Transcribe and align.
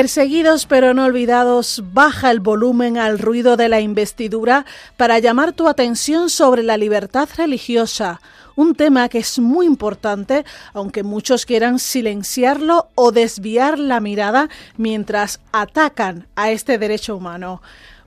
Perseguidos 0.00 0.64
pero 0.64 0.94
no 0.94 1.04
olvidados, 1.04 1.82
baja 1.92 2.30
el 2.30 2.40
volumen 2.40 2.96
al 2.96 3.18
ruido 3.18 3.58
de 3.58 3.68
la 3.68 3.80
investidura 3.80 4.64
para 4.96 5.18
llamar 5.18 5.52
tu 5.52 5.68
atención 5.68 6.30
sobre 6.30 6.62
la 6.62 6.78
libertad 6.78 7.28
religiosa, 7.36 8.22
un 8.56 8.74
tema 8.74 9.10
que 9.10 9.18
es 9.18 9.38
muy 9.38 9.66
importante, 9.66 10.46
aunque 10.72 11.02
muchos 11.02 11.44
quieran 11.44 11.78
silenciarlo 11.78 12.88
o 12.94 13.12
desviar 13.12 13.78
la 13.78 14.00
mirada 14.00 14.48
mientras 14.78 15.38
atacan 15.52 16.26
a 16.34 16.50
este 16.50 16.78
derecho 16.78 17.14
humano. 17.14 17.60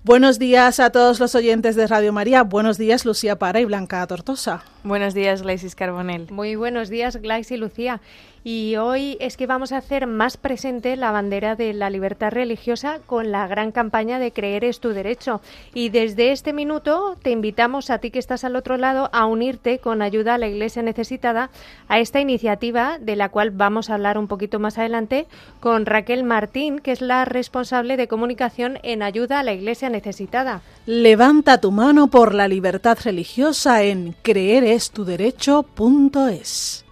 Buenos 0.03 0.37
días 0.39 0.81
a 0.81 0.89
todos 0.89 1.19
los 1.19 1.33
oyentes 1.35 1.75
de 1.75 1.87
Radio 1.87 2.11
María. 2.11 2.43
Buenos 2.43 2.77
días, 2.79 3.05
Lucía 3.05 3.37
Para 3.37 3.61
y 3.61 3.65
Blanca 3.65 4.05
Tortosa. 4.05 4.63
Buenos 4.83 5.13
días, 5.13 5.43
Glaisis 5.43 5.75
Carbonel. 5.75 6.27
Muy 6.29 6.55
buenos 6.55 6.89
días, 6.89 7.15
Glaisis 7.17 7.51
y 7.51 7.57
Lucía. 7.57 8.01
Y 8.43 8.75
hoy 8.75 9.15
es 9.21 9.37
que 9.37 9.47
vamos 9.47 9.71
a 9.71 9.77
hacer 9.77 10.05
más 10.05 10.35
presente 10.35 10.97
la 10.97 11.11
bandera 11.11 11.55
de 11.55 11.73
la 11.73 11.89
libertad 11.89 12.31
religiosa 12.31 12.99
con 13.05 13.31
la 13.31 13.47
gran 13.47 13.71
campaña 13.71 14.19
de 14.19 14.33
Creer 14.33 14.65
es 14.65 14.81
tu 14.81 14.89
derecho. 14.89 15.39
Y 15.73 15.87
desde 15.89 16.33
este 16.33 16.51
minuto 16.51 17.15
te 17.21 17.31
invitamos 17.31 17.89
a 17.89 17.99
ti 17.99 18.11
que 18.11 18.19
estás 18.19 18.43
al 18.43 18.57
otro 18.57 18.75
lado 18.77 19.09
a 19.13 19.27
unirte 19.27 19.79
con 19.79 20.01
ayuda 20.01 20.33
a 20.33 20.37
la 20.37 20.47
Iglesia 20.47 20.81
necesitada 20.81 21.51
a 21.87 21.99
esta 21.99 22.19
iniciativa 22.19 22.97
de 22.99 23.15
la 23.15 23.29
cual 23.29 23.51
vamos 23.51 23.89
a 23.89 23.93
hablar 23.93 24.17
un 24.17 24.27
poquito 24.27 24.59
más 24.59 24.77
adelante 24.77 25.25
con 25.61 25.85
Raquel 25.85 26.25
Martín, 26.25 26.79
que 26.79 26.91
es 26.91 26.99
la 27.01 27.23
responsable 27.23 27.95
de 27.95 28.09
comunicación 28.09 28.77
en 28.83 29.03
ayuda 29.03 29.39
a 29.39 29.43
la 29.43 29.53
Iglesia 29.53 29.89
necesitada. 29.89 30.59
Levanta 30.85 31.61
tu 31.61 31.71
mano 31.71 32.07
por 32.07 32.35
la 32.35 32.49
libertad 32.49 32.97
religiosa 33.03 33.83
en 33.83 34.17
creerestuderecho.es. 34.21 36.82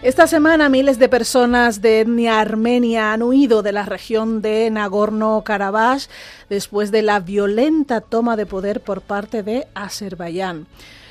Esta 0.00 0.28
semana 0.28 0.68
miles 0.68 1.00
de 1.00 1.08
personas 1.08 1.82
de 1.82 2.02
etnia 2.02 2.38
armenia 2.38 3.12
han 3.12 3.24
huido 3.24 3.64
de 3.64 3.72
la 3.72 3.84
región 3.84 4.40
de 4.42 4.70
Nagorno-Karabaj 4.70 6.06
después 6.48 6.92
de 6.92 7.02
la 7.02 7.18
violenta 7.18 8.00
toma 8.00 8.36
de 8.36 8.46
poder 8.46 8.80
por 8.80 9.00
parte 9.00 9.42
de 9.42 9.66
Azerbaiyán. 9.74 10.68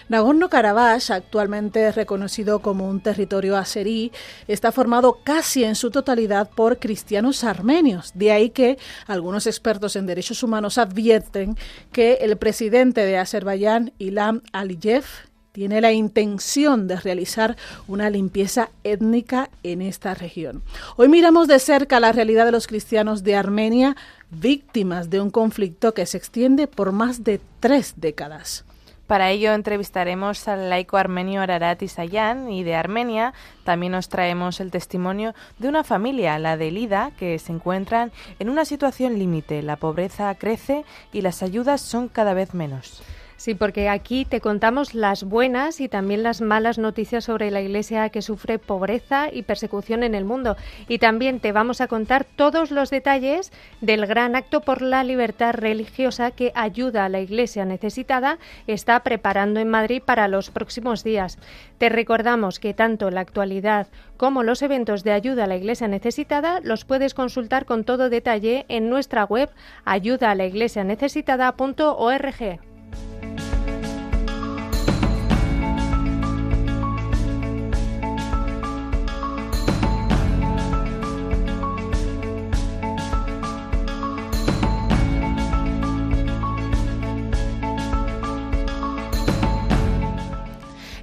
Nagorno-Karabaj, 0.07 1.11
actualmente 1.11 1.91
reconocido 1.91 2.59
como 2.59 2.87
un 2.87 3.01
territorio 3.01 3.57
azerí, 3.57 4.13
está 4.47 4.71
formado 4.71 5.19
casi 5.21 5.65
en 5.65 5.75
su 5.75 5.91
totalidad 5.91 6.49
por 6.49 6.79
cristianos 6.79 7.43
armenios. 7.43 8.11
De 8.13 8.31
ahí 8.31 8.51
que 8.51 8.77
algunos 9.05 9.47
expertos 9.47 9.97
en 9.97 10.05
derechos 10.05 10.43
humanos 10.43 10.77
advierten 10.77 11.57
que 11.91 12.19
el 12.21 12.37
presidente 12.37 13.01
de 13.01 13.17
Azerbaiyán, 13.17 13.91
Ilham 13.97 14.43
Aliyev, 14.53 15.03
tiene 15.57 15.81
la 15.81 15.91
intención 15.91 16.87
de 16.87 16.97
realizar 16.97 17.57
una 17.87 18.11
limpieza 18.11 18.69
étnica 18.83 19.49
en 19.63 19.81
esta 19.81 20.13
región. 20.13 20.61
Hoy 20.97 21.09
miramos 21.09 21.47
de 21.47 21.57
cerca 21.57 21.99
la 21.99 22.11
realidad 22.11 22.45
de 22.45 22.51
los 22.51 22.67
cristianos 22.67 23.23
de 23.23 23.35
Armenia, 23.35 23.95
víctimas 24.29 25.09
de 25.09 25.19
un 25.19 25.31
conflicto 25.31 25.95
que 25.95 26.05
se 26.05 26.15
extiende 26.15 26.67
por 26.67 26.91
más 26.91 27.23
de 27.23 27.41
tres 27.59 27.95
décadas. 27.95 28.65
Para 29.07 29.31
ello 29.31 29.51
entrevistaremos 29.53 30.47
al 30.47 30.69
laico 30.69 30.95
armenio 30.95 31.41
Ararat 31.41 31.81
Isayan 31.81 32.51
y 32.51 32.63
de 32.63 32.75
Armenia 32.75 33.33
también 33.63 33.93
nos 33.93 34.09
traemos 34.09 34.59
el 34.59 34.69
testimonio 34.69 35.33
de 35.57 35.69
una 35.69 35.83
familia, 35.83 36.37
la 36.37 36.55
de 36.55 36.69
Lida, 36.69 37.13
que 37.17 37.39
se 37.39 37.51
encuentran 37.51 38.11
en 38.37 38.49
una 38.49 38.63
situación 38.63 39.17
límite. 39.17 39.63
La 39.63 39.77
pobreza 39.77 40.35
crece 40.35 40.85
y 41.11 41.21
las 41.21 41.41
ayudas 41.41 41.81
son 41.81 42.09
cada 42.09 42.35
vez 42.35 42.53
menos. 42.53 43.01
Sí, 43.37 43.53
porque 43.53 43.87
aquí 43.87 44.25
te 44.25 44.41
contamos 44.41 44.95
las 44.95 45.23
buenas 45.23 45.79
y 45.79 45.87
también 45.87 46.23
las 46.23 46.41
malas 46.41 46.79
noticias 46.79 47.25
sobre 47.25 47.51
la 47.51 47.61
Iglesia 47.61 48.09
que 48.09 48.23
sufre 48.23 48.57
pobreza 48.57 49.27
y 49.31 49.43
persecución 49.43 50.01
en 50.01 50.15
el 50.15 50.25
mundo. 50.25 50.57
Y 50.87 50.97
también 50.97 51.39
te 51.39 51.51
vamos 51.51 51.79
a 51.79 51.87
contar 51.87 52.25
todos 52.25 52.71
los 52.71 52.89
detalles 52.89 53.51
del 53.79 54.07
gran 54.07 54.35
acto 54.35 54.61
por 54.61 54.81
la 54.81 55.03
libertad 55.03 55.53
religiosa 55.53 56.31
que 56.31 56.51
ayuda 56.55 57.05
a 57.05 57.09
la 57.09 57.19
Iglesia 57.19 57.63
necesitada 57.63 58.39
está 58.65 59.01
preparando 59.01 59.59
en 59.59 59.69
Madrid 59.69 60.01
para 60.03 60.27
los 60.27 60.49
próximos 60.49 61.03
días. 61.03 61.37
Te 61.77 61.89
recordamos 61.89 62.59
que 62.59 62.73
tanto 62.73 63.11
la 63.11 63.21
actualidad 63.21 63.85
como 64.17 64.41
los 64.41 64.63
eventos 64.63 65.03
de 65.03 65.11
ayuda 65.11 65.43
a 65.43 65.47
la 65.47 65.57
Iglesia 65.57 65.87
necesitada 65.87 66.59
los 66.63 66.85
puedes 66.85 67.13
consultar 67.13 67.65
con 67.65 67.83
todo 67.83 68.09
detalle 68.09 68.65
en 68.67 68.89
nuestra 68.89 69.25
web 69.25 69.51
ayudaaleiglesianecesitada.org. 69.85 72.76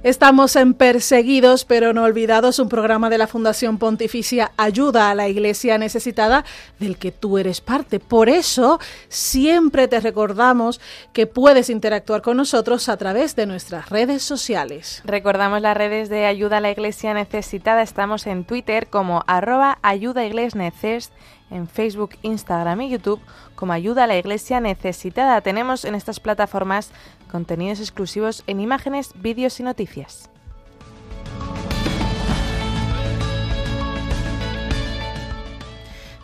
Estamos 0.05 0.55
en 0.55 0.75
Perseguidos 0.75 1.65
pero 1.65 1.91
no 1.91 2.03
olvidados, 2.03 2.59
un 2.59 2.69
programa 2.69 3.09
de 3.09 3.17
la 3.17 3.25
Fundación 3.25 3.79
Pontificia 3.79 4.51
Ayuda 4.55 5.09
a 5.09 5.15
la 5.15 5.27
Iglesia 5.27 5.79
Necesitada 5.79 6.45
del 6.79 6.99
que 6.99 7.11
tú 7.11 7.39
eres 7.39 7.59
parte. 7.59 7.99
Por 7.99 8.29
eso 8.29 8.79
siempre 9.09 9.87
te 9.87 9.99
recordamos 9.99 10.79
que 11.11 11.25
puedes 11.25 11.71
interactuar 11.71 12.21
con 12.21 12.37
nosotros 12.37 12.87
a 12.87 12.97
través 12.97 13.35
de 13.35 13.47
nuestras 13.47 13.89
redes 13.89 14.21
sociales. 14.21 15.01
Recordamos 15.05 15.59
las 15.59 15.75
redes 15.75 16.07
de 16.09 16.27
Ayuda 16.27 16.57
a 16.57 16.61
la 16.61 16.69
Iglesia 16.69 17.15
Necesitada. 17.15 17.81
Estamos 17.81 18.27
en 18.27 18.43
Twitter 18.45 18.85
como 18.85 19.23
arroba 19.25 19.79
ayuda 19.81 20.23
en 20.23 21.67
Facebook, 21.67 22.11
Instagram 22.21 22.81
y 22.81 22.89
YouTube 22.89 23.21
como 23.55 23.73
Ayuda 23.73 24.03
a 24.03 24.07
la 24.07 24.17
Iglesia 24.17 24.59
Necesitada. 24.59 25.41
Tenemos 25.41 25.83
en 25.83 25.95
estas 25.95 26.19
plataformas 26.19 26.91
contenidos 27.35 27.81
exclusivos 27.81 28.45
en 28.47 28.61
imágenes, 28.61 29.11
vídeos 29.13 29.59
y 29.59 29.63
noticias. 29.63 30.29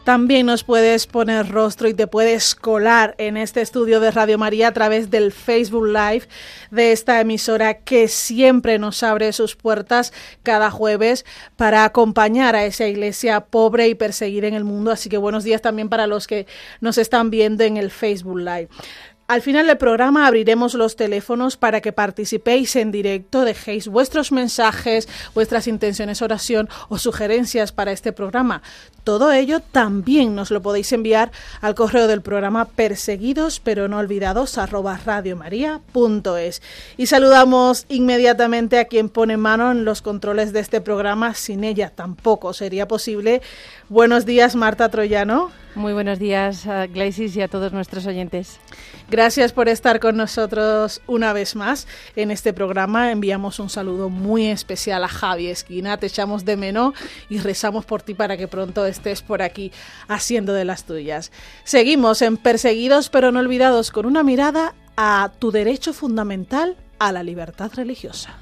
También 0.06 0.48
nos 0.48 0.64
puedes 0.64 1.06
poner 1.06 1.50
rostro 1.50 1.88
y 1.88 1.94
te 1.94 2.08
puedes 2.08 2.56
colar 2.56 3.14
en 3.20 3.38
este 3.38 3.62
estudio 3.62 4.00
de 4.00 4.10
Radio 4.10 4.40
María 4.40 4.70
a 4.70 4.74
través 4.74 5.12
del 5.12 5.32
Facebook 5.32 5.86
Live 5.86 6.28
de 6.72 6.92
esta 6.92 7.22
emisora 7.22 7.76
que 7.76 8.08
siempre 8.08 8.80
nos 8.80 9.04
abre 9.04 9.32
sus 9.32 9.56
puertas 9.56 10.12
cada 10.42 10.72
jueves 10.72 11.24
para 11.56 11.84
acompañar 11.84 12.56
a 12.56 12.66
esa 12.66 12.88
iglesia 12.88 13.42
pobre 13.42 13.90
y 13.90 13.96
perseguida 13.96 14.48
en 14.48 14.56
el 14.56 14.64
mundo. 14.64 14.90
Así 14.92 15.08
que 15.08 15.18
buenos 15.18 15.44
días 15.44 15.62
también 15.62 15.88
para 15.88 16.08
los 16.08 16.26
que 16.26 16.48
nos 16.80 16.98
están 16.98 17.30
viendo 17.30 17.64
en 17.64 17.78
el 17.78 17.92
Facebook 17.92 18.40
Live. 18.40 18.70
Al 19.28 19.42
final 19.42 19.68
del 19.68 19.78
programa 19.78 20.28
abriremos 20.28 20.74
los 20.74 20.98
teléfonos 20.98 21.56
para 21.56 21.80
que 21.80 21.94
participéis 21.94 22.76
en 22.76 22.92
directo, 22.92 23.46
dejéis 23.46 23.88
vuestros 23.88 24.34
mensajes, 24.34 25.08
vuestras 25.34 25.68
intenciones 25.68 26.22
oración 26.22 26.68
o 26.90 26.98
sugerencias 26.98 27.72
para 27.72 27.94
este 27.94 28.12
programa. 28.12 28.62
Todo 29.06 29.32
ello 29.32 29.62
también 29.62 30.36
nos 30.36 30.52
lo 30.52 30.62
podéis 30.62 30.92
enviar 30.92 31.32
al 31.62 31.76
correo 31.76 32.08
del 32.08 32.22
programa 32.22 32.66
perseguidos 32.66 33.62
pero 33.62 33.88
no 33.88 34.00
olvidados 34.00 34.58
radiomaria.es. 35.06 36.62
Y 36.98 37.06
saludamos 37.06 37.86
inmediatamente 37.88 38.80
a 38.80 38.86
quien 38.86 39.08
pone 39.08 39.38
mano 39.38 39.72
en 39.72 39.86
los 39.86 40.02
controles 40.02 40.52
de 40.52 40.60
este 40.60 40.82
programa. 40.82 41.36
Sin 41.36 41.64
ella 41.64 41.92
tampoco 41.96 42.54
sería 42.54 42.88
posible. 42.88 43.42
Buenos 43.88 44.26
días, 44.26 44.56
Marta 44.56 44.90
Troyano. 44.90 45.52
Muy 45.74 45.94
buenos 45.94 46.20
días, 46.20 46.68
a 46.68 46.86
Glaisis 46.88 47.34
y 47.38 47.42
a 47.42 47.48
todos 47.48 47.72
nuestros 47.72 48.06
oyentes. 48.06 48.60
Gracias 49.10 49.54
por 49.54 49.70
estar 49.70 50.02
con 50.02 50.18
nosotros 50.18 51.02
una 51.08 51.32
vez 51.32 51.56
más 51.56 51.88
en 52.18 52.30
este 52.30 52.52
programa. 52.52 53.10
Enviamos 53.10 53.58
un 53.58 53.70
saludo 53.70 54.10
muy 54.10 54.48
especial 54.48 55.02
a 55.06 55.08
Javi 55.08 55.48
Esquina. 55.48 55.96
Te 55.96 56.08
echamos 56.08 56.44
de 56.44 56.58
menos 56.58 56.94
y 57.30 57.40
rezamos 57.40 57.86
por 57.86 58.02
ti 58.02 58.14
para 58.14 58.36
que 58.36 58.50
pronto 58.50 58.86
estés 58.86 59.22
por 59.22 59.42
aquí 59.42 59.72
haciendo 60.10 60.52
de 60.52 60.66
las 60.66 60.84
tuyas. 60.84 61.32
Seguimos 61.64 62.22
en 62.22 62.36
Perseguidos 62.36 63.10
pero 63.10 63.32
no 63.32 63.40
olvidados 63.40 63.92
con 63.92 64.06
una 64.06 64.24
mirada 64.24 64.76
a 64.98 65.32
tu 65.40 65.52
derecho 65.52 65.94
fundamental 65.94 66.76
a 67.00 67.14
la 67.14 67.24
libertad 67.24 67.72
religiosa. 67.74 68.41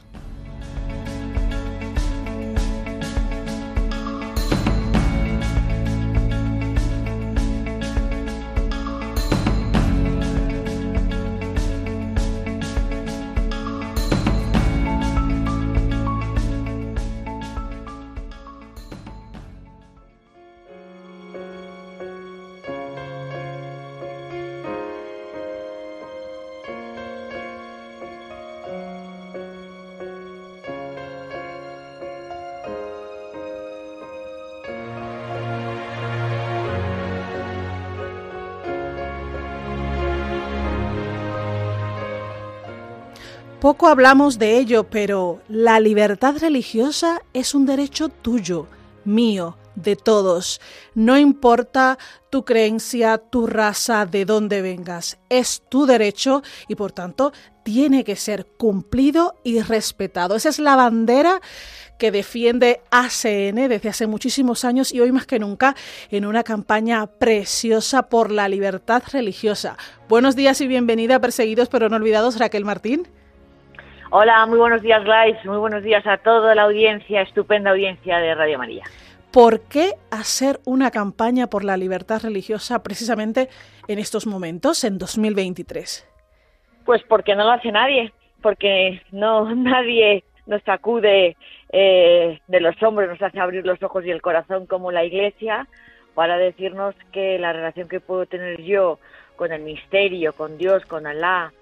Poco 43.70 43.88
hablamos 43.88 44.40
de 44.40 44.58
ello, 44.58 44.86
pero 44.90 45.44
la 45.48 45.80
libertad 45.80 46.36
religiosa 46.40 47.22
es 47.34 47.54
un 47.54 47.68
derecho 47.68 48.10
tuyo, 48.10 48.66
mío, 49.06 49.58
de 49.76 49.96
todos. 49.96 50.60
No 50.96 51.20
importa 51.20 52.00
tu 52.32 52.46
creencia, 52.46 53.20
tu 53.20 53.46
raza, 53.46 54.08
de 54.08 54.26
dónde 54.26 54.64
vengas. 54.64 55.20
Es 55.30 55.62
tu 55.70 55.86
derecho 55.86 56.42
y 56.68 56.74
por 56.74 56.94
tanto 56.94 57.32
tiene 57.62 58.04
que 58.04 58.16
ser 58.16 58.48
cumplido 58.48 59.36
y 59.44 59.62
respetado. 59.62 60.36
Esa 60.36 60.50
es 60.50 60.58
la 60.58 60.76
bandera 60.76 61.40
que 62.00 62.10
defiende 62.10 62.82
ACN 62.90 63.70
desde 63.70 63.90
hace 63.90 64.08
muchísimos 64.08 64.66
años 64.66 64.92
y 64.92 65.00
hoy 65.00 65.12
más 65.12 65.28
que 65.28 65.38
nunca 65.38 65.76
en 66.10 66.26
una 66.26 66.44
campaña 66.44 67.06
preciosa 67.06 68.10
por 68.10 68.32
la 68.32 68.50
libertad 68.50 69.04
religiosa. 69.12 69.78
Buenos 70.08 70.36
días 70.36 70.60
y 70.60 70.66
bienvenida, 70.66 71.22
perseguidos 71.22 71.70
pero 71.70 71.88
no 71.88 71.98
olvidados, 71.98 72.40
Raquel 72.40 72.66
Martín. 72.66 73.08
Hola, 74.12 74.44
muy 74.48 74.58
buenos 74.58 74.82
días, 74.82 75.04
Gladys. 75.04 75.38
Muy 75.46 75.58
buenos 75.58 75.84
días 75.84 76.06
a 76.08 76.18
toda 76.18 76.56
la 76.56 76.64
audiencia, 76.64 77.22
estupenda 77.22 77.70
audiencia 77.70 78.18
de 78.18 78.34
Radio 78.34 78.58
María. 78.58 78.84
¿Por 79.32 79.62
qué 79.62 79.92
hacer 80.10 80.60
una 80.66 80.90
campaña 80.90 81.46
por 81.46 81.64
la 81.64 81.78
libertad 81.78 82.20
religiosa 82.24 82.82
precisamente 82.82 83.50
en 83.88 84.00
estos 84.00 84.26
momentos, 84.26 84.84
en 84.84 84.98
2023? 84.98 86.10
Pues 86.86 87.04
porque 87.08 87.36
no 87.36 87.44
lo 87.44 87.52
hace 87.52 87.72
nadie, 87.72 88.12
porque 88.42 89.00
no 89.12 89.54
nadie 89.56 90.24
nos 90.48 90.64
sacude 90.64 91.38
eh, 91.72 92.40
de 92.48 92.60
los 92.62 92.82
hombros, 92.82 93.10
nos 93.10 93.22
hace 93.22 93.40
abrir 93.40 93.64
los 93.64 93.82
ojos 93.84 94.04
y 94.06 94.10
el 94.10 94.24
corazón 94.24 94.66
como 94.66 94.92
la 94.92 95.04
Iglesia 95.04 95.68
para 96.16 96.38
decirnos 96.38 96.96
que 97.12 97.38
la 97.38 97.54
relación 97.54 97.88
que 97.88 98.00
puedo 98.00 98.26
tener 98.26 98.60
yo 98.64 98.98
con 99.36 99.52
el 99.52 99.62
misterio, 99.62 100.34
con 100.34 100.58
Dios, 100.58 100.84
con 100.88 101.06
Alá, 101.06 101.54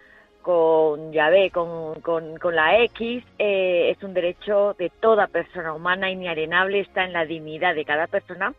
con 0.41 1.11
Yahvé, 1.11 1.51
con, 1.51 1.99
con, 2.01 2.55
la 2.55 2.81
X, 2.83 3.23
eh, 3.37 3.93
es 3.95 4.03
un 4.03 4.13
derecho 4.13 4.75
de 4.77 4.89
toda 4.89 5.27
persona 5.27 5.73
humana, 5.73 6.09
inalienable, 6.09 6.79
está 6.79 7.03
en 7.03 7.13
la 7.13 7.25
dignidad 7.25 7.75
de 7.75 7.85
cada 7.85 8.07
persona 8.07 8.53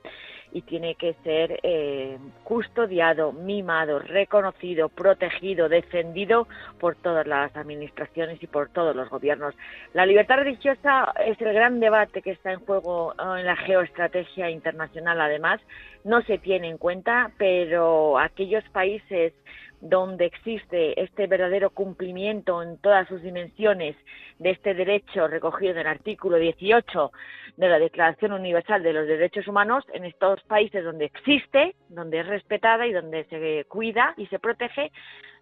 y 0.53 0.63
tiene 0.63 0.95
que 0.95 1.15
ser 1.25 1.61
eh, 1.63 2.19
custodiado, 2.45 3.33
mimado, 3.33 3.99
reconocido, 3.99 4.89
protegido, 4.89 5.69
defendido 5.69 6.49
por 6.79 6.97
todas 6.97 7.27
las 7.27 7.55
administraciones 7.57 8.43
y 8.43 8.47
por 8.47 8.71
todos 8.71 8.97
los 8.97 9.11
gobiernos. 9.11 9.55
La 9.93 10.07
libertad 10.07 10.37
religiosa 10.37 11.13
es 11.25 11.41
el 11.41 11.53
gran 11.53 11.81
debate 11.81 12.23
que 12.23 12.31
está 12.31 12.53
en 12.53 12.61
juego 12.61 13.15
en 13.19 13.45
la 13.45 13.57
geoestrategia 13.57 14.51
internacional, 14.51 15.21
además, 15.21 15.61
no 16.05 16.23
se 16.23 16.39
tiene 16.39 16.69
en 16.69 16.79
cuenta, 16.79 17.31
pero 17.37 18.19
aquellos 18.19 18.65
países 18.71 19.35
donde 19.81 20.27
existe 20.27 21.01
este 21.01 21.27
verdadero 21.27 21.71
cumplimiento 21.71 22.63
en 22.63 22.79
todas 22.79 23.07
sus 23.09 23.23
dimensiones 23.23 23.97
de 24.39 24.51
este 24.51 24.75
derecho 24.75 25.29
recogido 25.29 25.73
en 25.73 25.79
el 25.79 25.87
artículo 25.87 26.37
18 26.37 27.13
de 27.57 27.69
la 27.69 27.79
Declaración 27.79 28.33
Universal 28.33 28.83
de 28.83 28.93
los 28.93 29.07
Derechos 29.07 29.47
Humanos, 29.49 29.85
en 29.93 30.05
estos 30.05 30.43
países 30.45 30.85
donde 30.85 31.07
existe, 31.07 31.75
donde 31.89 32.21
es 32.21 32.27
respetada 32.27 32.87
y 32.87 32.93
donde 32.93 33.25
se 33.25 33.65
cuida 33.69 34.15
y 34.17 34.27
se 34.27 34.39
protege, 34.39 34.91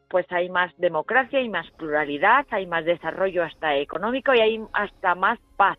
pues 0.08 0.26
hay 0.30 0.48
más 0.48 0.72
democracia, 0.78 1.38
hay 1.38 1.48
más 1.48 1.70
pluralidad, 1.72 2.46
hay 2.50 2.66
más 2.66 2.84
desarrollo 2.84 3.42
hasta 3.42 3.76
económico 3.76 4.34
y 4.34 4.40
hay 4.40 4.60
hasta 4.72 5.14
más 5.14 5.38
paz. 5.56 5.78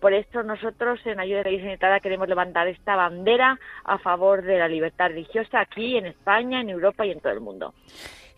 Por 0.00 0.12
esto 0.12 0.42
nosotros 0.42 1.00
en 1.04 1.20
Ayuda 1.20 1.42
de 1.42 1.78
la 1.80 2.00
queremos 2.00 2.28
levantar 2.28 2.68
esta 2.68 2.96
bandera 2.96 3.58
a 3.84 3.98
favor 3.98 4.42
de 4.42 4.58
la 4.58 4.68
libertad 4.68 5.08
religiosa 5.08 5.60
aquí 5.60 5.96
en 5.96 6.06
España, 6.06 6.60
en 6.60 6.70
Europa 6.70 7.06
y 7.06 7.12
en 7.12 7.20
todo 7.20 7.32
el 7.32 7.40
mundo. 7.40 7.74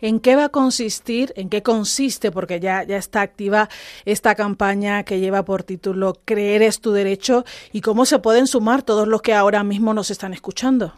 ¿En 0.01 0.21
qué 0.21 0.37
va 0.37 0.45
a 0.45 0.49
consistir, 0.49 1.33
en 1.35 1.49
qué 1.49 1.61
consiste, 1.61 2.31
porque 2.31 2.61
ya, 2.61 2.83
ya 2.83 2.95
está 2.95 3.21
activa 3.21 3.67
esta 4.05 4.33
campaña 4.35 5.03
que 5.03 5.19
lleva 5.19 5.43
por 5.43 5.63
título 5.63 6.13
Creer 6.23 6.61
es 6.61 6.79
tu 6.79 6.93
derecho 6.93 7.43
y 7.73 7.81
cómo 7.81 8.05
se 8.05 8.19
pueden 8.19 8.47
sumar 8.47 8.81
todos 8.81 9.07
los 9.07 9.21
que 9.21 9.33
ahora 9.33 9.63
mismo 9.63 9.93
nos 9.93 10.09
están 10.09 10.33
escuchando? 10.33 10.93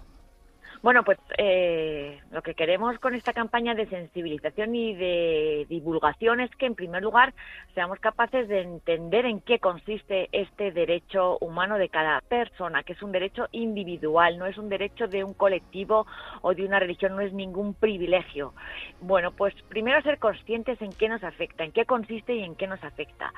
Bueno, 0.81 1.03
pues 1.03 1.19
eh, 1.37 2.19
lo 2.31 2.41
que 2.41 2.55
queremos 2.55 2.97
con 2.97 3.13
esta 3.13 3.33
campaña 3.33 3.75
de 3.75 3.85
sensibilización 3.85 4.73
y 4.73 4.95
de 4.95 5.67
divulgación 5.69 6.39
es 6.39 6.49
que, 6.55 6.65
en 6.65 6.73
primer 6.73 7.03
lugar, 7.03 7.35
seamos 7.75 7.99
capaces 7.99 8.47
de 8.47 8.61
entender 8.61 9.25
en 9.25 9.41
qué 9.41 9.59
consiste 9.59 10.27
este 10.31 10.71
derecho 10.71 11.37
humano 11.39 11.77
de 11.77 11.89
cada 11.89 12.19
persona, 12.21 12.81
que 12.81 12.93
es 12.93 13.03
un 13.03 13.11
derecho 13.11 13.47
individual, 13.51 14.39
no 14.39 14.47
es 14.47 14.57
un 14.57 14.69
derecho 14.69 15.07
de 15.07 15.23
un 15.23 15.35
colectivo 15.35 16.07
o 16.41 16.55
de 16.55 16.65
una 16.65 16.79
religión, 16.79 17.15
no 17.15 17.21
es 17.21 17.31
ningún 17.31 17.75
privilegio. 17.75 18.55
Bueno, 19.01 19.33
pues 19.33 19.53
primero 19.69 20.01
ser 20.01 20.17
conscientes 20.17 20.81
en 20.81 20.93
qué 20.93 21.09
nos 21.09 21.23
afecta, 21.23 21.63
en 21.63 21.73
qué 21.73 21.85
consiste 21.85 22.33
y 22.33 22.43
en 22.43 22.55
qué 22.55 22.65
nos 22.65 22.83
afecta. 22.83 23.31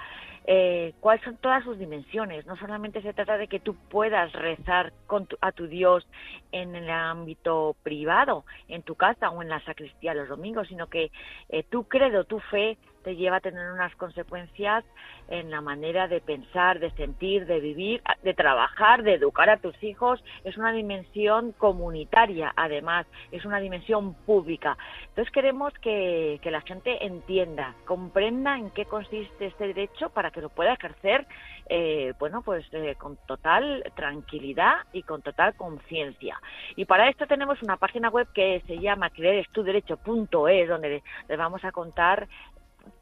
Eh, 0.46 0.94
cuáles 1.00 1.24
son 1.24 1.38
todas 1.38 1.64
sus 1.64 1.80
dimensiones. 1.80 2.46
No 2.46 2.58
solamente 2.58 3.02
se 3.02 3.14
trata 3.14 3.38
de 3.38 3.48
que 3.48 3.60
tú 3.60 3.76
puedas 3.90 4.32
rezar 4.34 4.92
con 5.08 5.28
a 5.42 5.52
tu 5.52 5.68
Dios 5.68 6.08
en 6.52 6.76
el 6.76 6.90
ámbito 6.90 7.76
privado, 7.84 8.46
en 8.68 8.82
tu 8.84 8.96
casa 8.96 9.30
o 9.30 9.42
en 9.42 9.50
la 9.50 9.64
sacristía 9.64 10.14
los 10.14 10.28
domingos, 10.28 10.68
sino 10.68 10.88
que 10.88 11.12
eh, 11.50 11.64
tu 11.64 11.86
credo, 11.86 12.26
tu 12.26 12.40
fe 12.40 12.78
te 13.04 13.16
lleva 13.16 13.38
a 13.38 13.42
tener 13.42 13.72
unas 13.72 13.96
consecuencias 13.96 14.84
en 15.30 15.52
la 15.52 15.62
manera 15.62 16.08
de 16.08 16.22
pensar, 16.22 16.80
de 16.80 16.92
sentir, 16.92 17.46
de 17.46 17.60
vivir, 17.60 18.02
de 18.24 18.34
trabajar, 18.34 19.04
de 19.04 19.14
educar 19.14 19.50
a 19.50 19.58
tus 19.58 19.82
hijos. 19.84 20.24
Es 20.44 20.58
una 20.58 20.72
dimensión 20.72 21.54
comunitaria, 21.54 22.54
además, 22.56 23.06
es 23.32 23.46
una 23.46 23.60
dimensión 23.60 24.14
pública. 24.14 24.78
Entonces 25.10 25.32
queremos 25.32 25.74
que, 25.80 26.40
la 26.44 26.62
gente 26.62 27.04
entienda, 27.04 27.74
comprenda 27.86 28.58
en 28.58 28.70
qué 28.72 28.86
consiste 28.86 29.48
este 29.48 29.68
derecho 29.68 30.10
para 30.10 30.30
que 30.30 30.42
lo 30.42 30.50
pueda 30.50 30.74
ejercer, 30.74 31.26
eh, 31.68 32.14
bueno, 32.20 32.44
pues 32.44 32.64
eh, 32.74 32.96
con 33.00 33.18
total 33.26 33.84
tranquilidad 33.96 34.76
y 34.92 35.02
con 35.02 35.24
total 35.24 35.56
conciencia. 35.56 36.40
Y 36.76 36.86
para 36.86 37.10
esto 37.10 37.26
tenemos 37.26 37.62
una 37.64 37.78
página 37.78 38.10
web 38.10 38.28
que 38.34 38.62
se 38.68 38.78
llama 38.78 39.10
creerestuderecho.es, 39.10 40.70
donde 40.70 41.02
les 41.28 41.38
vamos 41.38 41.64
a 41.66 41.72
contar 41.72 42.28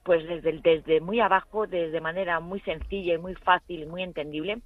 pues 0.03 0.27
desde, 0.27 0.59
desde 0.61 1.01
muy 1.01 1.19
abajo, 1.19 1.67
desde 1.67 2.01
manera 2.01 2.39
muy 2.39 2.59
sencilla 2.61 3.13
y 3.13 3.17
muy 3.17 3.35
fácil 3.35 3.83
y 3.83 3.85
muy 3.85 4.03
entendible, 4.03 4.59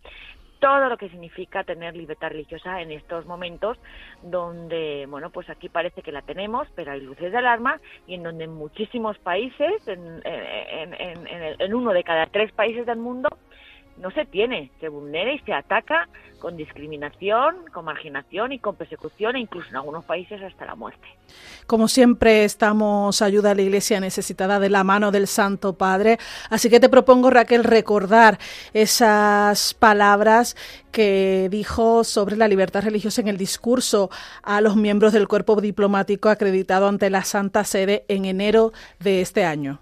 todo 0.60 0.90
lo 0.90 0.98
que 0.98 1.10
significa 1.10 1.64
tener 1.64 1.96
libertad 1.96 2.30
religiosa 2.30 2.82
en 2.82 2.92
estos 2.92 3.26
momentos 3.26 3.78
donde, 4.24 5.06
bueno, 5.08 5.30
pues 5.30 5.50
aquí 5.50 5.70
parece 5.70 6.02
que 6.02 6.12
la 6.12 6.22
tenemos, 6.22 6.68
pero 6.76 6.92
hay 6.92 7.02
luces 7.02 7.32
de 7.32 7.38
alarma 7.38 7.80
y 8.08 8.16
en 8.16 8.24
donde 8.24 8.46
en 8.46 8.54
muchísimos 8.54 9.18
países, 9.20 9.88
en, 9.88 10.22
en, 10.26 10.96
en 11.60 11.74
uno 11.74 11.92
de 11.92 12.04
cada 12.04 12.26
tres 12.28 12.52
países 12.54 12.86
del 12.86 12.98
mundo, 12.98 13.30
no 13.98 14.12
se 14.12 14.26
tiene, 14.26 14.72
se 14.80 14.90
vulnera 14.90 15.34
y 15.34 15.40
se 15.40 15.54
ataca 15.54 16.08
con 16.40 16.58
discriminación, 16.58 17.56
con 17.74 17.86
marginación 17.86 18.52
y 18.52 18.60
con 18.60 18.76
persecución 18.76 19.36
e 19.36 19.40
incluso 19.40 19.70
en 19.70 19.78
algunos 19.78 20.06
países 20.06 20.42
hasta 20.44 20.66
la 20.66 20.76
muerte. 20.76 21.08
Como 21.66 21.88
siempre 21.88 22.44
estamos 22.44 23.22
ayuda 23.22 23.52
a 23.52 23.56
la 23.56 23.62
Iglesia 23.62 24.00
necesitada 24.00 24.60
de 24.60 24.70
la 24.70 24.84
mano 24.84 25.12
del 25.12 25.28
Santo 25.28 25.74
Padre, 25.78 26.20
así 26.50 26.70
que 26.70 26.80
te 26.80 26.90
propongo 26.90 27.30
Raquel 27.32 27.64
recordar 27.64 28.38
esas 28.74 29.74
palabras 29.74 30.56
que 30.92 31.48
dijo 31.50 32.04
sobre 32.04 32.38
la 32.38 32.48
libertad 32.48 32.84
religiosa 32.84 33.22
en 33.22 33.28
el 33.28 33.38
discurso 33.38 34.10
a 34.44 34.62
los 34.62 34.76
miembros 34.76 35.14
del 35.14 35.28
cuerpo 35.28 35.60
diplomático 35.60 36.30
acreditado 36.30 36.88
ante 36.88 37.10
la 37.10 37.24
Santa 37.24 37.64
Sede 37.64 38.06
en 38.08 38.26
enero 38.26 38.72
de 39.00 39.22
este 39.22 39.46
año. 39.46 39.80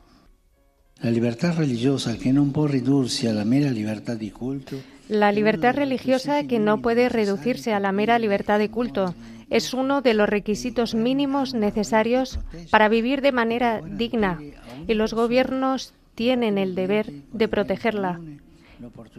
La 1.03 1.11
libertad 1.11 1.57
religiosa 1.57 2.17
que 2.17 2.31
no 2.31 2.45
puede 2.53 2.69
reducirse 2.69 3.27
a 3.27 3.33
la 3.33 3.43
mera 3.43 3.71
libertad 3.71 4.15
de 4.15 4.31
culto. 4.31 4.77
La 5.09 5.33
libertad 5.33 5.75
religiosa 5.75 6.45
que 6.47 6.59
no 6.59 6.81
puede 6.81 7.09
reducirse 7.09 7.73
a 7.73 7.81
la 7.81 7.91
mera 7.91 8.17
libertad 8.19 8.57
de 8.57 8.71
culto. 8.71 9.13
es 9.49 9.73
uno 9.73 10.01
de 10.01 10.13
los 10.13 10.29
requisitos 10.29 10.95
mínimos 10.95 11.53
necesarios 11.55 12.39
para 12.71 12.87
vivir 12.87 13.21
de 13.21 13.33
manera 13.33 13.81
digna. 13.81 14.39
y 14.87 14.93
los 14.93 15.13
gobiernos 15.13 15.93
tienen 16.15 16.57
el 16.57 16.73
deber 16.73 17.11
de 17.33 17.47
protegerla 17.49 18.21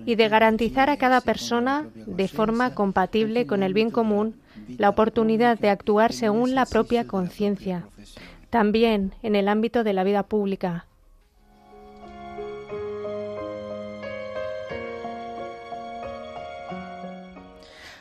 y 0.06 0.14
de 0.14 0.28
garantizar 0.30 0.88
a 0.88 0.96
cada 0.96 1.20
persona, 1.20 1.86
de 1.94 2.28
forma 2.28 2.74
compatible 2.74 3.46
con 3.46 3.62
el 3.62 3.74
bien 3.74 3.90
común, 3.90 4.36
la 4.78 4.88
oportunidad 4.88 5.58
de 5.58 5.68
actuar 5.68 6.14
según 6.14 6.54
la 6.54 6.64
propia 6.64 7.06
conciencia, 7.06 7.84
también 8.48 9.12
en 9.22 9.36
el 9.36 9.48
ámbito 9.48 9.84
de 9.84 9.92
la 9.92 10.04
vida 10.04 10.22
pública, 10.22 10.86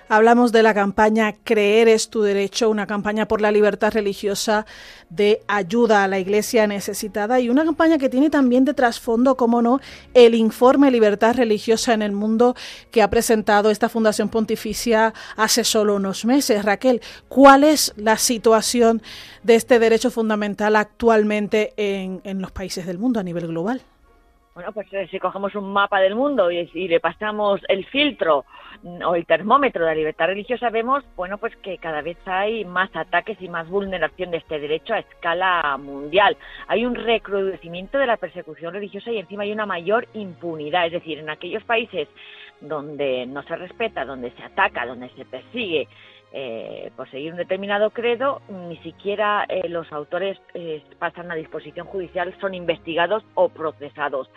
Hablamos 0.10 0.51
de 0.51 0.63
la 0.63 0.74
campaña 0.74 1.33
Creer 1.43 1.88
es 1.88 2.10
tu 2.10 2.22
derecho, 2.22 2.69
una 2.69 2.86
campaña 2.86 3.27
por 3.27 3.41
la 3.41 3.51
libertad 3.51 3.93
religiosa 3.93 4.65
de 5.10 5.41
ayuda 5.48 6.03
a 6.03 6.07
la 6.07 6.19
iglesia 6.19 6.67
necesitada 6.67 7.39
y 7.39 7.50
una 7.50 7.63
campaña 7.63 7.98
que 7.98 8.10
tiene 8.10 8.29
también 8.29 8.65
de 8.65 8.74
trasfondo, 8.74 9.36
como 9.36 9.62
no, 9.62 9.79
el 10.13 10.36
informe 10.36 10.91
Libertad 10.91 11.36
Religiosa 11.36 11.93
en 11.93 12.01
el 12.01 12.12
Mundo 12.12 12.55
que 12.91 13.01
ha 13.01 13.10
presentado 13.10 13.69
esta 13.69 13.89
Fundación 13.89 14.29
Pontificia 14.29 15.13
hace 15.36 15.63
solo 15.63 15.95
unos 15.95 16.25
meses. 16.25 16.65
Raquel, 16.65 17.01
¿cuál 17.29 17.63
es 17.63 17.93
la 17.95 18.17
situación 18.17 19.01
de 19.43 19.55
este 19.55 19.79
derecho 19.79 20.12
fundamental 20.12 20.75
actualmente 20.75 21.74
en, 21.77 22.22
en 22.24 22.41
los 22.41 22.51
países 22.51 22.86
del 22.86 22.98
mundo 22.98 23.19
a 23.19 23.24
nivel 23.24 23.48
global? 23.48 23.81
Bueno, 24.53 24.72
pues 24.72 24.86
eh, 24.93 25.07
si 25.10 25.17
cogemos 25.17 25.55
un 25.55 25.74
mapa 25.74 26.00
del 26.00 26.13
mundo 26.13 26.51
y, 26.51 26.67
le 26.88 27.00
pasamos 27.00 27.60
el 27.67 27.86
filtro 27.86 28.45
mm, 28.83 29.01
o 29.03 29.15
el 29.15 29.25
termómetro 29.25 29.83
de 29.83 29.89
la 29.89 29.95
libertad 29.95 30.27
religiosa, 30.27 30.69
vemos, 30.69 31.03
bueno, 31.15 31.39
pues 31.39 31.55
que 31.57 31.79
cada 31.79 32.03
vez 32.03 32.17
hay 32.25 32.63
más 32.63 32.95
ataques 32.95 33.41
y 33.41 33.50
más 33.50 33.67
vulneración 33.67 34.29
de 34.29 34.38
este 34.38 34.60
derecho 34.60 34.93
a 34.93 35.00
escala 35.00 35.75
mundial. 35.77 36.38
Hay 36.67 36.86
un 36.86 36.93
recrudecimiento 36.93 37.98
de 37.98 38.05
la 38.05 38.17
persecución 38.17 38.74
religiosa 38.74 39.12
y 39.12 39.17
encima 39.17 39.41
hay 39.41 39.51
una 39.51 39.65
mayor 39.65 40.07
impunidad. 40.13 40.86
Es 40.86 40.93
decir, 40.93 41.17
en 41.17 41.31
aquellos 41.31 41.63
países 41.63 42.07
donde 42.62 43.25
no 43.25 43.41
se 43.43 43.55
respeta, 43.55 44.05
donde 44.05 44.31
se 44.31 44.43
ataca, 44.43 44.86
donde 44.86 45.10
se 45.10 45.25
persigue 45.25 45.88
eh, 46.33 46.91
por 46.95 47.09
seguir 47.11 47.31
un 47.31 47.37
determinado 47.37 47.91
credo, 47.91 48.41
ni 48.49 48.77
siquiera 48.77 49.45
eh, 49.47 49.69
los 49.69 49.91
autores 49.93 50.37
eh, 50.55 50.83
pasan 50.97 51.31
a 51.31 51.35
disposición 51.35 51.85
judicial, 51.85 52.35
son 52.41 52.55
investigados 52.55 53.23
o 53.35 53.49
procesados. 53.49 54.29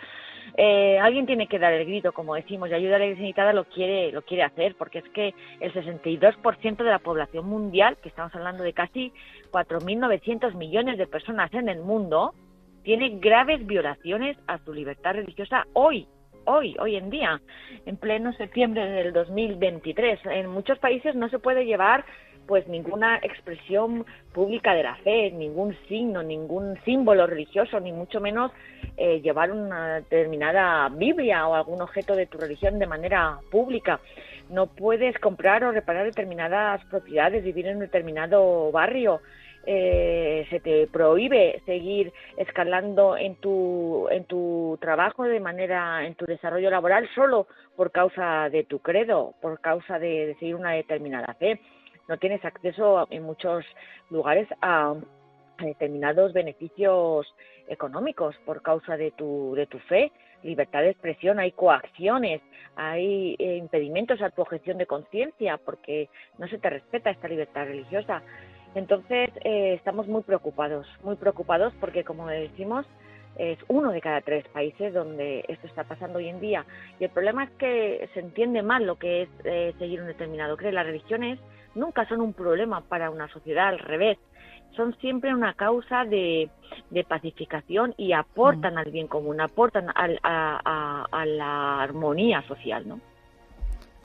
Eh, 0.55 0.99
alguien 0.99 1.25
tiene 1.25 1.47
que 1.47 1.59
dar 1.59 1.73
el 1.73 1.85
grito, 1.85 2.13
como 2.13 2.35
decimos, 2.35 2.69
y 2.69 2.73
ayuda 2.73 2.95
a 2.95 2.99
la 2.99 3.07
iglesia 3.07 3.51
lo 3.51 3.65
quiere, 3.65 4.11
lo 4.11 4.21
quiere 4.21 4.43
hacer, 4.43 4.75
porque 4.75 4.99
es 4.99 5.09
que 5.09 5.33
el 5.59 5.73
62% 5.73 6.77
de 6.77 6.89
la 6.89 6.99
población 6.99 7.47
mundial, 7.47 7.97
que 7.97 8.09
estamos 8.09 8.33
hablando 8.35 8.63
de 8.63 8.73
casi 8.73 9.11
4.900 9.51 10.53
millones 10.53 10.97
de 10.97 11.07
personas 11.07 11.51
en 11.53 11.67
el 11.67 11.79
mundo, 11.81 12.33
tiene 12.83 13.17
graves 13.19 13.65
violaciones 13.65 14.37
a 14.47 14.59
su 14.59 14.73
libertad 14.73 15.13
religiosa 15.13 15.65
hoy 15.73 16.07
hoy, 16.47 16.75
hoy 16.79 16.95
en 16.95 17.09
día, 17.09 17.39
en 17.85 17.97
pleno 17.97 18.33
septiembre 18.33 18.89
del 18.89 19.13
2023. 19.13 20.19
En 20.25 20.47
muchos 20.47 20.79
países 20.79 21.15
no 21.15 21.29
se 21.29 21.39
puede 21.39 21.65
llevar 21.65 22.05
pues 22.47 22.65
ninguna 22.67 23.17
expresión 23.17 24.05
pública 24.33 24.73
de 24.73 24.83
la 24.83 24.95
fe, 24.95 25.31
ningún 25.31 25.75
signo, 25.89 26.23
ningún 26.23 26.79
símbolo 26.85 27.27
religioso, 27.27 27.79
ni 27.81 27.91
mucho 27.91 28.21
menos 28.21 28.51
eh, 28.95 29.19
llevar 29.19 29.51
una 29.51 29.95
determinada 29.95 30.87
Biblia 30.89 31.45
o 31.45 31.55
algún 31.55 31.81
objeto 31.81 32.15
de 32.15 32.25
tu 32.25 32.37
religión 32.37 32.79
de 32.79 32.87
manera 32.87 33.39
pública. 33.51 33.99
No 34.49 34.67
puedes 34.67 35.19
comprar 35.19 35.65
o 35.65 35.73
reparar 35.73 36.05
determinadas 36.05 36.83
propiedades, 36.85 37.43
vivir 37.43 37.67
en 37.67 37.75
un 37.75 37.81
determinado 37.81 38.71
barrio, 38.71 39.19
eh, 39.69 40.47
se 40.49 40.61
te 40.61 40.87
prohíbe 40.87 41.61
seguir 41.65 42.13
escalando 42.37 43.17
en 43.17 43.35
tu, 43.35 44.07
en 44.09 44.23
tu 44.23 44.77
trabajo 44.79 45.23
de 45.23 45.41
manera, 45.41 46.05
en 46.05 46.15
tu 46.15 46.25
desarrollo 46.25 46.69
laboral 46.69 47.05
solo 47.13 47.47
por 47.75 47.91
causa 47.91 48.49
de 48.49 48.63
tu 48.63 48.79
credo, 48.79 49.33
por 49.41 49.59
causa 49.59 49.99
de, 49.99 50.37
seguir 50.39 50.55
una 50.55 50.71
determinada 50.71 51.33
fe. 51.33 51.59
No 52.07 52.17
tienes 52.17 52.45
acceso 52.45 53.07
en 53.09 53.23
muchos 53.23 53.65
lugares 54.09 54.47
a, 54.61 54.95
determinados 55.59 56.31
beneficios 56.31 57.27
económicos 57.67 58.37
por 58.45 58.61
causa 58.61 58.95
de 58.95 59.11
tu, 59.11 59.53
de 59.53 59.65
tu 59.65 59.79
fe, 59.79 60.13
libertad 60.43 60.83
de 60.83 60.91
expresión, 60.91 61.39
hay 61.39 61.51
coacciones, 61.51 62.41
hay 62.77 63.35
eh, 63.37 63.57
impedimentos 63.57 64.21
a 64.21 64.29
tu 64.29 64.43
objeción 64.43 64.77
de 64.77 64.85
conciencia 64.85 65.57
porque 65.57 66.07
no 66.37 66.47
se 66.47 66.57
te 66.57 66.69
respeta 66.69 67.09
esta 67.09 67.27
libertad 67.27 67.65
religiosa. 67.65 68.23
Entonces, 68.77 69.31
eh, 69.43 69.73
estamos 69.73 70.07
muy 70.07 70.21
preocupados, 70.21 70.85
muy 71.01 71.15
preocupados 71.15 71.73
porque, 71.79 72.03
como 72.03 72.27
decimos, 72.27 72.85
es 73.35 73.57
uno 73.67 73.91
de 73.91 74.01
cada 74.01 74.21
tres 74.21 74.47
países 74.49 74.93
donde 74.93 75.43
esto 75.47 75.65
está 75.65 75.83
pasando 75.83 76.19
hoy 76.19 76.29
en 76.29 76.39
día. 76.39 76.63
Y 76.99 77.05
el 77.05 77.09
problema 77.09 77.45
es 77.45 77.49
que 77.57 78.07
se 78.13 78.19
entiende 78.19 78.61
mal 78.61 78.85
lo 78.85 78.99
que 78.99 79.23
es 79.23 79.29
eh, 79.45 79.73
seguir 79.79 80.01
un 80.01 80.05
determinado 80.05 80.55
credo. 80.57 80.73
Las 80.73 80.85
religiones 80.85 81.39
nunca 81.73 82.07
son 82.07 82.21
un 82.21 82.33
problema 82.33 82.81
para 82.81 83.09
una 83.09 83.27
sociedad, 83.29 83.69
al 83.69 83.79
revés. 83.79 84.19
Son 84.75 84.95
siempre 84.99 85.33
una 85.33 85.55
causa 85.55 86.05
de, 86.05 86.51
pacificación 87.07 87.95
y 87.97 88.11
aportan 88.13 88.75
mm. 88.75 88.77
al 88.77 88.91
bien 88.91 89.07
común, 89.07 89.41
aportan 89.41 89.87
a 89.95 91.25
la 91.25 91.81
armonía 91.81 92.43
social, 92.43 92.87
¿no? 92.87 92.99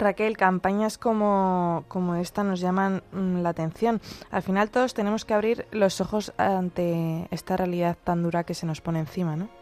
Raquel, 0.02 0.36
campañas 0.36 0.98
como, 0.98 1.84
como 1.88 2.16
esta 2.16 2.44
nos 2.44 2.60
llaman 2.60 3.02
mm, 3.12 3.42
la 3.42 3.50
atención. 3.50 4.00
Al 4.30 4.42
final 4.42 4.70
todos 4.70 4.94
tenemos 4.94 5.24
que 5.24 5.34
abrir 5.34 5.66
los 5.70 6.00
ojos 6.00 6.32
ante 6.36 7.28
esta 7.30 7.56
realidad 7.56 7.96
tan 8.02 8.22
dura 8.22 8.44
que 8.44 8.54
se 8.54 8.66
nos 8.66 8.80
pone 8.80 9.00
encima, 9.00 9.36
¿no? 9.36 9.61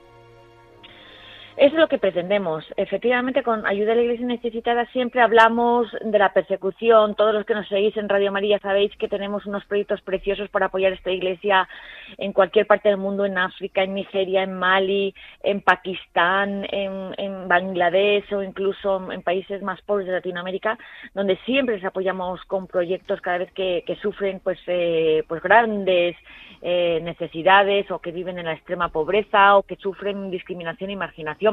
Eso 1.60 1.74
es 1.74 1.80
lo 1.82 1.88
que 1.88 1.98
pretendemos. 1.98 2.64
Efectivamente, 2.78 3.42
con 3.42 3.66
Ayuda 3.66 3.92
a 3.92 3.94
la 3.94 4.00
Iglesia 4.00 4.24
Necesitada 4.24 4.86
siempre 4.92 5.20
hablamos 5.20 5.94
de 6.02 6.18
la 6.18 6.32
persecución. 6.32 7.14
Todos 7.14 7.34
los 7.34 7.44
que 7.44 7.54
nos 7.54 7.68
seguís 7.68 7.94
en 7.98 8.08
Radio 8.08 8.32
María 8.32 8.58
sabéis 8.60 8.96
que 8.96 9.08
tenemos 9.08 9.44
unos 9.44 9.66
proyectos 9.66 10.00
preciosos 10.00 10.48
para 10.48 10.66
apoyar 10.66 10.94
esta 10.94 11.10
iglesia 11.10 11.68
en 12.16 12.32
cualquier 12.32 12.66
parte 12.66 12.88
del 12.88 12.96
mundo, 12.96 13.26
en 13.26 13.36
África, 13.36 13.82
en 13.82 13.92
Nigeria, 13.92 14.42
en 14.42 14.54
Mali, 14.54 15.14
en 15.42 15.60
Pakistán, 15.60 16.66
en, 16.72 17.46
Bangladesh 17.46 18.32
o 18.32 18.42
incluso 18.42 19.12
en 19.12 19.20
países 19.20 19.60
más 19.60 19.82
pobres 19.82 20.06
de 20.06 20.14
Latinoamérica, 20.14 20.78
donde 21.12 21.36
siempre 21.44 21.76
les 21.76 21.84
apoyamos 21.84 22.42
con 22.46 22.68
proyectos 22.68 23.20
cada 23.20 23.36
vez 23.36 23.52
que, 23.52 23.98
sufren 24.00 24.40
pues, 24.40 24.58
eh, 24.66 25.24
pues 25.28 25.42
grandes 25.42 26.16
eh, 26.62 27.00
necesidades 27.02 27.90
o 27.90 27.98
que 27.98 28.12
viven 28.12 28.38
en 28.38 28.46
la 28.46 28.54
extrema 28.54 28.88
pobreza 28.88 29.58
o 29.58 29.62
que 29.62 29.76
sufren 29.76 30.30
discriminación 30.30 30.90
y 30.90 30.96
marginación 30.96 31.49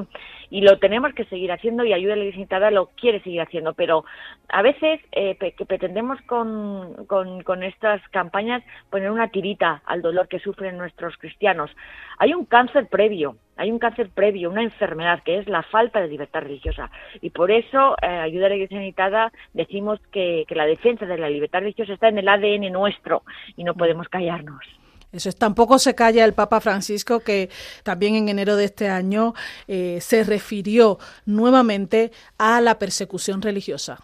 y 0.50 0.62
lo 0.62 0.78
tenemos 0.80 1.14
que 1.14 1.26
seguir 1.26 1.52
haciendo 1.52 1.84
y 1.84 1.94
Ayuda 1.94 2.16
Necesitada 2.16 2.72
lo 2.72 2.88
quiere 2.88 3.22
seguir 3.22 3.42
haciendo, 3.42 3.74
pero 3.74 4.06
a 4.50 4.62
veces 4.62 5.02
eh, 5.12 5.36
que 5.36 5.66
pretendemos 5.66 6.20
con, 6.22 7.06
con, 7.06 7.64
estas 7.64 8.02
campañas 8.10 8.64
poner 8.90 9.12
una 9.12 9.30
tirita 9.30 9.82
al 9.86 10.02
dolor 10.02 10.28
que 10.28 10.40
sufren 10.40 10.78
nuestros 10.78 11.18
cristianos. 11.18 11.72
Hay 12.18 12.34
un 12.34 12.46
cáncer 12.46 12.88
previo, 12.88 13.36
hay 13.58 13.72
un 13.72 13.80
cáncer 13.80 14.10
previo, 14.10 14.50
una 14.50 14.64
enfermedad 14.64 15.22
que 15.24 15.40
es 15.40 15.48
la 15.48 15.64
falta 15.64 16.00
de 16.00 16.08
libertad 16.08 16.42
religiosa. 16.42 16.90
Y 17.22 17.32
por 17.32 17.52
eso, 17.52 17.96
eh, 18.02 18.08
Ayuda 18.08 18.46
a 18.46 18.50
la 18.50 18.56
Iglesia 18.56 19.32
decimos 19.54 20.00
que, 20.12 20.46
que 20.48 20.56
la 20.56 20.66
defensa 20.66 21.06
de 21.06 21.18
la 21.18 21.30
libertad 21.30 21.60
religiosa 21.60 21.94
está 21.94 22.08
en 22.08 22.20
el 22.20 22.28
ADN 22.28 22.72
nuestro 22.72 23.24
y 23.56 23.64
no 23.64 23.74
podemos 23.74 24.08
callarnos. 24.10 24.64
Eso 25.12 25.30
es, 25.30 25.36
tampoco 25.36 25.80
se 25.80 25.96
calla 25.96 26.26
el 26.26 26.34
Papa 26.34 26.60
Francisco, 26.60 27.22
que 27.22 27.50
también 27.84 28.16
en 28.16 28.30
enero 28.30 28.56
de 28.56 28.66
este 28.66 28.90
año 28.90 29.34
eh, 29.68 30.00
se 30.02 30.24
refirió 30.24 31.00
nuevamente 31.26 32.12
a 32.38 32.62
la 32.62 32.78
persecución 32.78 33.42
religiosa. 33.42 34.00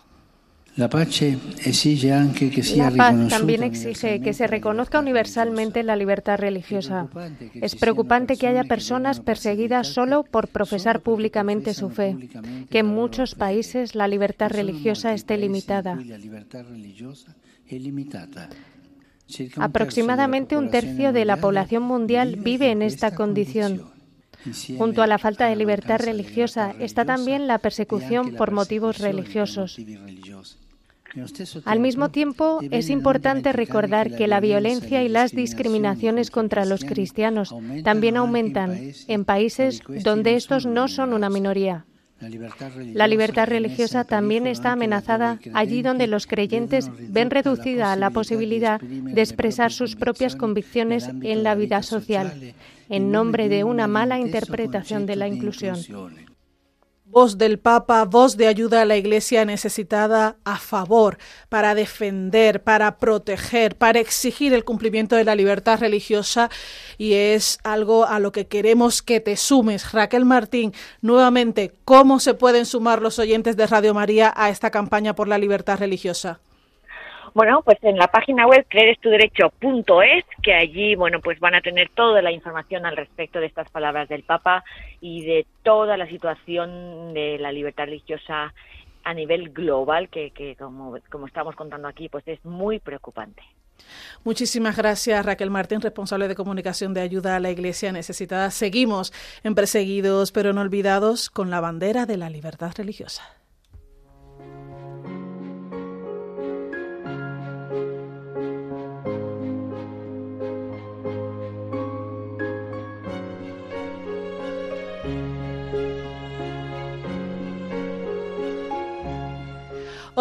La 0.75 0.89
paz 0.89 1.07
también 3.29 3.61
exige 3.61 4.21
que 4.21 4.33
se 4.33 4.47
reconozca 4.47 4.99
universalmente 4.99 5.83
la 5.83 5.95
libertad 5.95 6.39
religiosa. 6.39 7.07
Es 7.53 7.75
preocupante 7.75 8.37
que 8.37 8.47
haya 8.47 8.63
personas 8.63 9.19
perseguidas 9.19 9.87
solo 9.87 10.23
por 10.23 10.47
profesar 10.47 11.01
públicamente 11.01 11.75
su 11.75 11.91
fe, 11.91 12.17
que 12.71 12.79
en 12.79 12.87
muchos 12.87 13.35
países 13.35 13.93
la 13.93 14.07
libertad 14.07 14.49
religiosa 14.49 15.13
esté 15.13 15.37
limitada. 15.37 15.99
Aproximadamente 19.57 20.57
un 20.57 20.69
tercio 20.69 21.13
de 21.13 21.25
la 21.25 21.37
población 21.37 21.83
mundial 21.83 22.35
vive 22.37 22.71
en 22.71 22.81
esta 22.81 23.15
condición. 23.15 23.93
Junto 24.77 25.01
a 25.01 25.07
la 25.07 25.17
falta 25.17 25.47
de 25.47 25.55
libertad 25.55 25.99
religiosa 25.99 26.75
está 26.79 27.05
también 27.05 27.47
la 27.47 27.59
persecución 27.59 28.35
por 28.35 28.51
motivos 28.51 28.97
religiosos. 28.99 29.79
Al 31.65 31.79
mismo 31.79 32.09
tiempo, 32.09 32.59
es 32.71 32.89
importante 32.89 33.53
recordar 33.53 34.15
que 34.15 34.27
la 34.27 34.39
violencia 34.39 35.03
y 35.03 35.09
las 35.09 35.31
discriminaciones 35.31 36.31
contra 36.31 36.65
los 36.65 36.83
cristianos 36.83 37.53
también 37.83 38.17
aumentan 38.17 38.93
en 39.07 39.23
países 39.23 39.81
donde 40.03 40.35
estos 40.35 40.65
no 40.65 40.87
son 40.87 41.13
una 41.13 41.29
minoría. 41.29 41.85
La 42.19 43.07
libertad 43.07 43.47
religiosa 43.47 44.05
también 44.05 44.47
está 44.47 44.71
amenazada 44.71 45.39
allí 45.53 45.81
donde 45.81 46.07
los 46.07 46.25
creyentes 46.25 46.89
ven 47.09 47.29
reducida 47.29 47.95
la 47.95 48.11
posibilidad 48.11 48.79
de 48.79 49.21
expresar 49.21 49.71
sus 49.71 49.95
propias 49.95 50.35
convicciones 50.35 51.09
en 51.21 51.43
la 51.43 51.55
vida 51.55 51.83
social, 51.83 52.53
en 52.89 53.11
nombre 53.11 53.49
de 53.49 53.63
una 53.63 53.87
mala 53.87 54.19
interpretación 54.19 55.05
de 55.05 55.15
la 55.15 55.27
inclusión 55.27 55.77
voz 57.13 57.37
del 57.37 57.59
Papa, 57.59 58.03
voz 58.03 58.35
de 58.35 58.47
ayuda 58.47 58.81
a 58.81 58.85
la 58.85 58.97
Iglesia 58.97 59.45
necesitada 59.45 60.35
a 60.43 60.57
favor, 60.57 61.17
para 61.47 61.75
defender, 61.75 62.63
para 62.63 62.97
proteger, 62.97 63.75
para 63.77 63.99
exigir 63.99 64.53
el 64.53 64.65
cumplimiento 64.65 65.15
de 65.15 65.23
la 65.23 65.35
libertad 65.35 65.79
religiosa 65.79 66.49
y 66.97 67.13
es 67.13 67.59
algo 67.63 68.05
a 68.05 68.19
lo 68.19 68.31
que 68.31 68.47
queremos 68.47 69.01
que 69.01 69.19
te 69.19 69.37
sumes. 69.37 69.91
Raquel 69.93 70.25
Martín, 70.25 70.73
nuevamente, 71.01 71.71
¿cómo 71.85 72.19
se 72.19 72.33
pueden 72.33 72.65
sumar 72.65 73.01
los 73.01 73.19
oyentes 73.19 73.55
de 73.55 73.67
Radio 73.67 73.93
María 73.93 74.33
a 74.35 74.49
esta 74.49 74.71
campaña 74.71 75.15
por 75.15 75.27
la 75.27 75.37
libertad 75.37 75.77
religiosa? 75.79 76.39
Bueno, 77.33 77.63
pues 77.63 77.77
en 77.81 77.97
la 77.97 78.07
página 78.07 78.45
web 78.45 78.65
creerestuderecho.es, 78.69 80.25
que 80.43 80.53
allí, 80.53 80.95
bueno, 80.95 81.19
pues 81.19 81.39
van 81.39 81.55
a 81.55 81.61
tener 81.61 81.89
toda 81.89 82.21
la 82.21 82.31
información 82.31 82.85
al 82.85 82.95
respecto 82.95 83.39
de 83.39 83.47
estas 83.47 83.69
palabras 83.69 84.07
del 84.07 84.23
Papa 84.23 84.63
y 85.01 85.25
de 85.25 85.45
toda 85.63 85.97
la 85.97 86.07
situación 86.07 87.13
de 87.13 87.39
la 87.39 87.51
libertad 87.51 87.85
religiosa 87.85 88.53
a 89.03 89.13
nivel 89.13 89.49
global, 89.49 90.09
que, 90.09 90.55
como 90.57 91.27
estamos 91.27 91.55
contando 91.55 91.87
aquí, 91.87 92.07
pues 92.07 92.27
es 92.27 92.43
muy 92.45 92.79
preocupante. 92.79 93.41
Muchísimas 94.23 94.77
gracias, 94.77 95.25
Raquel 95.25 95.49
Martín, 95.49 95.81
responsable 95.81 96.27
de 96.27 96.35
comunicación 96.35 96.93
de 96.93 97.01
ayuda 97.01 97.35
a 97.35 97.39
la 97.39 97.49
Iglesia 97.49 97.91
necesitada. 97.91 98.51
Seguimos 98.51 99.11
en 99.43 99.55
Perseguidos 99.55 100.31
pero 100.31 100.53
no 100.53 100.61
olvidados 100.61 101.29
con 101.29 101.49
la 101.49 101.59
bandera 101.59 102.05
de 102.05 102.17
la 102.17 102.29
libertad 102.29 102.71
religiosa. 102.77 103.42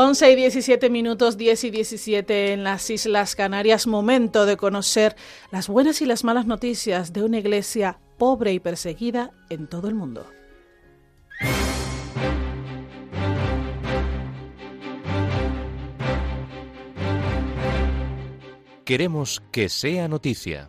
11 0.03 0.33
y 0.33 0.35
17 0.35 0.91
minutos, 0.91 1.37
10 1.37 1.63
y 1.63 1.71
17 1.71 2.53
en 2.55 2.65
las 2.65 2.91
Islas 2.91 3.37
Canarias. 3.37 3.87
Momento 3.87 4.47
de 4.47 4.57
conocer 4.57 5.15
las 5.53 5.69
buenas 5.69 6.03
y 6.03 6.07
las 6.07 6.25
malas 6.25 6.45
noticias 6.45 7.13
de 7.13 7.23
una 7.23 7.39
iglesia 7.39 8.01
pobre 8.19 8.53
y 8.53 8.59
perseguida 8.59 9.31
en 9.49 9.69
todo 9.69 9.87
el 9.87 9.95
mundo. 9.95 10.27
Queremos 18.85 19.41
que 19.53 19.69
sea 19.69 20.09
noticia. 20.09 20.69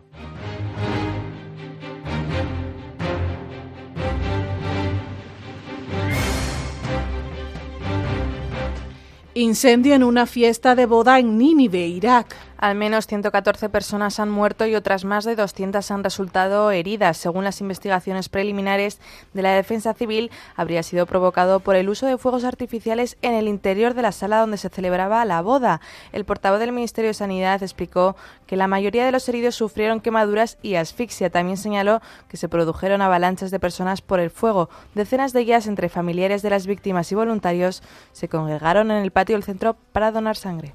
Incendio 9.34 9.94
en 9.94 10.04
una 10.04 10.26
fiesta 10.26 10.76
de 10.76 10.86
boda 10.86 11.18
en 11.18 11.36
Nínive, 11.36 11.86
Irak. 11.88 12.36
Al 12.56 12.76
menos 12.76 13.06
114 13.06 13.68
personas 13.68 14.20
han 14.20 14.30
muerto 14.30 14.66
y 14.66 14.74
otras 14.74 15.04
más 15.04 15.24
de 15.24 15.36
200 15.36 15.90
han 15.90 16.04
resultado 16.04 16.70
heridas. 16.70 17.16
Según 17.16 17.44
las 17.44 17.60
investigaciones 17.60 18.28
preliminares 18.28 19.00
de 19.32 19.42
la 19.42 19.52
Defensa 19.52 19.92
Civil, 19.92 20.30
habría 20.56 20.82
sido 20.82 21.06
provocado 21.06 21.60
por 21.60 21.76
el 21.76 21.88
uso 21.88 22.06
de 22.06 22.16
fuegos 22.16 22.44
artificiales 22.44 23.16
en 23.22 23.34
el 23.34 23.48
interior 23.48 23.94
de 23.94 24.02
la 24.02 24.12
sala 24.12 24.40
donde 24.40 24.56
se 24.56 24.68
celebraba 24.68 25.24
la 25.24 25.42
boda. 25.42 25.80
El 26.12 26.24
portavoz 26.24 26.60
del 26.60 26.72
Ministerio 26.72 27.08
de 27.08 27.14
Sanidad 27.14 27.62
explicó 27.62 28.16
que 28.46 28.56
la 28.56 28.68
mayoría 28.68 29.04
de 29.04 29.12
los 29.12 29.28
heridos 29.28 29.56
sufrieron 29.56 30.00
quemaduras 30.00 30.56
y 30.62 30.76
asfixia. 30.76 31.30
También 31.30 31.56
señaló 31.56 32.00
que 32.28 32.36
se 32.36 32.48
produjeron 32.48 33.02
avalanchas 33.02 33.50
de 33.50 33.60
personas 33.60 34.00
por 34.00 34.20
el 34.20 34.30
fuego. 34.30 34.70
Decenas 34.94 35.32
de 35.32 35.40
ellas, 35.40 35.66
entre 35.66 35.88
familiares 35.88 36.42
de 36.42 36.50
las 36.50 36.66
víctimas 36.66 37.10
y 37.10 37.14
voluntarios, 37.14 37.82
se 38.12 38.28
congregaron 38.28 38.90
en 38.90 39.02
el 39.02 39.10
patio 39.10 39.34
del 39.34 39.44
centro 39.44 39.76
para 39.92 40.12
donar 40.12 40.36
sangre. 40.36 40.72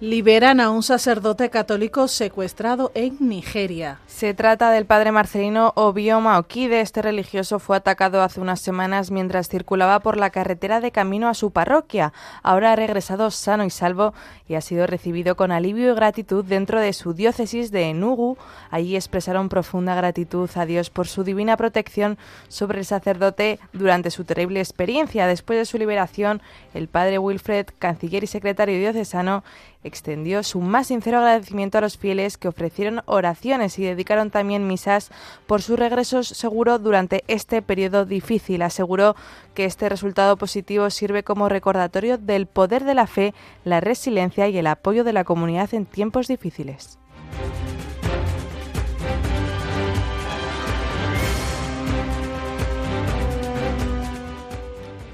Liberan 0.00 0.60
a 0.60 0.70
un 0.70 0.84
sacerdote 0.84 1.50
católico 1.50 2.06
secuestrado 2.06 2.92
en 2.94 3.16
Nigeria. 3.18 3.98
Se 4.06 4.32
trata 4.32 4.70
del 4.70 4.86
padre 4.86 5.10
Marcelino 5.10 5.72
Obioma 5.74 6.38
Okide. 6.38 6.80
Este 6.80 7.02
religioso 7.02 7.58
fue 7.58 7.76
atacado 7.76 8.22
hace 8.22 8.40
unas 8.40 8.60
semanas 8.60 9.10
mientras 9.10 9.48
circulaba 9.48 9.98
por 9.98 10.16
la 10.16 10.30
carretera 10.30 10.80
de 10.80 10.92
camino 10.92 11.28
a 11.28 11.34
su 11.34 11.50
parroquia. 11.50 12.12
Ahora 12.44 12.70
ha 12.70 12.76
regresado 12.76 13.32
sano 13.32 13.64
y 13.64 13.70
salvo 13.70 14.14
y 14.46 14.54
ha 14.54 14.60
sido 14.60 14.86
recibido 14.86 15.34
con 15.34 15.50
alivio 15.50 15.90
y 15.90 15.96
gratitud 15.96 16.44
dentro 16.44 16.80
de 16.80 16.92
su 16.92 17.12
diócesis 17.12 17.72
de 17.72 17.90
Enugu. 17.90 18.38
Allí 18.70 18.94
expresaron 18.94 19.48
profunda 19.48 19.96
gratitud 19.96 20.48
a 20.54 20.64
Dios 20.64 20.90
por 20.90 21.08
su 21.08 21.24
divina 21.24 21.56
protección 21.56 22.18
sobre 22.46 22.78
el 22.78 22.84
sacerdote 22.84 23.58
durante 23.72 24.12
su 24.12 24.22
terrible 24.22 24.60
experiencia. 24.60 25.26
Después 25.26 25.58
de 25.58 25.64
su 25.64 25.76
liberación, 25.76 26.40
el 26.72 26.86
padre 26.86 27.18
Wilfred, 27.18 27.66
canciller 27.80 28.22
y 28.22 28.28
secretario 28.28 28.78
diocesano, 28.78 29.42
extendió 29.84 30.42
su 30.42 30.60
más 30.60 30.88
sincero 30.88 31.18
agradecimiento 31.18 31.78
a 31.78 31.80
los 31.80 31.98
fieles 31.98 32.36
que 32.36 32.48
ofrecieron 32.48 33.02
oraciones 33.06 33.78
y 33.78 33.84
dedicaron 33.84 34.30
también 34.30 34.66
misas 34.66 35.10
por 35.46 35.62
su 35.62 35.76
regreso 35.76 36.22
seguro 36.22 36.78
durante 36.78 37.24
este 37.28 37.62
periodo 37.62 38.04
difícil. 38.04 38.62
Aseguró 38.62 39.16
que 39.54 39.64
este 39.64 39.88
resultado 39.88 40.36
positivo 40.36 40.90
sirve 40.90 41.22
como 41.22 41.48
recordatorio 41.48 42.18
del 42.18 42.46
poder 42.46 42.84
de 42.84 42.94
la 42.94 43.06
fe, 43.06 43.34
la 43.64 43.80
resiliencia 43.80 44.48
y 44.48 44.58
el 44.58 44.66
apoyo 44.66 45.04
de 45.04 45.12
la 45.12 45.24
comunidad 45.24 45.72
en 45.74 45.86
tiempos 45.86 46.28
difíciles. 46.28 46.98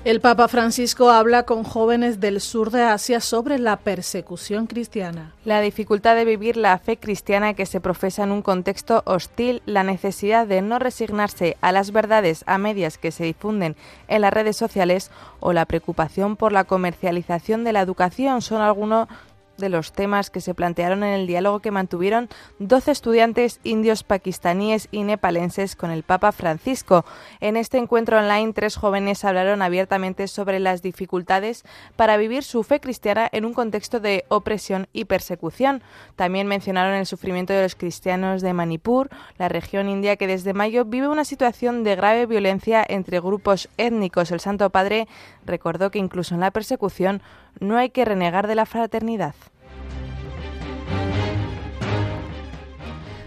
El 0.05 0.21
Papa 0.21 0.49
Francisco 0.49 1.09
habla 1.09 1.45
con 1.45 1.65
jóvenes 1.65 2.21
del 2.21 2.43
sur 2.43 2.71
de 2.71 2.83
Asia 2.83 3.21
sobre 3.21 3.59
la 3.59 3.79
persecución 3.79 4.67
cristiana. 4.67 5.33
La 5.47 5.63
dificultad 5.63 6.15
de 6.15 6.27
vivir 6.27 6.59
la 6.59 6.79
fe 6.79 6.99
cristiana 6.99 7.55
que 7.55 7.65
se 7.65 7.81
profesa 7.81 8.23
en 8.23 8.31
un 8.31 8.43
contexto 8.43 9.03
hostil, 9.07 9.63
la 9.65 9.83
necesidad 9.83 10.47
de 10.47 10.61
no 10.61 10.79
resignarse 10.79 11.57
a 11.63 11.73
las 11.73 11.91
verdades 11.91 12.45
a 12.47 12.59
medias 12.59 12.99
que 12.99 13.13
se 13.13 13.25
difunden 13.25 13.77
en 14.07 14.21
las 14.21 14.35
redes 14.35 14.59
sociales 14.59 15.11
o 15.41 15.55
la 15.55 15.65
preocupación 15.65 16.37
por 16.37 16.53
la 16.53 16.65
comercialización 16.65 17.65
de 17.65 17.73
la 17.73 17.81
educación 17.81 18.43
son 18.43 18.61
algunos 18.61 19.09
de 19.57 19.69
los 19.69 19.93
temas 19.93 20.31
que 20.31 20.41
se 20.41 20.55
plantearon 20.55 21.05
en 21.05 21.15
el 21.15 21.27
diálogo 21.27 21.61
que 21.61 21.71
mantuvieron 21.71 22.29
12 22.59 22.91
estudiantes 22.91 23.61
indios, 23.65 24.03
pakistaníes 24.03 24.89
y 24.91 25.05
nepalenses 25.05 25.77
con 25.77 25.91
el 25.91 26.03
Papa 26.03 26.33
Francisco. 26.33 27.05
En 27.41 27.57
este 27.57 27.79
encuentro 27.79 28.19
online, 28.19 28.53
tres 28.53 28.77
jóvenes 28.77 29.25
hablaron 29.25 29.63
abiertamente 29.63 30.29
sobre 30.29 30.61
las 30.61 30.83
dificultades 30.83 31.65
para 31.97 32.17
vivir 32.17 32.43
su 32.43 32.63
fe 32.63 32.81
cristiana 32.81 33.29
en 33.33 33.45
un 33.45 33.55
contexto 33.55 34.01
de 34.01 34.25
opresión 34.29 34.89
y 34.93 35.05
persecución. 35.05 35.83
También 36.17 36.47
mencionaron 36.47 36.95
el 36.95 37.07
sufrimiento 37.07 37.53
de 37.53 37.63
los 37.63 37.75
cristianos 37.75 38.43
de 38.43 38.53
Manipur, 38.53 39.11
la 39.39 39.49
región 39.49 39.89
india 39.89 40.17
que 40.17 40.27
desde 40.27 40.55
mayo 40.55 40.85
vive 40.85 41.09
una 41.09 41.25
situación 41.25 41.85
de 41.85 41.97
grave 41.97 42.27
violencia 42.27 42.85
entre 42.89 43.21
grupos 43.21 43.69
étnicos. 43.77 44.31
El 44.31 44.41
Santo 44.41 44.71
Padre 44.71 45.09
recordó 45.45 45.91
que 45.91 45.99
incluso 45.99 46.35
en 46.35 46.41
la 46.41 46.51
persecución 46.51 47.23
no 47.61 47.77
hay 47.77 47.91
que 47.91 48.05
renegar 48.05 48.47
de 48.47 48.55
la 48.55 48.67
fraternidad. 48.67 49.35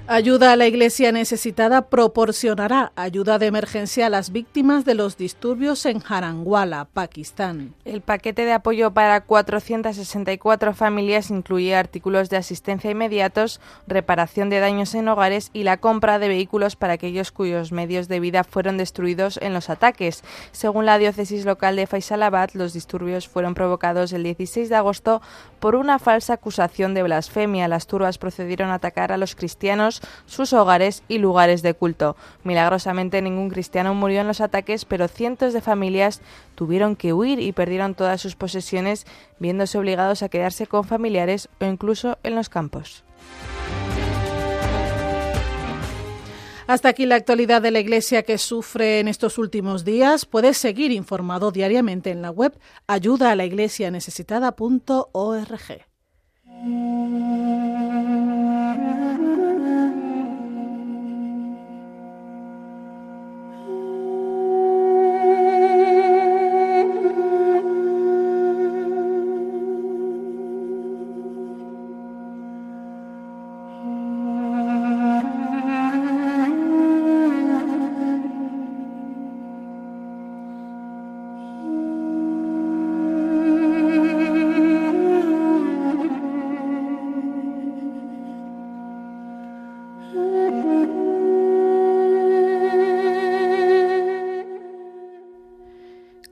Ayuda 0.10 0.54
a 0.54 0.56
la 0.56 0.68
Iglesia 0.68 1.12
necesitada 1.12 1.90
proporcionará 1.90 2.94
ayuda 2.96 3.40
de 3.40 3.48
emergencia 3.48 4.06
a 4.06 4.10
las 4.10 4.32
víctimas 4.32 4.86
de 4.86 4.94
los 4.94 5.18
disturbios 5.18 5.86
en 5.86 6.02
Haranguala, 6.08 6.86
Pakistán. 6.86 7.74
El 7.84 8.00
paquete 8.00 8.46
de 8.46 8.54
apoyo 8.54 8.92
para 8.92 9.20
464 9.20 10.74
familias 10.74 11.30
incluye 11.30 11.76
artículos 11.76 12.30
de 12.30 12.38
asistencia 12.38 12.90
inmediatos, 12.90 13.60
reparación 13.86 14.50
de 14.50 14.62
daños 14.62 14.96
en 14.96 15.10
hogares 15.10 15.50
y 15.52 15.64
la 15.64 15.76
compra 15.76 16.20
de 16.20 16.30
vehículos 16.30 16.78
para 16.78 16.94
aquellos 16.94 17.34
cuyos 17.34 17.74
medios 17.74 18.08
de 18.08 18.22
vida 18.22 18.46
fueron 18.46 18.78
destruidos 18.78 19.38
en 19.42 19.54
los 19.54 19.70
ataques. 19.70 20.24
Según 20.54 20.86
la 20.86 21.00
diócesis 21.00 21.44
local 21.44 21.76
de 21.76 21.86
Faisalabad, 21.86 22.52
los 22.54 22.72
disturbios 22.72 23.28
fueron 23.28 23.56
provocados 23.56 24.14
el 24.14 24.24
16 24.24 24.70
de 24.70 24.76
agosto 24.78 25.22
por 25.60 25.76
una 25.76 26.00
falsa 26.00 26.36
acusación 26.36 26.94
de 26.94 27.04
blasfemia. 27.04 27.68
Las 27.68 27.88
turbas 27.88 28.18
procedieron 28.18 28.70
a 28.70 28.76
atacar 28.76 29.12
a 29.12 29.18
los 29.18 29.36
cristianos 29.36 29.97
sus 30.26 30.54
hogares 30.54 31.04
y 31.08 31.18
lugares 31.18 31.62
de 31.62 31.74
culto. 31.74 32.16
Milagrosamente 32.44 33.22
ningún 33.22 33.50
cristiano 33.50 33.94
murió 33.94 34.22
en 34.22 34.28
los 34.28 34.42
ataques, 34.42 34.86
pero 34.86 35.08
cientos 35.08 35.54
de 35.54 35.62
familias 35.62 36.22
tuvieron 36.56 36.96
que 36.96 37.14
huir 37.14 37.40
y 37.40 37.52
perdieron 37.52 37.96
todas 37.96 38.22
sus 38.22 38.36
posesiones, 38.36 39.06
viéndose 39.40 39.78
obligados 39.78 40.24
a 40.24 40.30
quedarse 40.30 40.68
con 40.68 40.84
familiares 40.84 41.50
o 41.60 41.66
incluso 41.66 42.18
en 42.24 42.36
los 42.36 42.50
campos. 42.50 43.04
Hasta 46.68 46.90
aquí 46.90 47.06
la 47.06 47.16
actualidad 47.16 47.62
de 47.62 47.72
la 47.72 47.80
Iglesia 47.80 48.24
que 48.24 48.38
sufre 48.38 49.00
en 49.00 49.08
estos 49.08 49.38
últimos 49.38 49.86
días. 49.86 50.26
Puedes 50.26 50.58
seguir 50.58 50.92
informado 50.92 51.52
diariamente 51.52 52.12
en 52.12 52.22
la 52.22 52.30
web 52.30 52.60
ayuda 52.88 53.32
a 53.32 53.36
la 53.36 53.46
iglesia 53.46 53.88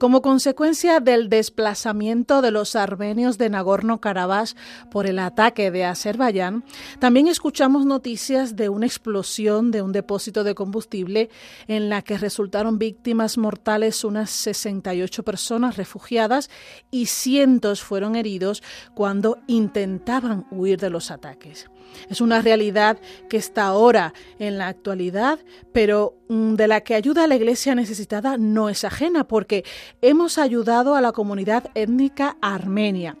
Como 0.06 0.22
consecuencia 0.22 1.00
del 1.00 1.28
desplazamiento 1.28 2.40
de 2.40 2.52
los 2.52 2.76
armenios 2.76 3.38
de 3.38 3.50
Nagorno-Karabaj 3.50 4.54
por 4.88 5.06
el 5.06 5.18
ataque 5.18 5.72
de 5.72 5.84
Azerbaiyán, 5.84 6.62
también 7.00 7.26
escuchamos 7.26 7.86
noticias 7.86 8.54
de 8.54 8.68
una 8.68 8.86
explosión 8.86 9.72
de 9.72 9.82
un 9.82 9.90
depósito 9.90 10.44
de 10.44 10.54
combustible 10.54 11.28
en 11.66 11.88
la 11.88 12.02
que 12.02 12.18
resultaron 12.18 12.78
víctimas 12.78 13.36
mortales 13.36 14.04
unas 14.04 14.30
68 14.30 15.24
personas 15.24 15.76
refugiadas 15.76 16.50
y 16.92 17.06
cientos 17.06 17.82
fueron 17.82 18.14
heridos 18.14 18.62
cuando 18.94 19.38
intentaban 19.48 20.46
huir 20.52 20.78
de 20.78 20.90
los 20.90 21.10
ataques. 21.10 21.66
Es 22.08 22.20
una 22.20 22.40
realidad 22.40 22.98
que 23.28 23.36
está 23.36 23.66
ahora 23.66 24.14
en 24.38 24.58
la 24.58 24.68
actualidad, 24.68 25.38
pero 25.72 26.14
mm, 26.28 26.54
de 26.54 26.68
la 26.68 26.80
que 26.82 26.94
ayuda 26.94 27.24
a 27.24 27.26
la 27.26 27.36
iglesia 27.36 27.74
necesitada 27.74 28.36
no 28.38 28.68
es 28.68 28.84
ajena, 28.84 29.26
porque 29.26 29.64
hemos 30.02 30.38
ayudado 30.38 30.94
a 30.94 31.00
la 31.00 31.12
comunidad 31.12 31.70
étnica 31.74 32.36
armenia. 32.40 33.16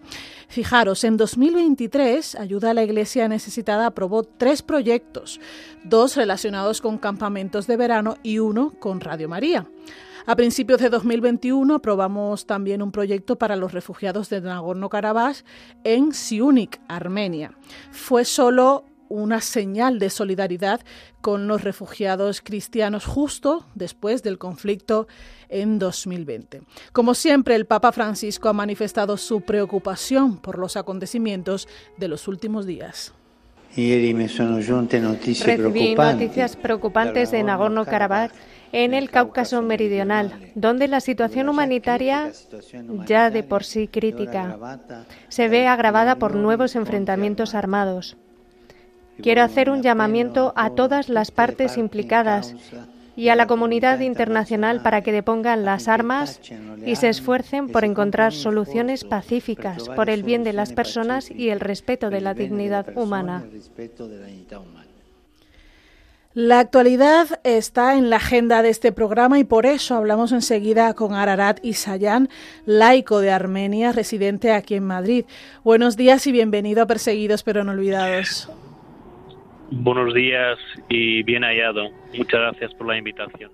Fijaros, 0.48 1.02
en 1.04 1.16
2023, 1.16 2.36
Ayuda 2.36 2.70
a 2.70 2.74
la 2.74 2.84
Iglesia 2.84 3.28
Necesitada 3.28 3.86
aprobó 3.86 4.22
tres 4.22 4.62
proyectos, 4.62 5.40
dos 5.84 6.16
relacionados 6.16 6.80
con 6.80 6.98
campamentos 6.98 7.66
de 7.66 7.76
verano 7.76 8.16
y 8.22 8.38
uno 8.38 8.72
con 8.78 9.00
Radio 9.00 9.28
María. 9.28 9.66
A 10.28 10.34
principios 10.34 10.80
de 10.80 10.90
2021 10.90 11.72
aprobamos 11.72 12.46
también 12.46 12.82
un 12.82 12.90
proyecto 12.90 13.36
para 13.36 13.54
los 13.54 13.72
refugiados 13.72 14.28
de 14.28 14.40
Nagorno-Karabaj 14.40 15.44
en 15.84 16.12
Siunik, 16.12 16.80
Armenia. 16.88 17.52
Fue 17.92 18.24
solo 18.24 18.86
una 19.08 19.40
señal 19.40 20.00
de 20.00 20.10
solidaridad 20.10 20.80
con 21.20 21.46
los 21.46 21.62
refugiados 21.62 22.40
cristianos 22.40 23.06
justo 23.06 23.66
después 23.76 24.24
del 24.24 24.36
conflicto 24.36 25.06
en 25.48 25.78
2020. 25.78 26.62
Como 26.92 27.14
siempre, 27.14 27.54
el 27.54 27.66
Papa 27.66 27.92
Francisco 27.92 28.48
ha 28.48 28.52
manifestado 28.52 29.16
su 29.18 29.42
preocupación 29.42 30.38
por 30.38 30.58
los 30.58 30.76
acontecimientos 30.76 31.68
de 31.98 32.08
los 32.08 32.26
últimos 32.26 32.66
días. 32.66 33.14
Recibí 33.76 35.94
noticias 35.94 36.56
preocupantes 36.56 37.30
de 37.30 37.44
Nagorno-Karabaj 37.44 38.32
en 38.72 38.94
el 38.94 39.10
Cáucaso 39.10 39.62
Meridional, 39.62 40.50
donde 40.54 40.88
la 40.88 41.00
situación 41.00 41.48
humanitaria, 41.48 42.32
ya 43.06 43.30
de 43.30 43.42
por 43.42 43.64
sí 43.64 43.88
crítica, 43.88 44.80
se 45.28 45.48
ve 45.48 45.66
agravada 45.66 46.16
por 46.16 46.34
nuevos 46.34 46.76
enfrentamientos 46.76 47.54
armados. 47.54 48.16
Quiero 49.22 49.42
hacer 49.42 49.70
un 49.70 49.82
llamamiento 49.82 50.52
a 50.56 50.70
todas 50.70 51.08
las 51.08 51.30
partes 51.30 51.78
implicadas 51.78 52.54
y 53.16 53.30
a 53.30 53.36
la 53.36 53.46
comunidad 53.46 54.00
internacional 54.00 54.82
para 54.82 55.00
que 55.00 55.10
depongan 55.10 55.64
las 55.64 55.88
armas 55.88 56.40
y 56.84 56.96
se 56.96 57.08
esfuercen 57.08 57.68
por 57.68 57.84
encontrar 57.84 58.34
soluciones 58.34 59.04
pacíficas 59.04 59.88
por 59.88 60.10
el 60.10 60.22
bien 60.22 60.44
de 60.44 60.52
las 60.52 60.72
personas 60.72 61.30
y 61.30 61.48
el 61.48 61.60
respeto 61.60 62.10
de 62.10 62.20
la 62.20 62.34
dignidad 62.34 62.96
humana. 62.96 63.44
La 66.36 66.60
actualidad 66.60 67.40
está 67.44 67.96
en 67.96 68.10
la 68.10 68.16
agenda 68.16 68.60
de 68.60 68.68
este 68.68 68.92
programa 68.92 69.38
y 69.38 69.44
por 69.44 69.64
eso 69.64 69.94
hablamos 69.94 70.32
enseguida 70.32 70.92
con 70.92 71.14
Ararat 71.14 71.64
Isayan, 71.64 72.28
laico 72.66 73.20
de 73.20 73.30
Armenia, 73.30 73.92
residente 73.92 74.52
aquí 74.52 74.74
en 74.74 74.84
Madrid. 74.84 75.24
Buenos 75.64 75.96
días 75.96 76.26
y 76.26 76.32
bienvenido 76.32 76.82
a 76.82 76.86
Perseguidos 76.86 77.42
pero 77.42 77.64
no 77.64 77.72
olvidados. 77.72 78.52
Buenos 79.70 80.12
días 80.12 80.58
y 80.90 81.22
bien 81.22 81.42
hallado. 81.42 81.88
Muchas 82.14 82.38
gracias 82.38 82.74
por 82.74 82.86
la 82.86 82.98
invitación. 82.98 83.50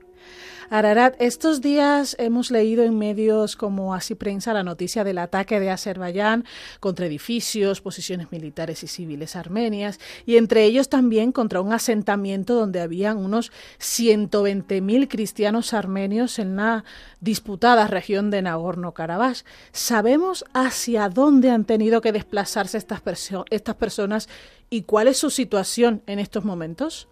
Ararat, 0.75 1.17
estos 1.19 1.61
días 1.61 2.17
hemos 2.19 2.51
leído 2.51 2.83
en 2.83 2.97
medios 2.97 3.57
como 3.57 3.93
Así 3.93 4.15
Prensa 4.15 4.55
la 4.55 4.63
noticia 4.63 5.05
del 5.05 5.19
ataque 5.19 5.61
de 5.61 5.69
Azerbaiyán 5.69 6.47
contra 6.81 7.05
edificios, 7.05 7.83
posiciones 7.83 8.33
militares 8.33 8.83
y 8.83 8.87
civiles 8.87 9.37
armenias, 9.37 10.01
y 10.25 10.39
entre 10.39 10.65
ellos 10.65 10.89
también 10.89 11.31
contra 11.31 11.61
un 11.61 11.75
asentamiento 11.75 12.55
donde 12.55 12.81
habían 12.81 13.19
unos 13.19 13.53
120.000 13.81 15.09
cristianos 15.09 15.75
armenios 15.75 16.39
en 16.39 16.57
la 16.57 16.85
disputada 17.21 17.87
región 17.87 18.31
de 18.31 18.41
Nagorno-Karabaj. 18.41 19.45
¿Sabemos 19.73 20.43
hacia 20.55 21.11
dónde 21.11 21.51
han 21.51 21.67
tenido 21.67 22.01
que 22.01 22.13
desplazarse 22.13 22.79
estas, 22.79 23.03
estas 23.51 23.75
personas 23.75 24.27
y 24.71 24.85
cuál 24.85 25.09
es 25.09 25.19
su 25.19 25.29
situación 25.29 26.03
en 26.07 26.19
estos 26.19 26.47
momentos? 26.47 27.09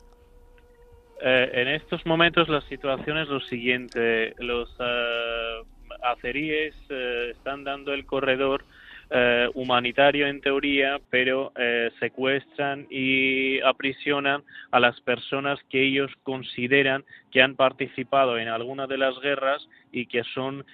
Eh, 1.23 1.51
en 1.53 1.69
estos 1.69 2.05
momentos 2.07 2.49
la 2.49 2.61
situación 2.63 3.19
es 3.19 3.29
lo 3.29 3.41
siguiente. 3.41 4.35
Los 4.39 4.69
uh, 4.81 5.65
azeríes 6.03 6.75
eh, 6.89 7.29
están 7.33 7.65
dando 7.65 7.93
el 7.93 8.07
corredor 8.07 8.65
humanitario 9.55 10.29
en 10.29 10.41
teoría, 10.41 11.01
pero 11.11 11.53
secuestran 11.99 12.87
y 12.91 13.59
aprisionan 13.63 14.45
a 14.71 14.79
las 14.79 15.01
personas 15.01 15.59
que 15.69 15.83
ellos 15.83 16.13
consideran 16.23 17.03
que 17.33 17.43
han 17.43 17.57
participado 17.57 18.39
en 18.39 18.47
alguna 18.47 18.87
de 18.87 18.99
las 18.99 19.19
guerras 19.19 19.67
y 19.91 20.07
que 20.07 20.23
son, 20.33 20.65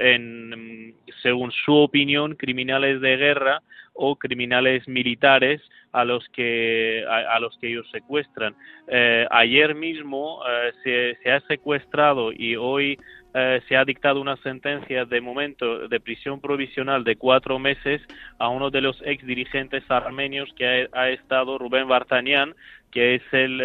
en, 0.00 0.96
según 1.22 1.52
su 1.52 1.72
opinión, 1.72 2.34
criminales 2.34 3.00
de 3.00 3.16
guerra 3.16 3.62
o 3.94 4.16
criminales 4.16 4.86
militares 4.88 5.60
a 5.92 6.04
los 6.04 6.28
que 6.30 7.04
a, 7.08 7.38
los 7.38 7.56
que 7.58 7.68
ellos 7.68 7.88
secuestran. 7.92 8.54
Eh, 8.88 9.26
ayer 9.30 9.74
mismo 9.74 10.40
eh, 10.84 11.16
se, 11.22 11.30
ha 11.30 11.40
secuestrado 11.42 12.32
y 12.32 12.56
hoy 12.56 12.98
eh, 13.32 13.60
se 13.68 13.76
ha 13.76 13.84
dictado 13.84 14.20
una 14.20 14.36
sentencia 14.38 15.04
de 15.04 15.20
momento 15.20 15.86
de 15.86 16.00
prisión 16.00 16.40
provisional 16.40 17.04
de 17.04 17.14
cuatro 17.14 17.60
meses 17.60 18.02
a 18.38 18.48
uno 18.48 18.70
de 18.70 18.80
los 18.80 19.00
ex 19.04 19.24
dirigentes 19.24 19.84
armenios 19.88 20.52
que 20.56 20.88
ha, 20.92 21.10
estado 21.10 21.58
Rubén 21.58 21.86
Bartanian, 21.86 22.54
que 22.90 23.14
es 23.14 23.22
el, 23.30 23.60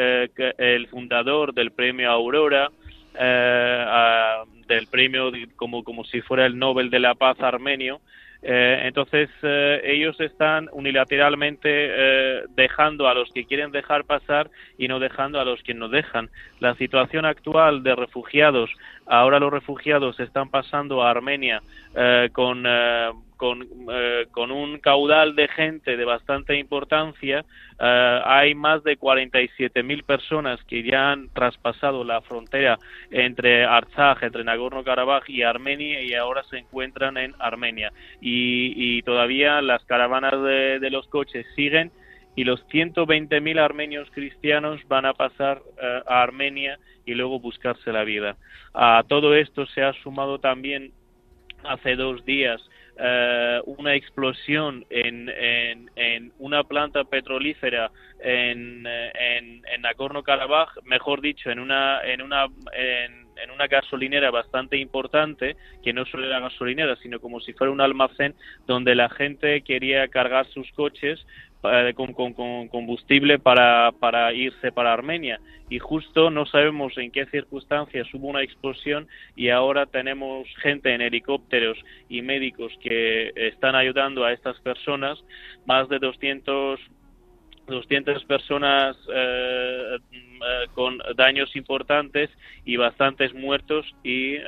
el 0.57 0.87
fundador 0.87 1.53
del 1.53 1.71
premio 1.71 2.11
Aurora. 2.11 2.69
del 4.67 4.85
premio 4.91 5.31
como, 5.55 5.83
como 5.83 6.03
si 6.03 6.21
fuera 6.21 6.45
el 6.45 6.59
Nobel 6.59 6.91
de 6.91 6.99
la 6.99 7.15
Paz 7.15 7.39
armenio 7.41 8.01
eh, 8.41 8.83
entonces, 8.85 9.29
eh, 9.43 9.81
ellos 9.83 10.19
están 10.21 10.69
unilateralmente 10.71 11.69
eh, 11.69 12.43
dejando 12.55 13.07
a 13.07 13.13
los 13.13 13.29
que 13.31 13.45
quieren 13.45 13.71
dejar 13.71 14.05
pasar 14.05 14.49
y 14.77 14.87
no 14.87 14.99
dejando 14.99 15.39
a 15.39 15.45
los 15.45 15.61
que 15.63 15.73
no 15.73 15.89
dejan. 15.89 16.29
La 16.59 16.75
situación 16.75 17.25
actual 17.25 17.83
de 17.83 17.95
refugiados, 17.95 18.69
ahora 19.05 19.39
los 19.39 19.51
refugiados 19.51 20.19
están 20.19 20.49
pasando 20.49 21.03
a 21.03 21.11
Armenia 21.11 21.61
con 22.33 22.63
con, 23.39 23.65
eh, 23.89 24.27
con 24.31 24.51
un 24.51 24.79
caudal 24.79 25.33
de 25.33 25.47
gente 25.47 25.95
de 25.95 26.03
bastante 26.03 26.59
importancia. 26.59 27.45
Eh, 27.79 28.21
hay 28.25 28.53
más 28.53 28.83
de 28.83 28.99
47.000 28.99 30.03
personas 30.03 30.61
que 30.65 30.83
ya 30.83 31.13
han 31.13 31.29
traspasado 31.29 32.03
la 32.03 32.19
frontera 32.19 32.77
entre 33.11 33.63
Artsaj, 33.63 34.23
entre 34.23 34.43
Nagorno-Karabaj 34.43 35.29
y 35.29 35.43
Armenia 35.43 36.01
y 36.01 36.15
ahora 36.15 36.43
se 36.49 36.57
encuentran 36.57 37.15
en 37.15 37.33
Armenia. 37.39 37.93
Y, 38.19 39.01
todavía 39.03 39.61
las 39.61 39.85
caravanas 39.85 40.33
de, 40.43 40.79
de 40.79 40.89
los 40.89 41.07
coches 41.07 41.45
siguen 41.55 41.91
y 42.35 42.43
los 42.43 42.67
120.000 42.67 43.57
armenios 43.57 44.09
cristianos 44.11 44.81
van 44.89 45.05
a 45.05 45.13
pasar 45.13 45.61
eh, 45.81 46.01
a 46.05 46.21
Armenia 46.21 46.77
y 47.05 47.13
luego 47.13 47.39
buscarse 47.39 47.93
la 47.93 48.03
vida. 48.03 48.35
A 48.73 49.01
todo 49.07 49.33
esto 49.33 49.65
se 49.67 49.81
ha 49.81 49.93
sumado 49.93 50.39
también 50.39 50.91
hace 51.63 51.95
dos 51.95 52.25
días 52.25 52.61
eh, 52.99 53.61
una 53.65 53.95
explosión 53.95 54.85
en, 54.89 55.29
en, 55.95 56.31
una 56.37 56.63
planta 56.63 57.03
petrolífera 57.05 57.91
en, 58.19 58.85
en, 58.85 59.61
en 59.65 59.81
Nagorno-Karabaj, 59.81 60.83
mejor 60.83 61.21
dicho, 61.21 61.49
en 61.49 61.59
una, 61.59 62.01
en 62.03 62.21
una, 62.21 62.47
en, 62.73 63.27
en 63.41 63.51
una 63.51 63.67
gasolinera 63.67 64.31
bastante 64.31 64.77
importante, 64.77 65.55
que 65.83 65.93
no 65.93 66.05
solo 66.05 66.25
era 66.25 66.39
gasolinera, 66.39 66.95
sino 66.97 67.19
como 67.19 67.39
si 67.39 67.53
fuera 67.53 67.71
un 67.71 67.81
almacén 67.81 68.35
donde 68.67 68.95
la 68.95 69.09
gente 69.09 69.61
quería 69.61 70.07
cargar 70.09 70.47
sus 70.47 70.69
coches 70.73 71.25
eh, 71.63 71.93
con, 71.93 72.13
combustible 72.67 73.37
para, 73.37 73.91
para 73.99 74.33
irse 74.33 74.71
para 74.71 74.93
Armenia. 74.93 75.39
Y 75.69 75.79
justo 75.79 76.29
no 76.29 76.45
sabemos 76.45 76.97
en 76.97 77.11
qué 77.11 77.25
circunstancias 77.27 78.07
hubo 78.13 78.27
una 78.27 78.41
explosión 78.41 79.07
y 79.35 79.49
ahora 79.49 79.85
tenemos 79.85 80.47
gente 80.61 80.93
en 80.93 81.01
helicópteros 81.01 81.77
y 82.07 82.21
médicos 82.21 82.73
que 82.81 83.31
están 83.35 83.75
ayudando 83.75 84.23
a 84.25 84.33
estas 84.33 84.59
personas. 84.61 85.19
Más 85.65 85.89
de 85.89 85.99
200 85.99 86.79
200 87.67 88.25
personas 88.25 88.97
eh, 89.13 89.97
con 90.73 90.99
daños 91.15 91.55
importantes 91.55 92.29
y 92.65 92.77
bastantes 92.77 93.33
muertos 93.33 93.85
y 94.03 94.35
eh, 94.35 94.43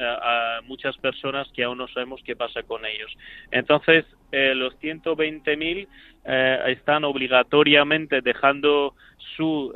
muchas 0.65 0.97
personas 0.97 1.47
que 1.53 1.63
aún 1.63 1.77
no 1.77 1.87
sabemos 1.87 2.21
qué 2.25 2.35
pasa 2.35 2.63
con 2.63 2.85
ellos. 2.85 3.11
Entonces, 3.51 4.05
los 4.31 4.73
120.000 4.79 5.87
están 6.67 7.03
obligatoriamente 7.03 8.21
dejando 8.21 8.95
su, 9.35 9.73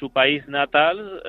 su 0.00 0.10
país 0.10 0.46
natal, 0.48 1.22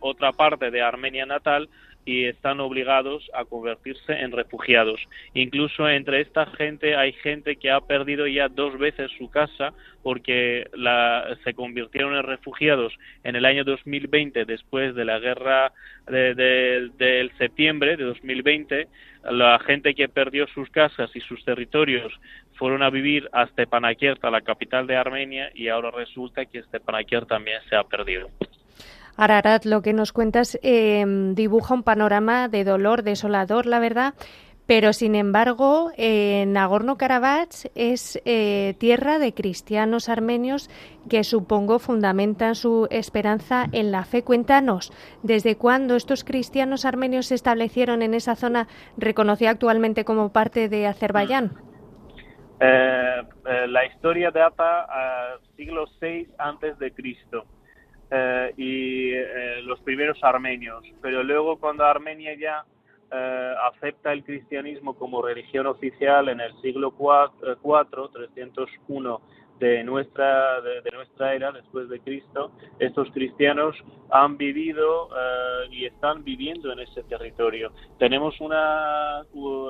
otra 0.00 0.32
parte 0.32 0.70
de 0.70 0.80
Armenia 0.80 1.26
natal, 1.26 1.68
y 2.04 2.24
están 2.24 2.60
obligados 2.60 3.30
a 3.34 3.44
convertirse 3.44 4.12
en 4.12 4.32
refugiados. 4.32 5.00
Incluso 5.34 5.88
entre 5.88 6.20
esta 6.20 6.46
gente 6.46 6.96
hay 6.96 7.12
gente 7.12 7.56
que 7.56 7.70
ha 7.70 7.80
perdido 7.80 8.26
ya 8.26 8.48
dos 8.48 8.78
veces 8.78 9.10
su 9.18 9.30
casa 9.30 9.72
porque 10.02 10.68
la, 10.72 11.36
se 11.44 11.54
convirtieron 11.54 12.16
en 12.16 12.22
refugiados 12.22 12.92
en 13.22 13.36
el 13.36 13.44
año 13.44 13.64
2020 13.64 14.44
después 14.44 14.94
de 14.94 15.04
la 15.04 15.18
guerra 15.18 15.72
del 16.06 17.30
septiembre 17.38 17.96
de 17.96 18.04
2020. 18.04 18.88
La 19.30 19.58
gente 19.58 19.94
que 19.94 20.08
perdió 20.08 20.46
sus 20.48 20.70
casas 20.70 21.10
y 21.14 21.20
sus 21.20 21.44
territorios 21.44 22.12
fueron 22.54 22.82
a 22.82 22.90
vivir 22.90 23.28
a 23.32 23.46
Stepanakert, 23.46 24.24
la 24.24 24.40
capital 24.40 24.86
de 24.86 24.96
Armenia, 24.96 25.50
y 25.54 25.68
ahora 25.68 25.90
resulta 25.90 26.46
que 26.46 26.62
Stepanakert 26.62 27.28
también 27.28 27.60
se 27.68 27.76
ha 27.76 27.84
perdido. 27.84 28.30
Ararat, 29.16 29.64
lo 29.64 29.82
que 29.82 29.92
nos 29.92 30.12
cuentas 30.12 30.58
eh, 30.62 31.04
dibuja 31.34 31.74
un 31.74 31.82
panorama 31.82 32.48
de 32.48 32.64
dolor 32.64 33.02
desolador, 33.02 33.66
la 33.66 33.78
verdad, 33.78 34.14
pero 34.66 34.92
sin 34.92 35.16
embargo, 35.16 35.90
eh, 35.96 36.44
Nagorno-Karabaj 36.46 37.48
es 37.74 38.22
eh, 38.24 38.76
tierra 38.78 39.18
de 39.18 39.34
cristianos 39.34 40.08
armenios 40.08 40.70
que 41.08 41.24
supongo 41.24 41.80
fundamentan 41.80 42.54
su 42.54 42.86
esperanza 42.90 43.66
en 43.72 43.90
la 43.90 44.04
fe. 44.04 44.22
Cuéntanos, 44.22 44.92
¿desde 45.24 45.56
cuándo 45.56 45.96
estos 45.96 46.22
cristianos 46.22 46.84
armenios 46.84 47.26
se 47.26 47.34
establecieron 47.34 48.00
en 48.02 48.14
esa 48.14 48.36
zona 48.36 48.68
reconocida 48.96 49.50
actualmente 49.50 50.04
como 50.04 50.32
parte 50.32 50.68
de 50.68 50.86
Azerbaiyán? 50.86 51.50
la 52.60 53.86
historia 53.86 54.30
data 54.30 54.82
al 54.82 55.40
siglo 55.56 55.86
VI 55.98 56.28
antes 56.38 56.78
de 56.78 56.92
Cristo. 56.92 57.46
Eh, 58.12 58.54
y 58.56 59.12
eh, 59.12 59.62
los 59.62 59.78
primeros 59.80 60.18
armenios. 60.22 60.84
Pero 61.00 61.22
luego 61.22 61.58
cuando 61.60 61.84
Armenia 61.84 62.34
ya 62.34 62.64
eh, 63.12 63.54
acepta 63.72 64.12
el 64.12 64.24
cristianismo 64.24 64.94
como 64.94 65.22
religión 65.22 65.68
oficial 65.68 66.28
en 66.28 66.40
el 66.40 66.52
siglo 66.60 66.92
IV, 66.98 68.08
301 68.12 69.20
de 69.60 69.84
nuestra, 69.84 70.60
de, 70.60 70.90
nuestra 70.92 71.34
era, 71.34 71.52
después 71.52 71.88
de 71.88 72.00
Cristo, 72.00 72.50
estos 72.80 73.08
cristianos 73.12 73.76
han 74.10 74.38
vivido 74.38 75.10
y 75.70 75.84
están 75.84 76.24
viviendo 76.24 76.72
en 76.72 76.80
ese 76.80 77.02
territorio. 77.02 77.70
Tenemos 77.98 78.40
una, 78.40 79.22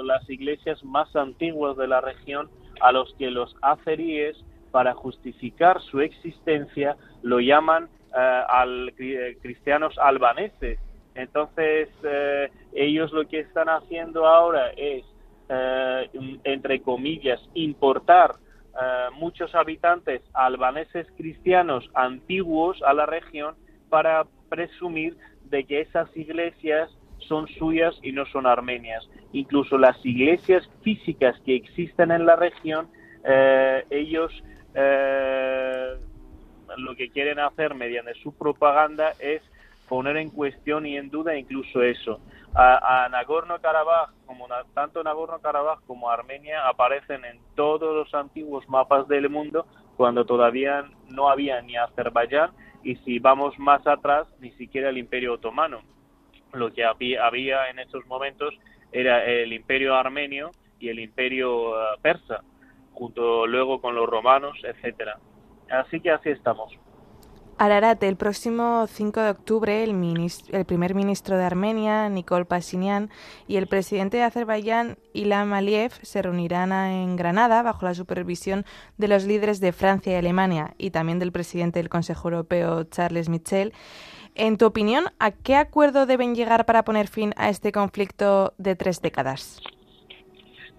las 0.05 0.31
iglesias 0.31 0.83
más 0.85 1.15
antiguas 1.17 1.77
de 1.77 1.89
la 1.89 2.01
región 2.01 2.49
a 2.81 2.93
los 2.93 3.13
que 3.19 3.33
los 3.33 3.57
azeríes, 3.63 4.37
para 4.71 4.95
justificar 4.95 5.81
su 5.81 6.01
existencia, 6.01 6.97
lo 7.23 7.41
llaman 7.41 7.89
eh, 7.89 8.00
al 8.13 8.93
eh, 8.99 9.37
cristianos 9.41 9.97
albaneses. 9.99 10.79
Entonces, 11.15 11.89
eh, 12.03 12.51
ellos 12.73 13.13
lo 13.13 13.27
que 13.27 13.41
están 13.41 13.69
haciendo 13.69 14.27
ahora 14.27 14.71
es, 14.77 15.05
entre 16.45 16.81
comillas, 16.81 17.41
importar 17.55 18.37
muchos 19.15 19.53
habitantes 19.57 20.23
albaneses 20.33 21.09
cristianos 21.17 21.91
antiguos 21.93 22.81
a 22.85 22.95
la 22.95 23.05
región 23.05 23.57
para 23.89 24.25
presumir 24.49 25.17
de 25.47 25.65
que 25.65 25.81
esas 25.81 26.17
iglesias 26.17 26.89
son 27.19 27.49
suyas 27.49 27.99
y 28.01 28.13
no 28.13 28.27
son 28.27 28.47
armenias. 28.47 29.05
Incluso 29.33 29.77
las 29.77 29.97
iglesias 30.07 30.71
físicas 30.83 31.35
que 31.45 31.57
existen 31.57 32.13
en 32.13 32.27
la 32.27 32.37
región, 32.37 32.89
ellos 33.91 34.33
lo 36.77 36.95
que 36.97 37.11
quieren 37.11 37.39
hacer 37.39 37.75
mediante 37.75 38.15
su 38.15 38.37
propaganda 38.37 39.13
es 39.19 39.43
poner 39.89 40.17
en 40.19 40.31
cuestión 40.31 40.87
y 40.87 40.97
en 40.97 41.11
duda 41.11 41.37
incluso 41.37 41.83
eso. 41.83 42.21
A, 42.55 43.09
Nagorno-Karabaj, 43.11 44.11
como 44.25 44.47
tanto 44.75 45.03
Nagorno-Karabaj 45.03 45.81
como 45.87 46.11
Armenia 46.11 46.69
aparecen 46.69 47.25
en 47.25 47.41
todos 47.57 47.95
los 47.95 48.15
antiguos 48.15 48.69
mapas 48.69 49.09
del 49.09 49.29
mundo 49.29 49.67
cuando 49.97 50.25
todavía 50.25 50.85
no 51.09 51.29
había 51.29 51.61
ni 51.63 51.77
Azerbaiyán 51.77 52.51
y 52.83 52.97
si 52.97 53.19
vamos 53.19 53.59
más 53.59 53.87
atrás 53.87 54.29
ni 54.41 54.53
siquiera 54.53 54.91
el 54.91 54.99
Imperio 54.99 55.35
Otomano. 55.35 55.81
Lo 56.53 56.73
que 56.73 56.85
había, 56.85 57.69
en 57.69 57.79
esos 57.81 58.07
momentos 58.07 58.55
era 58.93 59.25
el 59.25 59.53
Imperio 59.53 59.95
Armenio 59.95 60.51
y 60.79 60.89
el 60.89 60.99
Imperio 60.99 61.77
eh, 61.77 61.99
Persa, 62.01 62.43
junto 62.93 63.47
luego 63.47 63.81
con 63.81 63.95
los 63.95 64.09
romanos, 64.09 64.59
etcétera. 64.65 65.19
Así 65.71 66.01
que 66.01 66.11
así 66.11 66.31
estamos. 66.31 66.73
Ararat, 67.63 68.03
el 68.05 68.17
próximo 68.17 68.87
5 68.87 69.21
de 69.21 69.29
octubre, 69.29 69.85
el, 69.85 69.91
el, 70.49 70.65
primer 70.65 70.95
ministro 70.95 71.37
de 71.37 71.45
Armenia, 71.45 72.09
Nikol 72.09 72.47
Pashinyan, 72.47 73.11
y 73.47 73.57
el 73.57 73.67
presidente 73.67 74.17
de 74.17 74.23
Azerbaiyán, 74.23 74.97
Ilham 75.13 75.53
Aliyev, 75.53 75.93
se 76.01 76.23
reunirán 76.23 76.73
en 76.73 77.17
Granada 77.17 77.63
bajo 77.63 77.85
la 77.85 77.93
supervisión 77.93 78.65
de 78.97 79.09
los 79.09 79.25
líderes 79.27 79.61
de 79.61 79.73
Francia 79.73 80.15
y 80.15 80.17
Alemania 80.17 80.73
y 80.79 80.91
también 80.91 81.19
del 81.19 81.33
presidente 81.33 81.81
del 81.81 81.91
Consejo 81.91 82.29
Europeo, 82.29 82.85
Charles 82.85 83.29
Michel. 83.29 83.75
En 84.35 84.57
tu 84.57 84.65
opinión, 84.65 85.05
¿a 85.19 85.31
qué 85.31 85.57
acuerdo 85.57 86.07
deben 86.07 86.35
llegar 86.35 86.65
para 86.65 86.87
poner 86.87 87.09
fin 87.09 87.35
a 87.37 87.51
este 87.51 87.73
conflicto 87.73 88.55
de 88.57 88.75
tres 88.75 89.03
décadas? 89.03 89.61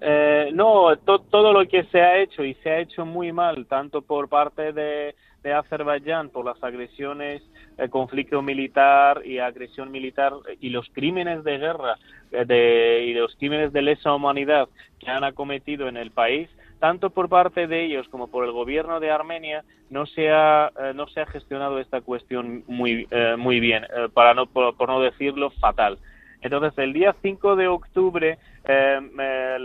Eh, 0.03 0.49
no, 0.53 0.97
todo 0.97 1.53
lo 1.53 1.67
que 1.67 1.83
se 1.85 2.01
ha 2.01 2.17
hecho 2.17 2.43
y 2.43 2.55
se 2.55 2.71
ha 2.71 2.79
hecho 2.79 3.05
muy 3.05 3.31
mal, 3.31 3.67
tanto 3.67 4.01
por 4.01 4.27
parte 4.29 4.73
de, 4.73 5.13
Azerbaiyán 5.43 6.29
por 6.29 6.45
las 6.45 6.63
agresiones, 6.63 7.43
el 7.77 7.89
conflicto 7.89 8.41
militar 8.41 9.21
y 9.25 9.37
agresión 9.37 9.91
militar 9.91 10.33
y 10.59 10.69
los 10.69 10.87
crímenes 10.89 11.43
de 11.43 11.57
guerra 11.57 11.97
eh, 12.31 13.05
y 13.07 13.13
los 13.13 13.35
crímenes 13.35 13.73
de 13.73 13.81
lesa 13.83 14.13
humanidad 14.13 14.69
que 14.99 15.09
han 15.09 15.23
acometido 15.23 15.87
en 15.87 15.97
el 15.97 16.09
país, 16.11 16.49
tanto 16.79 17.11
por 17.11 17.29
parte 17.29 17.67
de 17.67 17.85
ellos 17.85 18.07
como 18.09 18.27
por 18.27 18.45
el 18.45 18.51
gobierno 18.51 18.99
de 18.99 19.11
Armenia, 19.11 19.63
no 19.91 20.07
se 20.07 20.31
ha, 20.31 20.71
eh, 20.79 20.93
no 20.95 21.07
se 21.07 21.21
ha 21.21 21.25
gestionado 21.27 21.79
esta 21.79 22.01
cuestión 22.01 22.63
muy, 22.67 23.07
muy 23.37 23.59
bien, 23.59 23.85
para 24.15 24.33
no, 24.33 24.47
por 24.47 24.87
no 24.87 24.99
decirlo 24.99 25.51
fatal. 25.51 25.99
Entonces, 26.41 26.73
el 26.77 26.93
día 26.93 27.15
5 27.21 27.55
de 27.55 27.67
octubre, 27.67 28.39
em, 28.63 29.11
eh, 29.19 29.57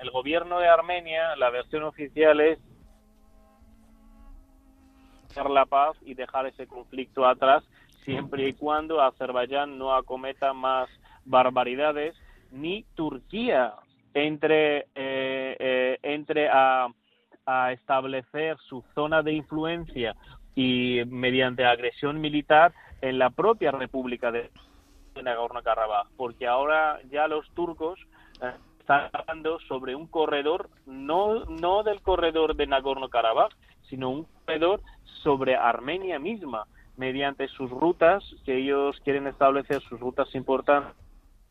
el, 0.00 0.10
gobierno 0.10 0.58
de 0.58 0.68
Armenia, 0.68 1.36
la 1.36 1.50
versión 1.50 1.82
oficial 1.84 2.40
es 2.40 2.58
la 5.48 5.64
paz 5.64 5.96
y 6.02 6.14
dejar 6.14 6.46
ese 6.46 6.66
conflicto 6.66 7.26
atrás, 7.26 7.64
siempre 8.04 8.48
y 8.48 8.52
cuando 8.52 9.00
Azerbaiyán 9.00 9.78
no 9.78 9.94
acometa 9.94 10.52
más 10.52 10.88
barbaridades, 11.24 12.14
ni 12.50 12.84
Turquía 12.94 13.74
entre, 14.14 14.88
eh, 14.94 15.56
eh, 15.58 15.98
entre 16.02 16.48
a, 16.50 16.88
a 17.46 17.72
establecer 17.72 18.58
su 18.68 18.84
zona 18.94 19.22
de 19.22 19.32
influencia 19.32 20.14
y 20.54 21.00
mediante 21.06 21.64
agresión 21.64 22.20
militar 22.20 22.72
en 23.00 23.18
la 23.18 23.30
propia 23.30 23.70
República 23.70 24.30
de 24.30 24.50
de 25.14 25.22
Nagorno-Karabaj, 25.22 26.08
porque 26.16 26.46
ahora 26.46 27.00
ya 27.10 27.28
los 27.28 27.48
turcos 27.54 27.98
eh, 28.40 28.52
están 28.80 29.10
hablando 29.12 29.58
sobre 29.60 29.94
un 29.94 30.06
corredor, 30.06 30.68
no, 30.86 31.44
no 31.44 31.82
del 31.82 32.00
corredor 32.02 32.56
de 32.56 32.66
Nagorno-Karabaj, 32.66 33.50
sino 33.88 34.10
un 34.10 34.24
corredor 34.24 34.80
sobre 35.22 35.56
Armenia 35.56 36.18
misma, 36.18 36.66
mediante 36.96 37.48
sus 37.48 37.70
rutas, 37.70 38.22
que 38.44 38.58
ellos 38.58 39.00
quieren 39.04 39.26
establecer 39.26 39.80
sus 39.82 40.00
rutas 40.00 40.34
importantes 40.34 40.94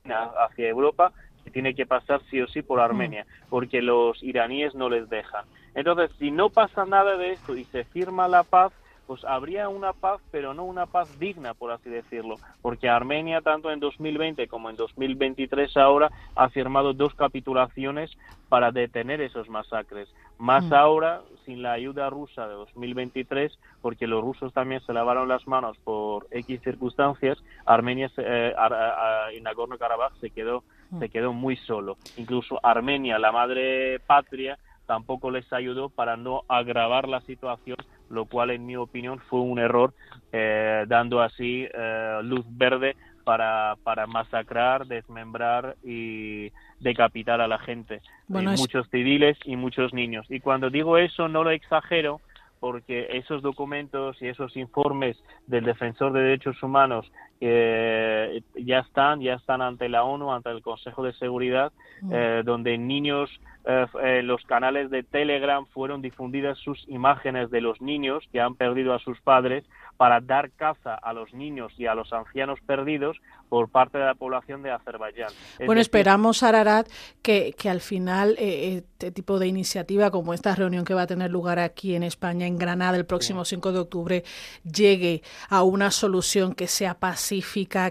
hacia 0.04 0.70
Europa, 0.70 1.14
que 1.44 1.52
tiene 1.52 1.74
que 1.74 1.86
pasar 1.86 2.22
sí 2.30 2.42
o 2.42 2.48
sí 2.48 2.62
por 2.62 2.80
Armenia, 2.80 3.26
porque 3.50 3.82
los 3.82 4.22
iraníes 4.22 4.76
no 4.76 4.90
les 4.90 5.10
dejan. 5.10 5.46
Entonces, 5.74 6.12
si 6.20 6.32
no 6.32 6.50
pasa 6.50 6.86
nada 6.86 7.18
de 7.18 7.32
esto 7.32 7.56
y 7.56 7.64
se 7.66 7.84
firma 7.86 8.28
la 8.28 8.44
paz, 8.44 8.74
pues 9.12 9.26
habría 9.26 9.68
una 9.68 9.92
paz, 9.92 10.22
pero 10.32 10.54
no 10.54 10.64
una 10.64 10.86
paz 10.86 11.10
digna, 11.20 11.54
por 11.54 11.70
así 11.74 11.90
decirlo, 11.90 12.40
porque 12.62 12.88
Armenia, 12.88 13.42
tanto 13.42 13.70
en 13.70 13.82
2020 13.82 14.48
como 14.48 14.70
en 14.70 14.78
2023 14.78 15.76
ahora, 15.76 16.10
ha 16.34 16.48
firmado 16.48 16.94
dos 16.94 17.14
capitulaciones 17.16 18.10
para 18.48 18.72
detener 18.72 19.20
esos 19.20 19.50
masacres. 19.50 20.08
Más 20.38 20.64
Mm. 20.64 20.74
ahora, 20.74 21.24
sin 21.44 21.62
la 21.62 21.74
ayuda 21.74 22.10
rusa 22.10 22.48
de 22.48 22.54
2023, 22.54 23.52
porque 23.82 24.08
los 24.08 24.22
rusos 24.22 24.54
también 24.54 24.80
se 24.80 24.94
lavaron 24.94 25.28
las 25.28 25.46
manos 25.46 25.78
por 25.84 26.26
X 26.32 26.62
circunstancias, 26.64 27.38
Armenia 27.66 28.10
eh, 28.16 28.54
Ar- 28.58 28.74
a- 28.74 29.26
a- 29.26 29.34
y 29.34 29.42
Nagorno-Karabaj 29.42 30.14
se 30.22 30.32
quedó, 30.32 30.64
se 31.00 31.10
quedó 31.10 31.34
muy 31.34 31.58
solo. 31.58 31.98
Incluso 32.16 32.62
Armenia, 32.64 33.20
la 33.20 33.34
madre 33.34 34.00
patria, 34.08 34.58
tampoco 34.86 35.32
les 35.32 35.52
ayudó 35.54 35.90
para 35.90 36.18
no 36.18 36.44
agravar 36.50 37.08
la 37.08 37.22
situación, 37.22 37.78
lo 38.12 38.26
cual 38.26 38.52
en 38.52 38.66
mi 38.66 38.76
opinión 38.76 39.20
fue 39.30 39.40
un 39.42 39.60
error, 39.60 39.94
eh, 40.32 40.86
dando 40.88 41.22
así 41.22 41.68
eh, 41.74 42.20
luz 42.24 42.46
verde 42.50 42.96
para, 43.24 43.76
para 43.84 44.08
masacrar, 44.08 44.86
desmembrar 44.88 45.76
y 45.84 46.52
decapitar 46.80 47.42
a 47.42 47.48
la 47.48 47.60
gente, 47.60 48.02
Bueno, 48.28 48.52
Eh, 48.52 48.54
es- 48.56 48.60
muchos 48.60 48.90
civiles 48.90 49.38
y 49.46 49.56
muchos 49.56 49.94
niños. 49.94 50.26
Y 50.30 50.40
cuando 50.40 50.70
digo 50.70 50.98
eso 50.98 51.28
no 51.28 51.44
lo 51.44 51.52
exagero, 51.52 52.20
porque 52.60 53.08
esos 53.12 53.42
documentos 53.42 54.22
y 54.22 54.28
esos 54.28 54.56
informes 54.56 55.18
del 55.48 55.66
defensor 55.66 56.14
de 56.14 56.22
derechos 56.22 56.62
humanos 56.62 57.12
eh, 57.44 58.44
ya 58.56 58.80
están, 58.80 59.20
ya 59.20 59.34
están 59.34 59.64
ante 59.64 59.90
la 59.90 60.04
ONU, 60.04 60.32
ante 60.32 60.52
el 60.52 60.62
Consejo 60.62 61.04
de 61.04 61.12
Seguridad, 61.14 61.72
eh, 62.12 62.44
donde 62.46 62.78
niños, 62.78 63.32
eh, 63.66 64.22
los 64.24 64.44
canales 64.44 64.92
de 64.92 65.02
Telegram 65.02 65.66
fueron 65.66 66.04
difundidas 66.04 66.60
sus 66.60 66.88
imágenes 66.88 67.50
de 67.50 67.62
los 67.62 67.82
niños 67.82 68.24
que 68.32 68.40
han 68.40 68.54
perdido 68.54 68.94
a 68.94 69.00
sus 69.00 69.20
padres 69.22 69.64
para 69.98 70.22
dar 70.22 70.52
caza 70.52 70.94
a 70.94 71.14
los 71.14 71.34
niños 71.34 71.74
y 71.78 71.88
a 71.88 71.96
los 71.96 72.14
ancianos 72.14 72.60
perdidos 72.66 73.18
por 73.50 73.70
parte 73.70 73.98
de 73.98 74.06
la 74.06 74.16
población 74.16 74.64
de 74.64 74.72
Azerbaiyán. 74.72 75.30
Es 75.60 75.66
Bueno, 75.66 75.82
esperamos, 75.82 76.42
Ararat, 76.42 76.88
que, 77.22 77.54
que 77.58 77.70
al 77.70 77.82
final 77.82 78.36
este 78.40 79.12
tipo 79.12 79.40
de 79.40 79.48
iniciativa, 79.48 80.10
como 80.10 80.34
esta 80.34 80.56
reunión 80.56 80.86
que 80.86 80.94
va 80.94 81.04
a 81.04 81.08
tener 81.08 81.30
lugar 81.30 81.60
aquí 81.60 81.96
en 81.96 82.04
España, 82.04 82.48
en 82.48 82.58
Granada, 82.58 82.98
el 82.98 83.06
próximo 83.06 83.46
5 83.46 83.72
de 83.74 83.80
octubre, 83.80 84.24
llegue 84.64 85.22
a 85.50 85.64
una 85.64 85.92
solución 85.92 86.56
que 86.56 86.68
sea 86.68 86.96
pacífica, 86.96 87.31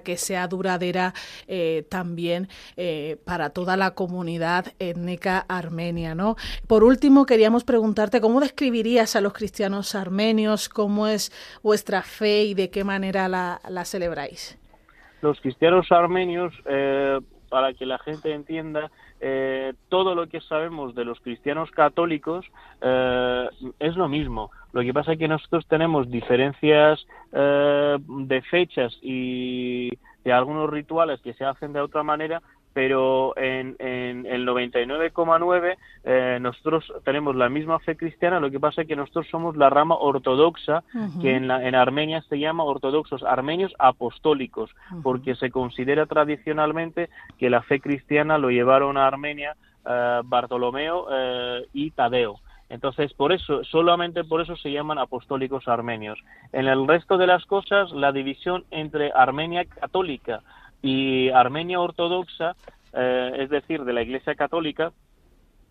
que 0.03 0.17
sea 0.17 0.47
duradera 0.49 1.15
eh, 1.47 1.85
también 1.89 2.49
eh, 2.77 3.17
para 3.25 3.51
toda 3.51 3.77
la 3.77 3.95
comunidad 3.95 4.67
étnica 4.79 5.47
armenia, 5.49 6.15
¿no? 6.15 6.37
Por 6.67 6.85
último, 6.85 7.25
queríamos 7.25 7.65
preguntarte 7.65 8.21
cómo 8.21 8.41
describirías 8.41 9.17
a 9.17 9.21
los 9.21 9.33
cristianos 9.33 9.95
armenios, 9.95 10.69
cómo 10.69 11.07
es 11.07 11.33
vuestra 11.63 12.03
fe 12.03 12.45
y 12.45 12.55
de 12.55 12.71
qué 12.71 12.85
manera 12.85 13.29
la, 13.29 13.85
celebráis. 13.85 14.59
los 15.23 15.41
cristianos 15.41 15.91
armenios, 15.91 16.53
eh, 16.67 17.19
para 17.49 17.73
que 17.73 17.87
la 17.87 17.99
gente 17.99 18.33
entienda, 18.33 18.91
eh, 19.21 19.75
todo 19.89 20.15
lo 20.15 20.29
que 20.29 20.41
sabemos 20.41 20.95
de 20.95 21.05
los 21.05 21.21
cristianos 21.21 21.71
católicos 21.71 22.47
eh, 22.81 23.49
es 23.79 23.95
lo 23.97 24.09
mismo. 24.09 24.51
Lo 24.73 24.81
que 24.81 24.95
pasa 24.95 25.13
es 25.13 25.19
que 25.19 25.29
nosotros 25.29 25.67
tenemos 25.67 26.11
diferencias 26.11 27.07
eh, 27.33 27.99
de 28.01 28.43
fechas 28.43 28.97
y 29.03 29.91
de 30.25 30.33
algunos 30.33 30.71
rituales 30.71 31.21
que 31.21 31.35
se 31.35 31.45
hacen 31.45 31.73
de 31.73 31.81
otra 31.81 32.03
manera, 32.03 32.43
pero 32.73 33.37
en, 33.37 33.77
en 33.79 34.27
el 34.27 34.47
99,9 34.47 35.77
eh, 36.05 36.39
nosotros 36.41 36.93
tenemos 37.05 37.35
la 37.35 37.49
misma 37.49 37.79
fe 37.81 37.97
cristiana, 37.97 38.41
lo 38.41 38.51
que 38.51 38.61
pasa 38.61 38.83
es 38.83 38.89
que 38.89 38.97
nosotros 38.97 39.27
somos 39.31 39.57
la 39.57 39.71
rama 39.71 39.97
ortodoxa, 39.97 40.85
que 41.21 41.35
en, 41.35 41.49
la, 41.49 41.67
en 41.67 41.75
Armenia 41.75 42.23
se 42.23 42.39
llama 42.39 42.65
ortodoxos 42.65 43.23
armenios 43.23 43.75
apostólicos, 43.79 44.71
porque 45.03 45.35
se 45.35 45.51
considera 45.51 46.07
tradicionalmente 46.07 47.11
que 47.39 47.51
la 47.51 47.63
fe 47.63 47.81
cristiana 47.81 48.39
lo 48.39 48.51
llevaron 48.51 48.97
a 48.97 49.07
Armenia 49.07 49.57
eh, 49.87 50.21
Bartolomeo 50.25 51.07
eh, 51.11 51.67
y 51.73 51.91
Tadeo. 51.91 52.41
Entonces, 52.69 53.13
por 53.15 53.33
eso, 53.33 53.65
solamente 53.65 54.23
por 54.23 54.41
eso 54.41 54.55
se 54.57 54.71
llaman 54.71 54.99
apostólicos 54.99 55.67
armenios. 55.67 56.21
En 56.53 56.69
el 56.69 56.87
resto 56.87 57.19
de 57.19 57.27
las 57.27 57.45
cosas, 57.47 57.91
la 57.91 58.13
división 58.13 58.65
entre 58.71 59.11
Armenia 59.13 59.65
católica 59.65 60.41
y 60.83 61.29
Armenia 61.31 61.81
ortodoxa, 61.81 62.57
eh, 62.93 63.33
es 63.39 63.51
decir, 63.51 63.85
de 63.85 63.93
la 63.93 64.03
Iglesia 64.03 64.35
católica, 64.35 64.93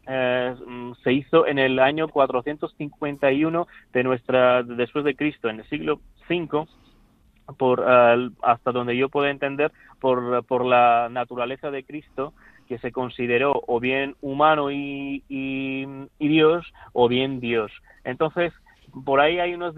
eh, 0.07 0.55
mm, 0.65 0.93
se 1.03 1.13
hizo 1.13 1.45
en 1.47 1.59
el 1.59 1.79
año 1.79 2.07
451 2.07 3.67
de 3.93 4.03
nuestra 4.03 4.63
después 4.63 5.05
de 5.05 5.15
Cristo, 5.15 5.49
en 5.49 5.59
el 5.59 5.69
siglo 5.69 5.99
V, 6.29 6.67
por 7.57 7.83
hasta 8.43 8.71
donde 8.71 8.95
yo 8.95 9.09
puedo 9.09 9.27
entender 9.27 9.71
por, 9.99 10.45
por 10.45 10.65
la 10.65 11.09
naturaleza 11.09 11.71
de 11.71 11.83
Cristo 11.83 12.33
que 12.67 12.77
se 12.77 12.91
consideró 12.91 13.63
o 13.65 13.79
bien 13.79 14.15
humano 14.21 14.69
y, 14.69 15.23
y 15.27 16.27
Dios 16.27 16.71
o 16.93 17.07
bien 17.07 17.39
Dios. 17.39 17.71
Entonces, 18.03 18.53
por 19.05 19.19
ahí 19.19 19.39
hay 19.39 19.53
unas 19.53 19.73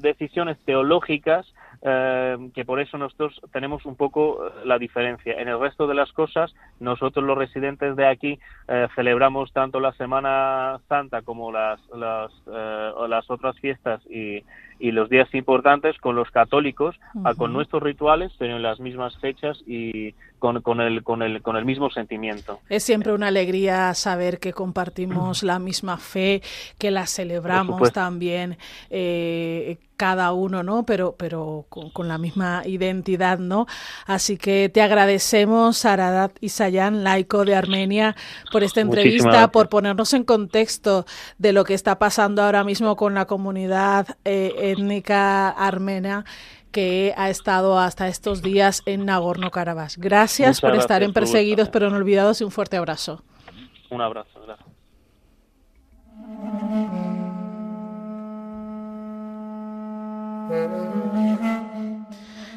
decisiones 0.00 0.58
teológicas 0.64 1.46
eh, 1.80 2.36
que 2.54 2.64
por 2.64 2.80
eso 2.80 2.98
nosotros 2.98 3.40
tenemos 3.52 3.86
un 3.86 3.94
poco 3.94 4.46
eh, 4.46 4.50
la 4.64 4.78
diferencia. 4.78 5.34
En 5.40 5.46
el 5.46 5.60
resto 5.60 5.86
de 5.86 5.94
las 5.94 6.10
cosas, 6.12 6.52
nosotros 6.80 7.24
los 7.24 7.38
residentes 7.38 7.94
de 7.94 8.06
aquí 8.06 8.40
eh, 8.66 8.88
celebramos 8.96 9.52
tanto 9.52 9.78
la 9.78 9.92
Semana 9.92 10.80
Santa 10.88 11.22
como 11.22 11.52
las, 11.52 11.80
las, 11.90 12.32
las 12.46 13.30
otras 13.30 13.56
fiestas 13.60 14.04
y, 14.10 14.42
y 14.78 14.92
los 14.92 15.08
días 15.10 15.28
importantes 15.34 15.96
con 15.98 16.14
los 16.16 16.30
católicos, 16.30 16.96
a- 17.24 17.34
con 17.34 17.50
Ujú. 17.50 17.56
nuestros 17.58 17.82
rituales, 17.82 18.32
pero 18.38 18.56
en 18.56 18.62
las 18.62 18.78
mismas 18.80 19.16
fechas 19.18 19.58
y 19.66 20.14
con, 20.38 20.60
con, 20.62 20.80
el, 20.80 21.02
con, 21.02 21.22
el, 21.22 21.42
con 21.42 21.56
el 21.56 21.64
mismo 21.64 21.90
sentimiento. 21.90 22.60
Es 22.68 22.84
siempre 22.84 23.12
una 23.12 23.26
alegría 23.28 23.92
saber 23.94 24.38
que 24.38 24.52
compartimos 24.52 25.42
la 25.42 25.58
misma 25.58 25.96
fe, 25.98 26.42
que 26.78 26.90
la 26.90 27.06
celebramos 27.06 27.92
también 27.92 28.56
eh, 28.90 29.78
cada 29.98 30.32
uno, 30.32 30.62
¿no? 30.62 30.86
Pero, 30.86 31.16
pero 31.18 31.66
con, 31.68 31.90
con 31.90 32.08
la 32.08 32.16
misma 32.16 32.62
identidad, 32.64 33.38
¿no? 33.38 33.66
Así 34.06 34.38
que 34.38 34.70
te 34.72 34.80
agradecemos, 34.80 35.84
Aradat 35.84 36.32
Isayan, 36.40 37.04
laico 37.04 37.44
de 37.44 37.54
Armenia, 37.54 38.16
por 38.50 38.62
esta 38.62 38.80
entrevista, 38.80 39.50
por 39.50 39.68
ponernos 39.68 40.14
en 40.14 40.24
contexto 40.24 41.04
de 41.36 41.52
lo 41.52 41.64
que 41.64 41.74
está 41.74 41.98
pasando 41.98 42.42
ahora 42.42 42.64
mismo 42.64 42.96
con 42.96 43.12
la 43.14 43.26
comunidad 43.26 44.16
eh, 44.24 44.54
étnica 44.58 45.50
armena 45.50 46.24
que 46.70 47.12
ha 47.16 47.28
estado 47.28 47.78
hasta 47.78 48.08
estos 48.08 48.40
días 48.40 48.82
en 48.86 49.04
Nagorno-Karabaj. 49.04 49.96
Gracias 49.96 50.48
Muchas 50.48 50.60
por 50.60 50.76
estar 50.78 51.02
en 51.02 51.12
Perseguidos 51.12 51.68
pero 51.70 51.90
no 51.90 51.96
olvidados 51.96 52.40
y 52.40 52.44
un 52.44 52.52
fuerte 52.52 52.76
abrazo. 52.76 53.22
Un 53.90 54.00
abrazo, 54.00 54.40
gracias. 54.46 54.68
Thank 60.48 61.76
you. 61.76 61.97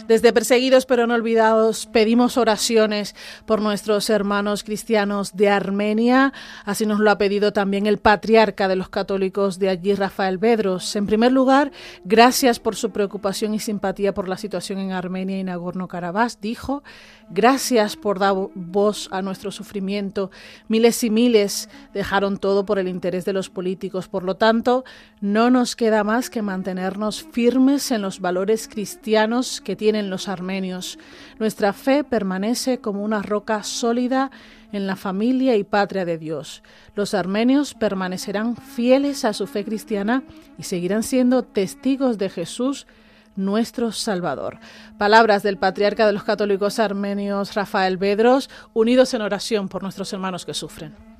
Desde 0.08 0.34
Perseguidos 0.34 0.86
pero 0.86 1.08
no 1.08 1.14
olvidados 1.14 1.86
pedimos 1.86 2.38
oraciones 2.38 3.16
por 3.46 3.62
nuestros 3.62 4.10
hermanos 4.10 4.64
cristianos 4.64 5.36
de 5.36 5.50
Armenia. 5.50 6.34
Así 6.66 6.86
nos 6.86 7.00
lo 7.00 7.12
ha 7.12 7.18
pedido 7.18 7.54
también 7.54 7.86
el 7.86 7.98
patriarca 7.98 8.68
de 8.68 8.76
los 8.76 8.90
católicos 8.90 9.60
de 9.60 9.70
allí, 9.70 9.94
Rafael 9.94 10.38
Bedros. 10.38 10.96
En 10.96 11.06
primer 11.06 11.32
lugar, 11.32 11.72
gracias 12.04 12.60
por 12.60 12.76
su 12.76 12.92
preocupación 12.92 13.54
y 13.54 13.60
simpatía 13.60 14.14
por 14.14 14.28
la 14.28 14.38
situación 14.38 14.80
en 14.80 14.92
Armenia 14.92 15.40
y 15.40 15.44
Nagorno-Karabaj. 15.44 16.40
Dijo, 16.42 16.84
gracias 17.30 17.96
por 17.96 18.20
dar 18.20 18.36
voz 18.56 19.10
a 19.12 19.22
nuestro 19.22 19.52
sufrimiento. 19.52 20.32
Miles 20.68 21.04
y 21.04 21.10
miles 21.10 21.70
dejaron 21.94 22.38
todo 22.38 22.66
por 22.66 22.80
el 22.80 22.88
interés 22.88 23.26
de 23.26 23.34
los 23.34 23.50
políticos. 23.50 24.08
Por 24.08 24.24
lo 24.24 24.36
tanto, 24.36 24.84
no 25.20 25.50
nos 25.50 25.76
queda 25.76 26.04
más 26.04 26.30
que 26.30 26.42
mantenernos 26.42 27.24
firmes 27.32 27.92
en 27.92 28.02
los 28.02 28.20
valores 28.20 28.68
cristianos 28.68 29.62
que 29.62 29.76
tienen 29.92 30.10
los 30.10 30.30
armenios. 30.30 30.98
Nuestra 31.38 31.74
fe 31.74 32.06
permanece 32.06 32.80
como 32.80 33.04
una 33.04 33.22
roca 33.22 33.62
sólida 33.62 34.32
en 34.72 34.88
la 34.88 34.96
familia 34.96 35.58
y 35.58 35.66
patria 35.66 36.06
de 36.06 36.18
Dios. 36.18 36.64
Los 36.96 37.14
armenios 37.14 37.74
permanecerán 37.74 38.56
fieles 38.56 39.26
a 39.26 39.34
su 39.34 39.48
fe 39.48 39.66
cristiana 39.66 40.24
y 40.58 40.64
seguirán 40.64 41.04
siendo 41.04 41.44
testigos 41.44 42.18
de 42.18 42.30
Jesús 42.30 42.88
nuestro 43.36 43.92
Salvador. 43.92 44.60
Palabras 44.98 45.44
del 45.44 45.58
patriarca 45.58 46.08
de 46.08 46.14
los 46.14 46.24
católicos 46.24 46.80
armenios 46.80 47.54
Rafael 47.54 47.98
Bedros, 47.98 48.50
unidos 48.74 49.14
en 49.14 49.24
oración 49.24 49.68
por 49.68 49.84
nuestros 49.84 50.14
hermanos 50.14 50.46
que 50.46 50.54
sufren. 50.54 51.11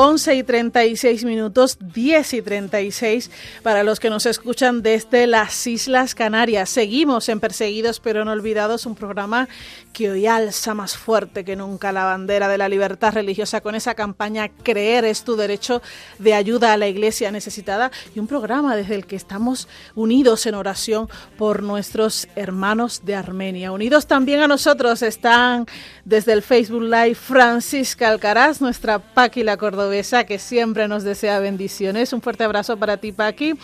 11 0.00 0.36
y 0.36 0.42
36 0.44 1.24
minutos, 1.24 1.76
10 1.98 2.34
y 2.34 2.42
36 2.42 3.28
para 3.64 3.82
los 3.82 3.98
que 3.98 4.08
nos 4.08 4.24
escuchan 4.24 4.82
desde 4.82 5.26
las 5.26 5.66
Islas 5.66 6.14
Canarias. 6.14 6.70
Seguimos 6.70 7.28
en 7.28 7.40
Perseguidos 7.40 7.98
pero 7.98 8.24
no 8.24 8.30
olvidados, 8.30 8.86
un 8.86 8.94
programa 8.94 9.48
que 9.92 10.08
hoy 10.08 10.28
alza 10.28 10.74
más 10.74 10.96
fuerte 10.96 11.44
que 11.44 11.56
nunca 11.56 11.90
la 11.90 12.04
bandera 12.04 12.46
de 12.46 12.56
la 12.56 12.68
libertad 12.68 13.14
religiosa 13.14 13.60
con 13.60 13.74
esa 13.74 13.94
campaña 13.94 14.48
Creer 14.48 15.04
es 15.04 15.24
tu 15.24 15.34
derecho 15.34 15.82
de 16.20 16.34
ayuda 16.34 16.72
a 16.72 16.76
la 16.76 16.86
iglesia 16.86 17.32
necesitada 17.32 17.90
y 18.14 18.20
un 18.20 18.28
programa 18.28 18.76
desde 18.76 18.94
el 18.94 19.04
que 19.04 19.16
estamos 19.16 19.66
unidos 19.96 20.46
en 20.46 20.54
oración 20.54 21.08
por 21.36 21.64
nuestros 21.64 22.28
hermanos 22.36 23.02
de 23.04 23.16
Armenia. 23.16 23.72
Unidos 23.72 24.06
también 24.06 24.38
a 24.38 24.46
nosotros 24.46 25.02
están 25.02 25.66
desde 26.04 26.32
el 26.32 26.42
Facebook 26.42 26.82
Live 26.82 27.16
Francisca 27.16 28.08
Alcaraz, 28.08 28.60
nuestra 28.60 29.00
Paqui 29.00 29.42
la 29.42 29.56
cordobesa, 29.56 30.24
que 30.24 30.38
siempre 30.38 30.86
nos 30.86 31.02
desea 31.02 31.40
bendiciones. 31.88 32.12
Un 32.12 32.22
fuerte 32.22 32.44
abrazo 32.44 32.76
para 32.76 32.96
ti, 32.96 33.12
Paqui. 33.12 33.54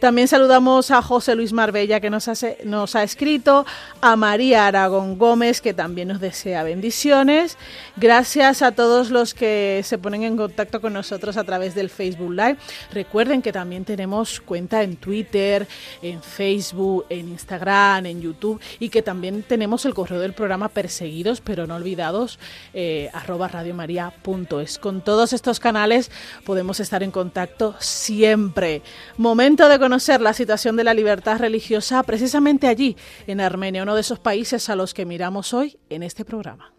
También 0.00 0.28
saludamos 0.28 0.90
a 0.90 1.02
José 1.02 1.34
Luis 1.34 1.52
Marbella, 1.52 2.00
que 2.00 2.10
nos, 2.10 2.28
hace, 2.28 2.58
nos 2.64 2.94
ha 2.94 3.02
escrito, 3.02 3.66
a 4.00 4.16
María 4.16 4.66
Aragón 4.66 5.18
Gómez, 5.18 5.60
que 5.60 5.74
también 5.74 6.08
nos 6.08 6.20
desea 6.20 6.62
bendiciones. 6.62 7.56
Gracias 7.96 8.62
a 8.62 8.72
todos 8.72 9.10
los 9.10 9.34
que 9.34 9.82
se 9.84 9.98
ponen 9.98 10.22
en 10.22 10.36
contacto 10.36 10.80
con 10.80 10.92
nosotros 10.92 11.36
a 11.36 11.44
través 11.44 11.74
del 11.74 11.90
Facebook 11.90 12.32
Live. 12.32 12.56
Recuerden 12.92 13.42
que 13.42 13.52
también 13.52 13.84
tenemos 13.84 14.40
cuenta 14.40 14.82
en 14.82 14.96
Twitter, 14.96 15.66
en 16.02 16.22
Facebook, 16.22 17.06
en 17.08 17.28
Instagram, 17.28 18.06
en 18.06 18.20
YouTube 18.20 18.60
y 18.78 18.88
que 18.88 19.02
también 19.02 19.42
tenemos 19.42 19.84
el 19.84 19.94
correo 19.94 20.20
del 20.20 20.32
programa 20.32 20.68
Perseguidos 20.68 21.18
pero 21.44 21.66
no 21.66 21.76
olvidados, 21.76 22.38
eh, 22.74 23.10
arroba 23.12 23.48
radiomaria.es. 23.48 24.78
Con 24.78 25.00
todos 25.00 25.32
estos 25.32 25.60
canales 25.60 26.10
podemos 26.44 26.80
estar 26.80 27.02
en 27.02 27.10
contacto 27.10 27.74
siempre. 27.78 28.82
Momento 29.16 29.68
de 29.68 29.78
conocer 29.88 30.20
la 30.20 30.34
situación 30.34 30.76
de 30.76 30.84
la 30.84 30.92
libertad 30.92 31.38
religiosa 31.38 32.02
precisamente 32.02 32.66
allí, 32.66 32.94
en 33.26 33.40
Armenia, 33.40 33.84
uno 33.84 33.94
de 33.94 34.02
esos 34.02 34.18
países 34.18 34.68
a 34.68 34.76
los 34.76 34.92
que 34.92 35.06
miramos 35.06 35.54
hoy 35.54 35.78
en 35.88 36.02
este 36.02 36.26
programa. 36.26 36.74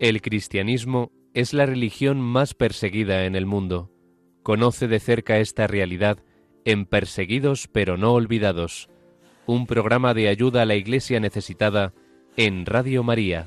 El 0.00 0.20
cristianismo 0.20 1.12
es 1.32 1.54
la 1.54 1.64
religión 1.64 2.20
más 2.20 2.54
perseguida 2.54 3.24
en 3.24 3.36
el 3.36 3.46
mundo. 3.46 3.92
Conoce 4.42 4.88
de 4.88 4.98
cerca 4.98 5.38
esta 5.38 5.68
realidad 5.68 6.18
en 6.64 6.86
Perseguidos 6.86 7.68
pero 7.68 7.96
no 7.96 8.14
olvidados, 8.14 8.90
un 9.46 9.68
programa 9.68 10.12
de 10.12 10.26
ayuda 10.26 10.62
a 10.62 10.66
la 10.66 10.74
Iglesia 10.74 11.20
necesitada 11.20 11.94
en 12.36 12.66
Radio 12.66 13.04
María. 13.04 13.46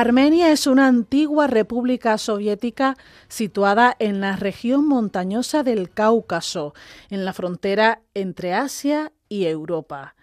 Armenia 0.00 0.52
es 0.52 0.68
una 0.68 0.86
antigua 0.86 1.48
república 1.48 2.18
soviética 2.18 2.96
situada 3.26 3.96
en 3.98 4.20
la 4.20 4.36
región 4.36 4.86
montañosa 4.86 5.64
del 5.64 5.90
Cáucaso, 5.90 6.72
en 7.10 7.24
la 7.24 7.32
frontera 7.32 8.02
entre 8.14 8.54
Asia 8.54 9.10
y 9.28 9.46
Europa. 9.46 10.14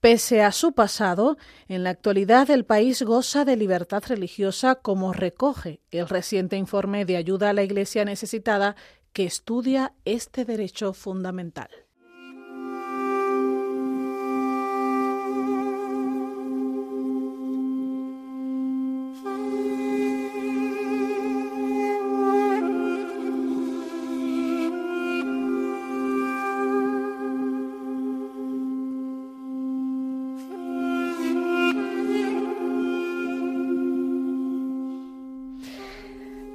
Pese 0.00 0.42
a 0.42 0.52
su 0.52 0.72
pasado, 0.72 1.36
en 1.68 1.84
la 1.84 1.90
actualidad 1.90 2.48
el 2.48 2.64
país 2.64 3.02
goza 3.02 3.44
de 3.44 3.56
libertad 3.56 4.02
religiosa 4.08 4.76
como 4.76 5.12
recoge 5.12 5.80
el 5.90 6.08
reciente 6.08 6.56
informe 6.56 7.04
de 7.04 7.18
ayuda 7.18 7.50
a 7.50 7.52
la 7.52 7.62
Iglesia 7.62 8.06
necesitada 8.06 8.74
que 9.12 9.26
estudia 9.26 9.92
este 10.06 10.46
derecho 10.46 10.94
fundamental. 10.94 11.68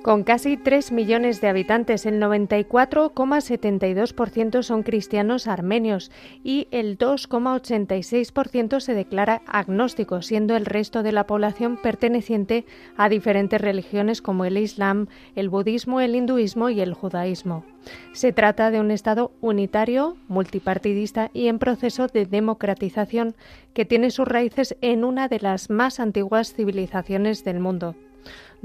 Con 0.06 0.24
casi 0.24 0.56
3 0.56 0.92
millones 0.92 1.42
de 1.42 1.48
habitantes, 1.48 2.06
el 2.06 2.22
94,72% 2.22 4.62
son 4.62 4.84
cristianos 4.84 5.48
armenios 5.48 6.12
y 6.44 6.68
el 6.70 7.00
2,86% 7.00 8.82
se 8.82 8.94
declara 8.94 9.42
agnóstico, 9.48 10.22
siendo 10.22 10.56
el 10.56 10.68
resto 10.68 11.02
de 11.02 11.12
la 11.12 11.26
población 11.26 11.80
perteneciente 11.82 12.68
a 12.98 13.10
diferentes 13.10 13.60
religiones 13.60 14.22
como 14.22 14.46
el 14.46 14.60
Islam, 14.60 15.08
el 15.36 15.50
budismo, 15.50 16.00
el 16.00 16.16
hinduismo 16.16 16.70
y 16.70 16.82
el 16.82 16.94
judaísmo. 16.94 17.66
Se 18.14 18.32
trata 18.32 18.70
de 18.70 18.80
un 18.80 18.92
Estado 18.92 19.32
unitario, 19.42 20.18
multipartidista 20.28 21.32
y 21.34 21.48
en 21.48 21.58
proceso 21.58 22.06
de 22.06 22.28
democratización 22.28 23.34
que 23.74 23.86
tiene 23.86 24.12
sus 24.12 24.28
raíces 24.28 24.78
en 24.82 25.04
una 25.04 25.30
de 25.30 25.40
las 25.40 25.72
más 25.72 26.00
antiguas 26.00 26.54
civilizaciones 26.54 27.44
del 27.44 27.60
mundo. 27.60 27.96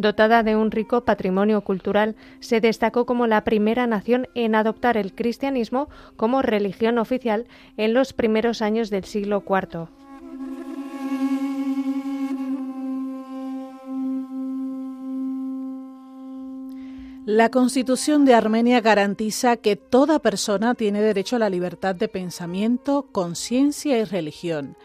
Dotada 0.01 0.43
de 0.43 0.57
un 0.57 0.71
rico 0.71 1.03
patrimonio 1.03 1.61
cultural, 1.61 2.17
se 2.39 2.63
destacó 2.63 3.05
como 3.05 3.27
la 3.27 3.45
primera 3.45 3.87
nación 3.87 4.29
en 4.35 4.55
adoptar 4.55 4.97
el 4.97 5.15
cristianismo 5.15 5.91
como 6.17 6.41
religión 6.41 6.97
oficial 6.97 7.47
en 7.77 7.93
los 7.93 8.15
primeros 8.15 8.63
años 8.63 8.89
del 8.89 9.05
siglo 9.05 9.45
IV. 9.47 9.89
La 17.27 17.51
Constitución 17.51 18.25
de 18.25 18.33
Armenia 18.33 18.81
garantiza 18.81 19.59
que 19.59 19.77
toda 19.77 20.19
persona 20.19 20.75
tiene 20.75 21.03
derecho 21.03 21.37
a 21.37 21.41
la 21.41 21.51
libertad 21.51 21.95
de 21.95 22.09
pensamiento, 22.09 23.07
conciencia 23.13 23.99
y 23.99 24.05
religión. 24.05 24.77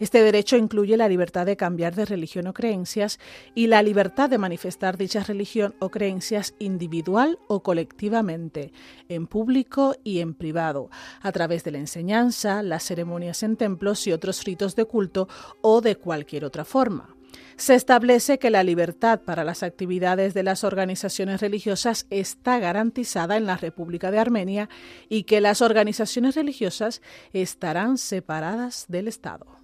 Este 0.00 0.22
derecho 0.22 0.56
incluye 0.56 0.96
la 0.96 1.08
libertad 1.08 1.46
de 1.46 1.56
cambiar 1.56 1.94
de 1.94 2.04
religión 2.04 2.46
o 2.46 2.52
creencias 2.52 3.18
y 3.54 3.66
la 3.66 3.82
libertad 3.82 4.30
de 4.30 4.38
manifestar 4.38 4.96
dicha 4.96 5.24
religión 5.24 5.74
o 5.80 5.90
creencias 5.90 6.54
individual 6.58 7.38
o 7.48 7.62
colectivamente, 7.62 8.72
en 9.08 9.26
público 9.26 9.96
y 10.04 10.20
en 10.20 10.34
privado, 10.34 10.90
a 11.20 11.32
través 11.32 11.64
de 11.64 11.72
la 11.72 11.78
enseñanza, 11.78 12.62
las 12.62 12.84
ceremonias 12.84 13.42
en 13.42 13.56
templos 13.56 14.06
y 14.06 14.12
otros 14.12 14.44
ritos 14.44 14.76
de 14.76 14.84
culto 14.84 15.28
o 15.60 15.80
de 15.80 15.96
cualquier 15.96 16.44
otra 16.44 16.64
forma. 16.64 17.14
se 17.56 17.74
establece 17.74 18.38
que 18.38 18.50
la 18.50 18.62
libertad 18.62 19.22
para 19.22 19.42
las 19.42 19.64
actividades 19.64 20.32
de 20.32 20.44
las 20.44 20.62
organizaciones 20.62 21.40
religiosas 21.40 22.06
está 22.08 22.60
garantizada 22.60 23.36
en 23.36 23.46
la 23.46 23.56
República 23.56 24.12
de 24.12 24.20
Armenia 24.20 24.68
y 25.08 25.24
que 25.24 25.40
las 25.40 25.60
organizaciones 25.60 26.36
religiosas 26.36 27.02
estarán 27.32 27.98
separadas 27.98 28.86
del 28.88 29.08
Estado. 29.08 29.57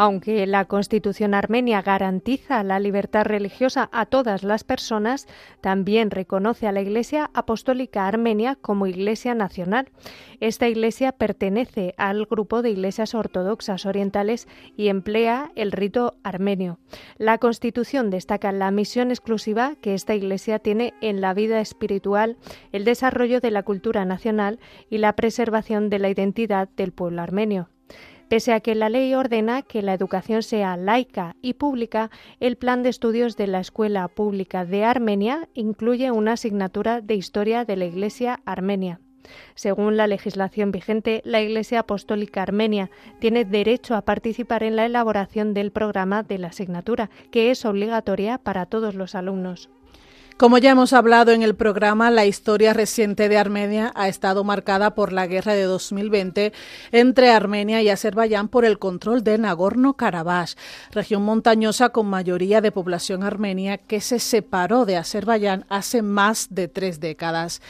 Aunque 0.00 0.46
la 0.46 0.66
Constitución 0.66 1.34
armenia 1.34 1.82
garantiza 1.82 2.62
la 2.62 2.78
libertad 2.78 3.24
religiosa 3.24 3.88
a 3.90 4.06
todas 4.06 4.44
las 4.44 4.62
personas, 4.62 5.26
también 5.60 6.12
reconoce 6.12 6.68
a 6.68 6.72
la 6.72 6.80
Iglesia 6.80 7.32
Apostólica 7.34 8.06
Armenia 8.06 8.54
como 8.54 8.86
Iglesia 8.86 9.34
nacional. 9.34 9.88
Esta 10.38 10.68
Iglesia 10.68 11.10
pertenece 11.10 11.94
al 11.96 12.26
grupo 12.26 12.62
de 12.62 12.70
iglesias 12.70 13.12
ortodoxas 13.12 13.86
orientales 13.86 14.46
y 14.76 14.86
emplea 14.86 15.50
el 15.56 15.72
rito 15.72 16.14
armenio. 16.22 16.78
La 17.16 17.38
Constitución 17.38 18.08
destaca 18.08 18.52
la 18.52 18.70
misión 18.70 19.10
exclusiva 19.10 19.74
que 19.80 19.94
esta 19.94 20.14
Iglesia 20.14 20.60
tiene 20.60 20.94
en 21.00 21.20
la 21.20 21.34
vida 21.34 21.60
espiritual, 21.60 22.36
el 22.70 22.84
desarrollo 22.84 23.40
de 23.40 23.50
la 23.50 23.64
cultura 23.64 24.04
nacional 24.04 24.60
y 24.90 24.98
la 24.98 25.16
preservación 25.16 25.90
de 25.90 25.98
la 25.98 26.08
identidad 26.08 26.68
del 26.76 26.92
pueblo 26.92 27.20
armenio. 27.20 27.68
Pese 28.28 28.52
a 28.52 28.60
que 28.60 28.74
la 28.74 28.90
ley 28.90 29.14
ordena 29.14 29.62
que 29.62 29.80
la 29.80 29.94
educación 29.94 30.42
sea 30.42 30.76
laica 30.76 31.34
y 31.40 31.54
pública, 31.54 32.10
el 32.40 32.56
plan 32.56 32.82
de 32.82 32.90
estudios 32.90 33.36
de 33.36 33.46
la 33.46 33.60
Escuela 33.60 34.06
Pública 34.08 34.66
de 34.66 34.84
Armenia 34.84 35.48
incluye 35.54 36.10
una 36.10 36.32
asignatura 36.32 37.00
de 37.00 37.14
historia 37.14 37.64
de 37.64 37.76
la 37.76 37.86
Iglesia 37.86 38.40
armenia. 38.44 39.00
Según 39.54 39.96
la 39.96 40.06
legislación 40.06 40.72
vigente, 40.72 41.22
la 41.24 41.40
Iglesia 41.40 41.80
Apostólica 41.80 42.42
Armenia 42.42 42.90
tiene 43.18 43.44
derecho 43.44 43.94
a 43.94 44.02
participar 44.02 44.62
en 44.62 44.76
la 44.76 44.86
elaboración 44.86 45.54
del 45.54 45.70
programa 45.70 46.22
de 46.22 46.38
la 46.38 46.48
asignatura, 46.48 47.10
que 47.30 47.50
es 47.50 47.64
obligatoria 47.64 48.38
para 48.38 48.66
todos 48.66 48.94
los 48.94 49.14
alumnos. 49.14 49.70
Como 50.38 50.58
ya 50.58 50.70
hemos 50.70 50.92
hablado 50.92 51.32
en 51.32 51.42
el 51.42 51.56
programa, 51.56 52.12
la 52.12 52.24
historia 52.24 52.72
reciente 52.72 53.28
de 53.28 53.38
Armenia 53.38 53.90
ha 53.96 54.06
estado 54.06 54.44
marcada 54.44 54.94
por 54.94 55.12
la 55.12 55.26
guerra 55.26 55.54
de 55.54 55.64
2020 55.64 56.52
entre 56.92 57.32
Armenia 57.32 57.82
y 57.82 57.88
Azerbaiyán 57.88 58.46
por 58.46 58.64
el 58.64 58.78
control 58.78 59.24
de 59.24 59.36
Nagorno-Karabaj, 59.36 60.54
región 60.92 61.24
montañosa 61.24 61.88
con 61.88 62.06
mayoría 62.06 62.60
de 62.60 62.70
población 62.70 63.24
armenia 63.24 63.78
que 63.78 64.00
se 64.00 64.20
separó 64.20 64.84
de 64.84 64.96
Azerbaiyán 64.96 65.66
hace 65.68 66.02
más 66.02 66.46
de 66.50 66.68
tres 66.68 67.00
décadas. 67.00 67.60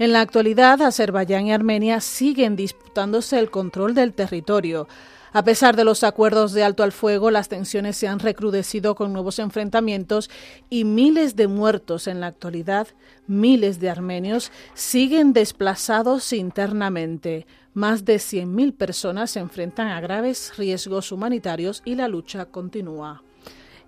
En 0.00 0.12
la 0.12 0.20
actualidad, 0.20 0.82
Azerbaiyán 0.82 1.46
y 1.46 1.52
Armenia 1.52 2.00
siguen 2.00 2.56
disputándose 2.56 3.38
el 3.38 3.52
control 3.52 3.94
del 3.94 4.14
territorio. 4.14 4.88
A 5.36 5.44
pesar 5.44 5.76
de 5.76 5.84
los 5.84 6.02
acuerdos 6.02 6.54
de 6.54 6.64
alto 6.64 6.82
al 6.82 6.92
fuego, 6.92 7.30
las 7.30 7.50
tensiones 7.50 7.98
se 7.98 8.08
han 8.08 8.20
recrudecido 8.20 8.94
con 8.94 9.12
nuevos 9.12 9.38
enfrentamientos 9.38 10.30
y 10.70 10.84
miles 10.84 11.36
de 11.36 11.46
muertos 11.46 12.06
en 12.06 12.20
la 12.20 12.28
actualidad. 12.28 12.88
Miles 13.26 13.78
de 13.78 13.90
armenios 13.90 14.50
siguen 14.72 15.34
desplazados 15.34 16.32
internamente. 16.32 17.46
Más 17.74 18.06
de 18.06 18.16
100.000 18.16 18.74
personas 18.78 19.30
se 19.32 19.40
enfrentan 19.40 19.88
a 19.88 20.00
graves 20.00 20.56
riesgos 20.56 21.12
humanitarios 21.12 21.82
y 21.84 21.96
la 21.96 22.08
lucha 22.08 22.46
continúa. 22.46 23.22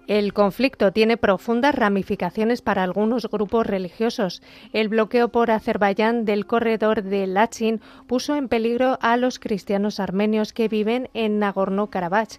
El 0.09 0.33
conflicto 0.33 0.91
tiene 0.91 1.19
profundas 1.19 1.75
ramificaciones 1.75 2.63
para 2.63 2.83
algunos 2.83 3.29
grupos 3.31 3.67
religiosos. 3.67 4.43
El 4.73 4.89
bloqueo 4.89 5.29
por 5.29 5.51
Azerbaiyán 5.51 6.25
del 6.25 6.47
corredor 6.47 7.03
de 7.03 7.27
Lachin 7.27 7.83
puso 8.07 8.35
en 8.35 8.49
peligro 8.49 8.99
a 9.03 9.19
los 9.19 9.39
cristianos 9.39 10.01
armenios 10.01 10.55
que 10.55 10.67
viven 10.67 11.11
en 11.13 11.39
Nagorno-Karabaj 11.39 12.39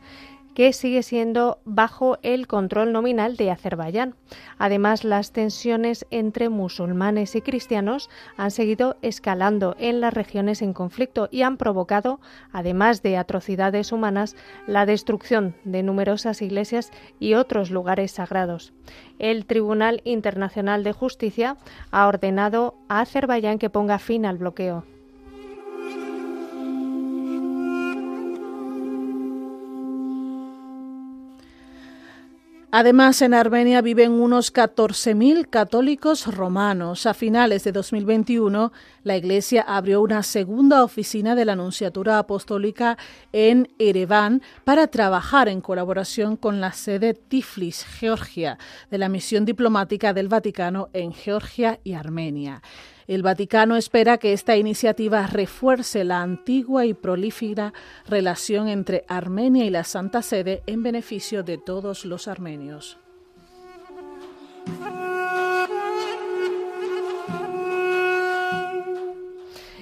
que 0.59 0.73
sigue 0.73 1.03
siendo 1.03 1.59
bajo 1.63 2.17
el 2.21 2.45
control 2.45 2.91
nominal 2.91 3.37
de 3.37 3.49
Azerbaiyán. 3.49 4.15
Además, 4.57 5.05
las 5.05 5.31
tensiones 5.31 6.05
entre 6.11 6.49
musulmanes 6.49 7.33
y 7.37 7.41
cristianos 7.41 8.09
han 8.35 8.51
seguido 8.51 8.97
escalando 9.01 9.77
en 9.79 10.01
las 10.01 10.13
regiones 10.13 10.61
en 10.61 10.73
conflicto 10.73 11.29
y 11.31 11.43
han 11.43 11.55
provocado, 11.55 12.19
además 12.51 13.01
de 13.01 13.15
atrocidades 13.15 13.93
humanas, 13.93 14.35
la 14.67 14.85
destrucción 14.85 15.55
de 15.63 15.81
numerosas 15.81 16.41
iglesias 16.41 16.91
y 17.21 17.35
otros 17.35 17.71
lugares 17.71 18.11
sagrados. 18.11 18.73
El 19.17 19.45
Tribunal 19.45 20.01
Internacional 20.03 20.83
de 20.83 20.91
Justicia 20.91 21.55
ha 21.89 22.05
ordenado 22.05 22.75
a 22.89 22.99
Azerbaiyán 22.99 23.59
que 23.59 23.69
ponga 23.69 23.97
fin 23.97 24.25
al 24.25 24.39
bloqueo. 24.39 24.83
Además, 32.71 33.23
en 33.23 33.33
Armenia 33.33 33.81
viven 33.81 34.11
unos 34.11 34.53
14.000 34.53 35.49
católicos 35.49 36.27
romanos. 36.27 37.07
A 37.07 37.15
finales 37.15 37.63
de 37.63 37.71
2021, 37.71 38.71
la 39.03 39.17
Iglesia 39.17 39.63
abrió 39.67 40.03
una 40.03 40.21
segunda 40.21 40.83
oficina 40.83 41.33
de 41.33 41.45
la 41.45 41.53
Anunciatura 41.53 42.19
Apostólica 42.19 42.95
en 43.33 43.69
Ereván 43.79 44.43
para 44.65 44.85
trabajar 44.85 45.49
en 45.49 45.61
colaboración 45.61 46.35
con 46.35 46.61
la 46.61 46.71
sede 46.71 47.15
Tiflis, 47.15 47.83
Georgia, 47.85 48.59
de 48.91 48.99
la 48.99 49.09
misión 49.09 49.45
diplomática 49.45 50.13
del 50.13 50.27
Vaticano 50.27 50.89
en 50.93 51.11
Georgia 51.11 51.79
y 51.83 51.93
Armenia. 51.93 52.61
El 53.09 53.23
Vaticano 53.23 53.75
espera 53.75 54.19
que 54.19 54.33
esta 54.33 54.55
iniciativa 54.55 55.25
refuerce 55.25 56.03
la 56.03 56.21
antigua 56.21 56.85
y 56.85 56.93
prolífica 56.93 57.73
relación 58.07 58.67
entre 58.67 59.03
Armenia 59.07 59.65
y 59.65 59.71
la 59.71 59.83
Santa 59.83 60.21
Sede 60.21 60.61
en 60.67 60.83
beneficio 60.83 61.41
de 61.41 61.57
todos 61.57 62.05
los 62.05 62.27
armenios. 62.27 62.99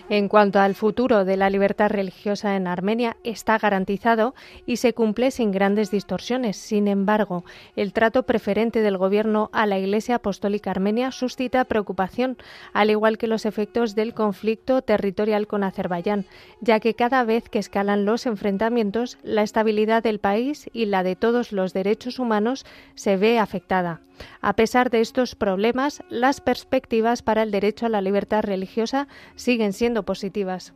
En 0.10 0.30
cuanto 0.30 0.62
al 0.62 0.74
futuro 0.74 1.26
de 1.26 1.36
la 1.36 1.50
libertad 1.50 1.90
religiosa 1.90 2.56
en 2.56 2.66
Armenia, 2.66 3.18
está 3.26 3.58
garantizado 3.58 4.36
y 4.66 4.78
se 4.78 4.94
cumple 4.94 5.32
sin 5.32 5.52
grandes 5.52 5.92
distorsiones. 5.92 6.56
Sin 6.56 6.88
embargo, 6.88 7.44
el 7.76 7.92
trato 7.92 8.24
preferente 8.24 8.80
del 8.80 8.98
gobierno 8.98 9.50
a 9.52 9.66
la 9.66 9.80
Iglesia 9.80 10.16
Apostólica 10.16 10.72
Armenia 10.72 11.12
suscita 11.12 11.66
preocupación, 11.66 12.38
al 12.72 12.90
igual 12.90 13.18
que 13.18 13.28
los 13.28 13.46
efectos 13.46 13.96
del 13.96 14.14
conflicto 14.14 14.82
territorial 14.82 15.46
con 15.46 15.66
Azerbaiyán, 15.66 16.26
ya 16.62 16.80
que 16.80 16.94
cada 16.94 17.26
vez 17.26 17.50
que 17.50 17.60
escalan 17.60 18.06
los 18.06 18.28
enfrentamientos, 18.28 19.18
la 19.24 19.44
estabilidad 19.44 20.04
del 20.04 20.20
país 20.20 20.70
y 20.72 20.86
la 20.86 21.04
de 21.04 21.18
todos 21.18 21.52
los 21.52 21.74
derechos 21.74 22.18
humanos 22.18 22.66
se 22.96 23.18
ve 23.18 23.40
afectada. 23.40 24.00
A 24.42 24.54
pesar 24.54 24.90
de 24.90 25.02
estos 25.02 25.36
problemas, 25.36 26.02
las 26.10 26.42
perspectivas 26.42 27.22
para 27.22 27.44
el 27.44 27.52
derecho 27.52 27.86
a 27.86 27.90
la 27.90 28.02
libertad 28.02 28.42
religiosa 28.42 29.08
siguen 29.36 29.74
positivas. 30.04 30.74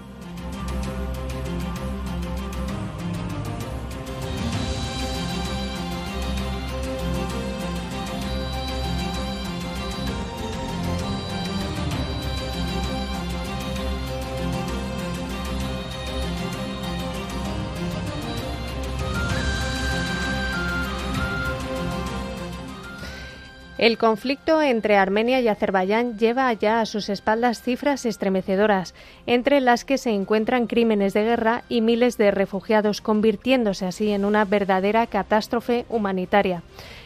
El 23.81 23.97
conflicto 23.97 24.61
entre 24.61 24.95
Armenia 24.95 25.41
y 25.41 25.47
Azerbaiyán 25.47 26.19
lleva 26.19 26.53
ya 26.53 26.81
a 26.81 26.85
sus 26.85 27.09
espaldas 27.09 27.63
cifras 27.63 28.05
estremecedoras, 28.05 28.93
entre 29.25 29.59
las 29.59 29.85
que 29.85 29.97
se 29.97 30.11
encuentran 30.11 30.67
crímenes 30.67 31.15
de 31.15 31.23
guerra 31.23 31.63
y 31.67 31.81
miles 31.81 32.15
de 32.19 32.29
refugiados, 32.29 33.01
convirtiéndose 33.01 33.87
así 33.87 34.11
en 34.11 34.23
una 34.23 34.45
verdadera 34.45 35.07
catástrofe 35.07 35.85
humanitaria. 35.89 36.61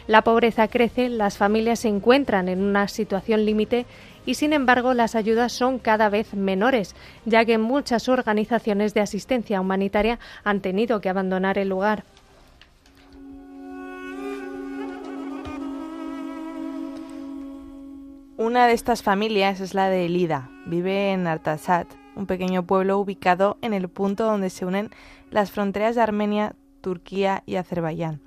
La 0.08 0.24
pobreza 0.24 0.68
crece, 0.68 1.08
las 1.08 1.38
familias 1.38 1.80
se 1.80 1.88
encuentran 1.88 2.50
en 2.50 2.62
una 2.62 2.90
situación 2.90 3.46
límite 3.46 3.86
y 4.26 4.34
sin 4.34 4.52
embargo 4.52 4.94
las 4.94 5.16
ayudas 5.16 5.54
son 5.54 5.80
cada 5.80 6.10
vez 6.10 6.34
menores, 6.34 6.94
ya 7.24 7.46
que 7.46 7.58
muchas 7.58 8.10
organizaciones 8.10 8.94
de 8.94 9.00
asistencia 9.00 9.62
humanitaria 9.62 10.20
han 10.44 10.60
tenido 10.60 11.00
que 11.00 11.08
abandonar 11.08 11.58
el 11.58 11.70
lugar. 11.70 12.04
Una 18.38 18.68
de 18.68 18.74
estas 18.74 19.02
familias 19.02 19.62
es 19.62 19.74
la 19.74 19.90
de 19.90 20.08
Elida. 20.08 20.50
Vive 20.66 21.14
en 21.14 21.26
Artasat, 21.26 21.88
un 22.18 22.26
pequeño 22.26 22.64
pueblo 22.64 23.00
ubicado 23.00 23.58
en 23.62 23.74
el 23.74 23.88
punto 23.88 24.26
donde 24.26 24.50
se 24.50 24.66
unen 24.66 24.90
las 25.32 25.52
fronteras 25.52 25.96
de 25.96 26.02
Armenia, 26.02 26.54
Turquía 26.82 27.44
y 27.46 27.56
Azerbaiyán. 27.56 28.20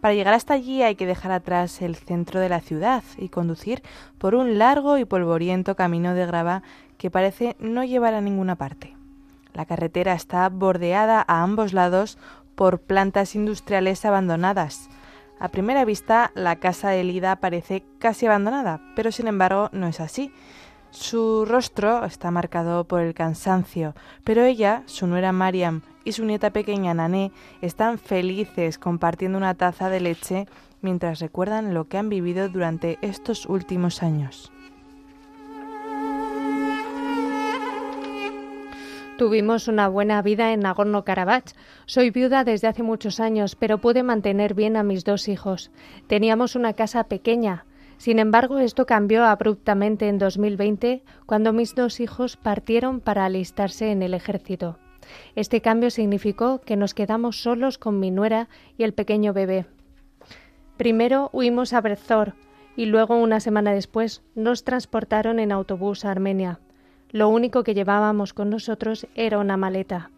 Para 0.00 0.14
llegar 0.14 0.34
hasta 0.34 0.54
allí 0.54 0.82
hay 0.82 0.96
que 0.96 1.06
dejar 1.06 1.30
atrás 1.30 1.80
el 1.80 1.94
centro 1.94 2.40
de 2.40 2.48
la 2.48 2.60
ciudad 2.60 3.04
y 3.18 3.28
conducir 3.28 3.84
por 4.18 4.34
un 4.34 4.58
largo 4.58 4.98
y 4.98 5.04
polvoriento 5.04 5.76
camino 5.76 6.12
de 6.12 6.26
grava 6.26 6.64
que 6.98 7.12
parece 7.12 7.54
no 7.60 7.84
llevar 7.84 8.14
a 8.14 8.20
ninguna 8.20 8.56
parte. 8.56 8.96
La 9.54 9.64
carretera 9.64 10.14
está 10.14 10.48
bordeada 10.48 11.24
a 11.24 11.44
ambos 11.44 11.72
lados 11.72 12.18
por 12.56 12.80
plantas 12.80 13.36
industriales 13.36 14.04
abandonadas, 14.04 14.90
a 15.38 15.48
primera 15.48 15.84
vista, 15.84 16.30
la 16.34 16.56
casa 16.56 16.90
de 16.90 17.04
Lida 17.04 17.36
parece 17.36 17.82
casi 17.98 18.26
abandonada, 18.26 18.80
pero 18.94 19.10
sin 19.10 19.26
embargo 19.26 19.70
no 19.72 19.86
es 19.86 20.00
así. 20.00 20.32
Su 20.90 21.46
rostro 21.46 22.04
está 22.04 22.30
marcado 22.30 22.84
por 22.84 23.00
el 23.00 23.14
cansancio, 23.14 23.94
pero 24.24 24.44
ella, 24.44 24.82
su 24.86 25.06
nuera 25.06 25.32
Mariam 25.32 25.80
y 26.04 26.12
su 26.12 26.24
nieta 26.24 26.50
pequeña 26.50 26.92
Nané 26.92 27.32
están 27.62 27.98
felices 27.98 28.78
compartiendo 28.78 29.38
una 29.38 29.54
taza 29.54 29.88
de 29.88 30.00
leche 30.00 30.46
mientras 30.82 31.20
recuerdan 31.20 31.72
lo 31.72 31.88
que 31.88 31.96
han 31.96 32.10
vivido 32.10 32.48
durante 32.50 32.98
estos 33.00 33.46
últimos 33.46 34.02
años. 34.02 34.51
Tuvimos 39.22 39.68
una 39.68 39.86
buena 39.86 40.20
vida 40.20 40.52
en 40.52 40.62
Nagorno-Karabaj. 40.62 41.54
Soy 41.86 42.10
viuda 42.10 42.42
desde 42.42 42.66
hace 42.66 42.82
muchos 42.82 43.20
años, 43.20 43.54
pero 43.54 43.78
pude 43.78 44.02
mantener 44.02 44.52
bien 44.52 44.76
a 44.76 44.82
mis 44.82 45.04
dos 45.04 45.28
hijos. 45.28 45.70
Teníamos 46.08 46.56
una 46.56 46.72
casa 46.72 47.04
pequeña. 47.04 47.64
Sin 47.98 48.18
embargo, 48.18 48.58
esto 48.58 48.84
cambió 48.84 49.24
abruptamente 49.24 50.08
en 50.08 50.18
2020, 50.18 51.04
cuando 51.24 51.52
mis 51.52 51.76
dos 51.76 52.00
hijos 52.00 52.36
partieron 52.36 52.98
para 52.98 53.24
alistarse 53.24 53.92
en 53.92 54.02
el 54.02 54.14
ejército. 54.14 54.80
Este 55.36 55.60
cambio 55.60 55.90
significó 55.90 56.60
que 56.60 56.76
nos 56.76 56.92
quedamos 56.92 57.40
solos 57.40 57.78
con 57.78 58.00
mi 58.00 58.10
nuera 58.10 58.48
y 58.76 58.82
el 58.82 58.92
pequeño 58.92 59.32
bebé. 59.32 59.66
Primero 60.76 61.30
huimos 61.32 61.74
a 61.74 61.80
Brezor 61.80 62.34
y 62.74 62.86
luego, 62.86 63.14
una 63.22 63.38
semana 63.38 63.72
después, 63.72 64.24
nos 64.34 64.64
transportaron 64.64 65.38
en 65.38 65.52
autobús 65.52 66.04
a 66.04 66.10
Armenia. 66.10 66.58
Lo 67.12 67.28
único 67.28 67.62
que 67.62 67.74
llevábamos 67.74 68.32
con 68.32 68.48
nosotros 68.48 69.06
era 69.14 69.38
una 69.38 69.58
maleta. 69.58 70.10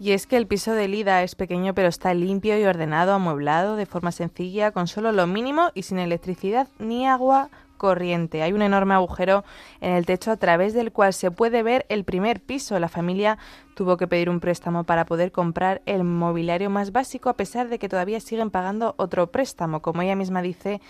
Y 0.00 0.12
es 0.12 0.26
que 0.26 0.36
el 0.36 0.46
piso 0.46 0.72
de 0.72 0.88
Lida 0.88 1.22
es 1.22 1.34
pequeño 1.34 1.74
pero 1.74 1.88
está 1.88 2.12
limpio 2.14 2.58
y 2.58 2.64
ordenado, 2.64 3.12
amueblado 3.12 3.76
de 3.76 3.86
forma 3.86 4.12
sencilla, 4.12 4.70
con 4.70 4.86
solo 4.86 5.12
lo 5.12 5.26
mínimo 5.26 5.70
y 5.74 5.82
sin 5.82 5.98
electricidad 5.98 6.68
ni 6.78 7.06
agua 7.06 7.50
corriente. 7.76 8.42
Hay 8.42 8.52
un 8.52 8.62
enorme 8.62 8.94
agujero 8.94 9.44
en 9.80 9.92
el 9.92 10.06
techo 10.06 10.30
a 10.30 10.36
través 10.36 10.72
del 10.72 10.90
cual 10.90 11.12
se 11.12 11.30
puede 11.30 11.62
ver 11.62 11.84
el 11.90 12.04
primer 12.04 12.40
piso. 12.40 12.78
La 12.78 12.88
familia 12.88 13.38
tuvo 13.74 13.96
que 13.98 14.06
pedir 14.06 14.30
un 14.30 14.40
préstamo 14.40 14.84
para 14.84 15.04
poder 15.04 15.32
comprar 15.32 15.82
el 15.84 16.04
mobiliario 16.04 16.70
más 16.70 16.92
básico 16.92 17.28
a 17.28 17.36
pesar 17.36 17.68
de 17.68 17.78
que 17.78 17.88
todavía 17.88 18.20
siguen 18.20 18.50
pagando 18.50 18.94
otro 18.96 19.30
préstamo. 19.30 19.82
Como 19.82 20.02
ella 20.02 20.16
misma 20.16 20.40
dice, 20.40 20.80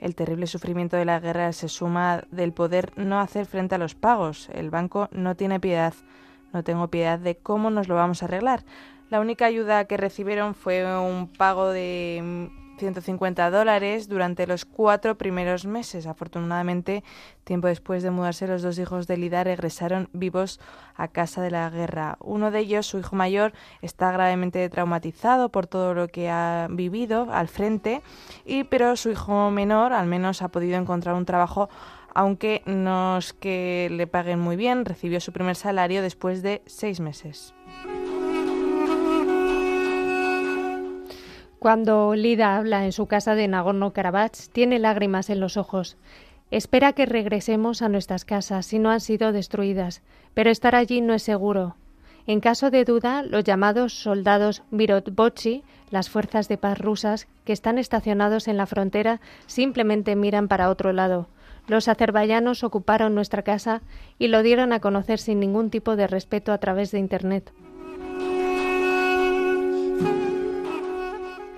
el 0.00 0.14
terrible 0.14 0.46
sufrimiento 0.46 0.96
de 0.96 1.04
la 1.04 1.20
guerra 1.20 1.52
se 1.52 1.68
suma 1.68 2.24
del 2.30 2.52
poder 2.52 2.92
no 2.96 3.20
hacer 3.20 3.46
frente 3.46 3.74
a 3.74 3.78
los 3.78 3.94
pagos. 3.94 4.48
El 4.52 4.70
banco 4.70 5.08
no 5.12 5.34
tiene 5.34 5.60
piedad. 5.60 5.94
No 6.52 6.62
tengo 6.64 6.88
piedad 6.88 7.18
de 7.18 7.36
cómo 7.36 7.70
nos 7.70 7.88
lo 7.88 7.94
vamos 7.94 8.22
a 8.22 8.26
arreglar. 8.26 8.64
La 9.10 9.20
única 9.20 9.46
ayuda 9.46 9.86
que 9.86 9.96
recibieron 9.96 10.54
fue 10.54 10.84
un 10.98 11.28
pago 11.28 11.68
de 11.70 12.50
150 12.78 13.50
dólares 13.50 14.08
durante 14.08 14.46
los 14.46 14.64
cuatro 14.64 15.18
primeros 15.18 15.66
meses. 15.66 16.06
Afortunadamente, 16.06 17.04
tiempo 17.44 17.68
después 17.68 18.02
de 18.02 18.10
mudarse, 18.10 18.46
los 18.46 18.62
dos 18.62 18.78
hijos 18.78 19.06
de 19.06 19.16
Lida 19.16 19.44
regresaron 19.44 20.08
vivos 20.12 20.60
a 20.94 21.08
casa 21.08 21.42
de 21.42 21.50
la 21.50 21.68
guerra. 21.68 22.16
Uno 22.20 22.50
de 22.50 22.60
ellos, 22.60 22.86
su 22.86 22.98
hijo 22.98 23.16
mayor, 23.16 23.52
está 23.82 24.10
gravemente 24.12 24.66
traumatizado 24.68 25.50
por 25.50 25.66
todo 25.66 25.92
lo 25.94 26.08
que 26.08 26.30
ha 26.30 26.68
vivido 26.70 27.28
al 27.30 27.48
frente, 27.48 28.02
y, 28.44 28.64
pero 28.64 28.96
su 28.96 29.10
hijo 29.10 29.50
menor 29.50 29.92
al 29.92 30.06
menos 30.06 30.40
ha 30.42 30.48
podido 30.48 30.78
encontrar 30.78 31.14
un 31.14 31.26
trabajo 31.26 31.68
aunque 32.14 32.62
no 32.66 33.18
es 33.18 33.32
que 33.32 33.88
le 33.92 34.08
paguen 34.08 34.40
muy 34.40 34.56
bien, 34.56 34.84
recibió 34.84 35.20
su 35.20 35.32
primer 35.32 35.54
salario 35.54 36.02
después 36.02 36.42
de 36.42 36.62
seis 36.66 36.98
meses. 36.98 37.54
Cuando 41.58 42.14
Lida 42.14 42.56
habla 42.56 42.84
en 42.84 42.92
su 42.92 43.06
casa 43.06 43.34
de 43.34 43.48
Nagorno-Karabaj, 43.48 44.30
tiene 44.52 44.78
lágrimas 44.78 45.28
en 45.28 45.40
los 45.40 45.56
ojos. 45.56 45.96
Espera 46.52 46.92
que 46.92 47.04
regresemos 47.04 47.82
a 47.82 47.88
nuestras 47.88 48.24
casas 48.24 48.64
si 48.64 48.78
no 48.78 48.90
han 48.90 49.00
sido 49.00 49.32
destruidas, 49.32 50.02
pero 50.34 50.50
estar 50.50 50.76
allí 50.76 51.00
no 51.00 51.14
es 51.14 51.24
seguro. 51.24 51.74
En 52.28 52.38
caso 52.38 52.70
de 52.70 52.84
duda, 52.84 53.24
los 53.24 53.42
llamados 53.42 53.92
soldados 53.92 54.62
Virotbochi, 54.70 55.64
las 55.90 56.08
fuerzas 56.10 56.46
de 56.46 56.58
paz 56.58 56.78
rusas 56.78 57.26
que 57.44 57.52
están 57.52 57.78
estacionados 57.78 58.46
en 58.46 58.56
la 58.56 58.66
frontera, 58.66 59.20
simplemente 59.46 60.14
miran 60.14 60.46
para 60.46 60.70
otro 60.70 60.92
lado. 60.92 61.26
Los 61.66 61.88
azerbaiyanos 61.88 62.62
ocuparon 62.62 63.16
nuestra 63.16 63.42
casa 63.42 63.82
y 64.18 64.28
lo 64.28 64.44
dieron 64.44 64.72
a 64.72 64.80
conocer 64.80 65.18
sin 65.18 65.40
ningún 65.40 65.70
tipo 65.70 65.96
de 65.96 66.06
respeto 66.06 66.52
a 66.52 66.58
través 66.58 66.92
de 66.92 67.00
Internet. 67.00 67.52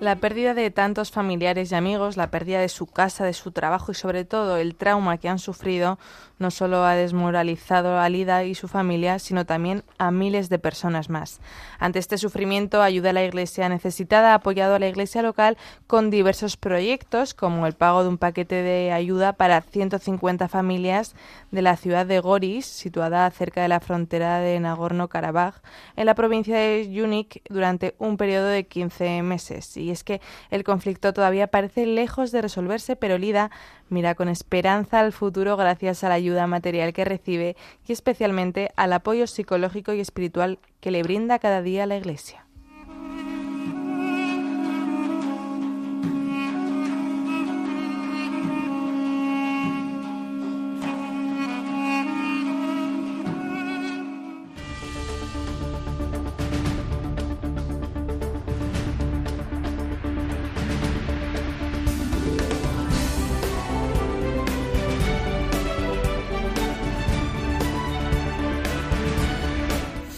La 0.01 0.16
pérdida 0.16 0.55
de 0.55 0.70
tantos 0.70 1.11
familiares 1.11 1.70
y 1.70 1.74
amigos, 1.74 2.16
la 2.16 2.30
pérdida 2.30 2.59
de 2.59 2.70
su 2.70 2.86
casa, 2.86 3.26
de 3.26 3.34
su 3.34 3.53
trabajo 3.53 3.92
y 3.92 3.94
sobre 3.94 4.24
todo 4.24 4.57
el 4.57 4.74
trauma 4.74 5.18
que 5.18 5.28
han 5.28 5.38
sufrido 5.38 5.98
no 6.38 6.51
solo 6.51 6.86
ha 6.86 6.94
desmoralizado 6.94 7.98
a 7.98 8.09
Lida 8.09 8.44
y 8.44 8.55
su 8.55 8.66
familia, 8.66 9.18
sino 9.18 9.44
también 9.44 9.84
a 9.98 10.11
miles 10.11 10.48
de 10.48 10.59
personas 10.59 11.11
más. 11.11 11.38
Ante 11.78 11.98
este 11.98 12.16
sufrimiento, 12.16 12.80
Ayuda 12.80 13.11
a 13.11 13.12
la 13.12 13.24
Iglesia 13.24 13.68
Necesitada 13.68 14.32
ha 14.32 14.36
apoyado 14.36 14.74
a 14.74 14.78
la 14.78 14.88
Iglesia 14.88 15.20
local 15.20 15.59
con 15.86 16.09
diversos 16.09 16.57
proyectos, 16.57 17.34
como 17.34 17.66
el 17.66 17.74
pago 17.74 18.03
de 18.03 18.09
un 18.09 18.16
paquete 18.16 18.62
de 18.62 18.90
ayuda 18.90 19.34
para 19.34 19.61
150 19.61 20.48
familias 20.48 21.14
de 21.51 21.61
la 21.61 21.76
ciudad 21.76 22.07
de 22.07 22.20
Goris, 22.20 22.64
situada 22.64 23.30
cerca 23.32 23.61
de 23.61 23.68
la 23.68 23.80
frontera 23.80 24.38
de 24.38 24.59
Nagorno-Karabaj, 24.61 25.61
en 25.96 26.07
la 26.07 26.14
provincia 26.14 26.57
de 26.57 26.90
Yunik, 26.90 27.42
durante 27.51 27.94
un 27.98 28.16
periodo 28.16 28.46
de 28.46 28.64
15 28.66 29.22
meses. 29.22 29.76
Es 29.91 30.05
que 30.05 30.20
el 30.51 30.64
conflicto 30.64 31.12
todavía 31.12 31.47
parece 31.47 31.86
lejos 31.86 32.32
de 32.32 32.43
resolverse, 32.43 32.97
pero 32.97 33.18
Lida 33.18 33.51
mira 33.88 34.14
con 34.14 34.28
esperanza 34.28 35.01
al 35.01 35.12
futuro 35.12 35.57
gracias 35.57 36.05
a 36.05 36.09
la 36.09 36.14
ayuda 36.14 36.47
material 36.47 36.93
que 36.93 37.05
recibe 37.05 37.57
y 37.86 37.93
especialmente 37.93 38.72
al 38.76 38.93
apoyo 38.93 39.26
psicológico 39.26 39.93
y 39.93 40.01
espiritual 40.01 40.59
que 40.80 40.91
le 40.91 41.03
brinda 41.03 41.38
cada 41.38 41.62
día 41.62 41.86
la 41.86 41.97
Iglesia. 41.97 42.45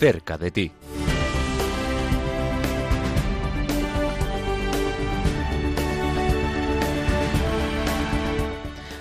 Cerca 0.03 0.36
de 0.36 0.50
ti. 0.50 0.81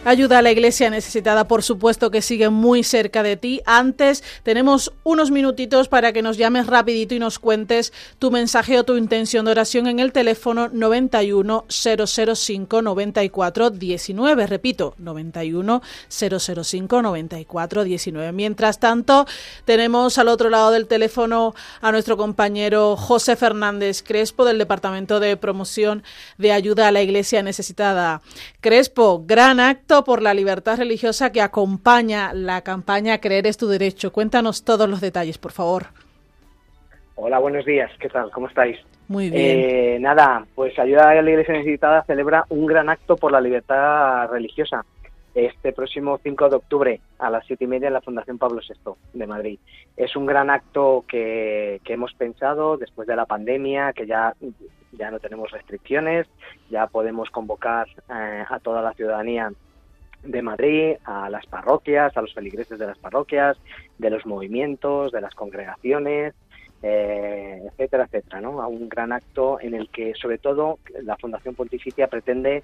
Ayuda 0.04 0.40
a 0.40 0.42
la 0.42 0.50
Iglesia 0.50 0.90
necesitada, 0.90 1.48
por 1.48 1.62
supuesto 1.62 2.10
que 2.10 2.24
sigue 2.24 2.50
muy 2.50 2.84
cerca 2.84 3.22
de 3.22 3.38
ti. 3.38 3.62
Antes 3.68 4.24
tenemos 4.42 4.92
unos 5.04 5.30
minutitos 5.30 5.90
para 5.90 6.12
que 6.12 6.24
nos 6.24 6.38
llames 6.38 6.66
rapidito 6.66 7.14
y 7.14 7.20
nos 7.20 7.38
cuentes 7.38 7.94
tu 8.18 8.32
mensaje 8.32 8.80
o 8.80 8.84
tu 8.84 8.98
intención 8.98 9.46
de 9.46 9.52
oración 9.52 9.86
en 9.86 10.00
el 10.00 10.12
teléfono 10.12 10.70
91 10.70 11.66
005 11.70 12.82
94 12.82 13.70
19. 13.70 14.48
Repito, 14.48 14.96
91 14.98 15.84
005 16.10 17.02
94 17.04 17.84
19. 17.84 18.32
Mientras 18.32 18.80
tanto, 18.80 19.28
tenemos 19.66 20.18
al 20.18 20.30
otro 20.30 20.50
lado 20.50 20.72
del 20.72 20.88
teléfono 20.88 21.54
a 21.80 21.92
nuestro 21.92 22.18
compañero 22.18 22.98
José 22.98 23.36
Fernández 23.36 24.02
Crespo 24.02 24.46
del 24.46 24.58
Departamento 24.58 25.20
de 25.20 25.38
Promoción 25.38 26.02
de 26.40 26.54
Ayuda 26.54 26.88
a 26.88 26.92
la 26.92 27.04
Iglesia 27.04 27.44
Necesitada. 27.44 28.24
Crespo, 28.62 29.24
gran 29.28 29.60
acto 29.60 29.91
por 30.00 30.22
la 30.22 30.34
libertad 30.34 30.78
religiosa 30.78 31.34
que 31.34 31.42
acompaña 31.42 32.34
la 32.34 32.62
campaña 32.62 33.20
Creer 33.20 33.46
es 33.46 33.58
tu 33.58 33.68
derecho. 33.68 34.14
Cuéntanos 34.14 34.64
todos 34.64 34.90
los 34.90 35.02
detalles, 35.02 35.38
por 35.38 35.52
favor. 35.52 35.88
Hola, 37.16 37.40
buenos 37.40 37.66
días. 37.66 37.92
¿Qué 38.00 38.08
tal? 38.08 38.32
¿Cómo 38.32 38.48
estáis? 38.48 38.78
Muy 39.10 39.30
bien. 39.30 39.60
Eh, 39.60 39.98
nada, 40.00 40.46
pues 40.56 40.80
Ayuda 40.80 41.10
a 41.10 41.22
la 41.22 41.30
Iglesia 41.30 41.56
Necesitada 41.56 42.04
celebra 42.06 42.46
un 42.48 42.66
gran 42.68 42.90
acto 42.90 43.18
por 43.18 43.34
la 43.34 43.42
libertad 43.42 44.30
religiosa 44.30 44.86
este 45.36 45.74
próximo 45.74 46.20
5 46.24 46.50
de 46.50 46.56
octubre 46.56 47.02
a 47.20 47.30
las 47.30 47.46
siete 47.46 47.66
y 47.66 47.68
media 47.68 47.88
en 47.88 47.94
la 47.94 48.02
Fundación 48.02 48.38
Pablo 48.38 48.62
VI 48.62 48.94
de 49.14 49.28
Madrid. 49.28 49.60
Es 49.98 50.16
un 50.16 50.26
gran 50.26 50.50
acto 50.50 51.04
que, 51.08 51.82
que 51.84 51.94
hemos 51.94 52.14
pensado 52.14 52.78
después 52.78 53.08
de 53.10 53.16
la 53.18 53.26
pandemia, 53.26 53.92
que 53.94 54.08
ya, 54.08 54.34
ya 54.94 55.12
no 55.12 55.20
tenemos 55.20 55.52
restricciones, 55.52 56.28
ya 56.70 56.88
podemos 56.88 57.30
convocar 57.30 57.88
eh, 58.10 58.44
a 58.50 58.60
toda 58.60 58.82
la 58.82 58.94
ciudadanía 58.94 59.52
de 60.24 60.42
Madrid 60.42 60.96
a 61.06 61.30
las 61.30 61.46
parroquias, 61.46 62.16
a 62.16 62.22
los 62.22 62.34
feligreses 62.34 62.78
de 62.80 62.88
las 62.88 62.98
parroquias, 62.98 63.58
de 63.98 64.10
los 64.10 64.26
movimientos, 64.26 65.12
de 65.12 65.22
las 65.22 65.34
congregaciones, 65.36 66.34
eh, 66.84 67.62
etcétera, 67.72 68.06
etcétera, 68.06 68.42
¿no? 68.42 68.62
A 68.62 68.68
un 68.68 68.90
gran 68.90 69.12
acto 69.12 69.60
en 69.60 69.74
el 69.74 69.90
que, 69.90 70.14
sobre 70.16 70.38
todo, 70.38 70.80
la 71.04 71.18
Fundación 71.18 71.56
Pontificia 71.56 72.08
pretende 72.08 72.64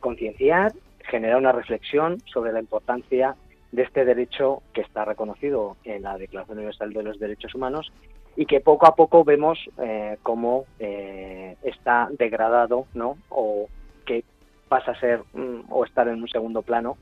concienciar, 0.00 0.72
generar 1.04 1.38
una 1.38 1.52
reflexión 1.52 2.20
sobre 2.26 2.52
la 2.52 2.60
importancia 2.60 3.36
de 3.72 3.82
este 3.82 4.04
derecho 4.04 4.62
que 4.72 4.80
está 4.80 5.04
reconocido 5.04 5.76
en 5.84 6.02
la 6.02 6.16
Declaración 6.16 6.58
Universal 6.58 6.92
de 6.92 7.02
los 7.02 7.18
Derechos 7.18 7.54
Humanos 7.54 7.92
y 8.36 8.46
que 8.46 8.60
poco 8.60 8.86
a 8.86 8.94
poco 8.94 9.24
vemos 9.24 9.58
eh, 9.78 10.16
cómo 10.22 10.64
eh, 10.78 11.56
está 11.62 12.08
degradado, 12.18 12.86
¿no? 12.94 13.18
O 13.28 13.68
que 14.06 14.24
pasa 14.68 14.92
a 14.92 15.00
ser 15.00 15.22
mm, 15.32 15.70
o 15.70 15.84
estar 15.84 16.06
en 16.08 16.22
un 16.22 16.28
segundo 16.28 16.62
plano, 16.62 16.96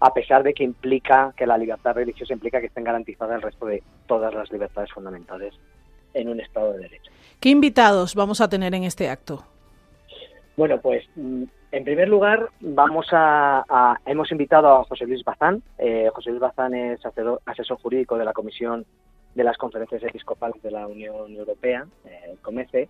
a 0.00 0.12
pesar 0.12 0.42
de 0.42 0.52
que 0.52 0.64
implica 0.64 1.32
que 1.36 1.46
la 1.46 1.56
libertad 1.56 1.94
religiosa 1.94 2.34
implica 2.34 2.60
que 2.60 2.66
estén 2.66 2.84
garantizadas 2.84 3.36
el 3.36 3.42
resto 3.42 3.66
de 3.66 3.82
todas 4.06 4.34
las 4.34 4.50
libertades 4.52 4.90
fundamentales 4.92 5.54
en 6.12 6.28
un 6.28 6.40
Estado 6.40 6.72
de 6.72 6.80
Derecho. 6.80 7.10
¿Qué 7.40 7.48
invitados 7.50 8.14
vamos 8.14 8.40
a 8.40 8.48
tener 8.48 8.74
en 8.74 8.84
este 8.84 9.08
acto? 9.08 9.44
Bueno, 10.56 10.80
pues 10.80 11.04
mm, 11.16 11.44
en 11.72 11.84
primer 11.84 12.08
lugar 12.08 12.50
vamos 12.60 13.06
a, 13.10 13.98
hemos 14.06 14.30
invitado 14.30 14.68
a 14.68 14.84
José 14.84 15.06
Luis 15.06 15.24
Bazán. 15.24 15.62
Eh, 15.78 16.08
José 16.14 16.30
Luis 16.30 16.40
Bazán 16.40 16.74
es 16.74 17.00
asesor, 17.04 17.78
jurídico 17.82 18.16
de 18.16 18.24
la 18.24 18.32
Comisión 18.32 18.86
de 19.34 19.42
las 19.42 19.56
Conferencias 19.56 20.02
Episcopales 20.04 20.62
de 20.62 20.70
la 20.70 20.86
Unión 20.86 21.32
Europea, 21.34 21.84
eh, 22.04 22.36
COMECE, 22.40 22.88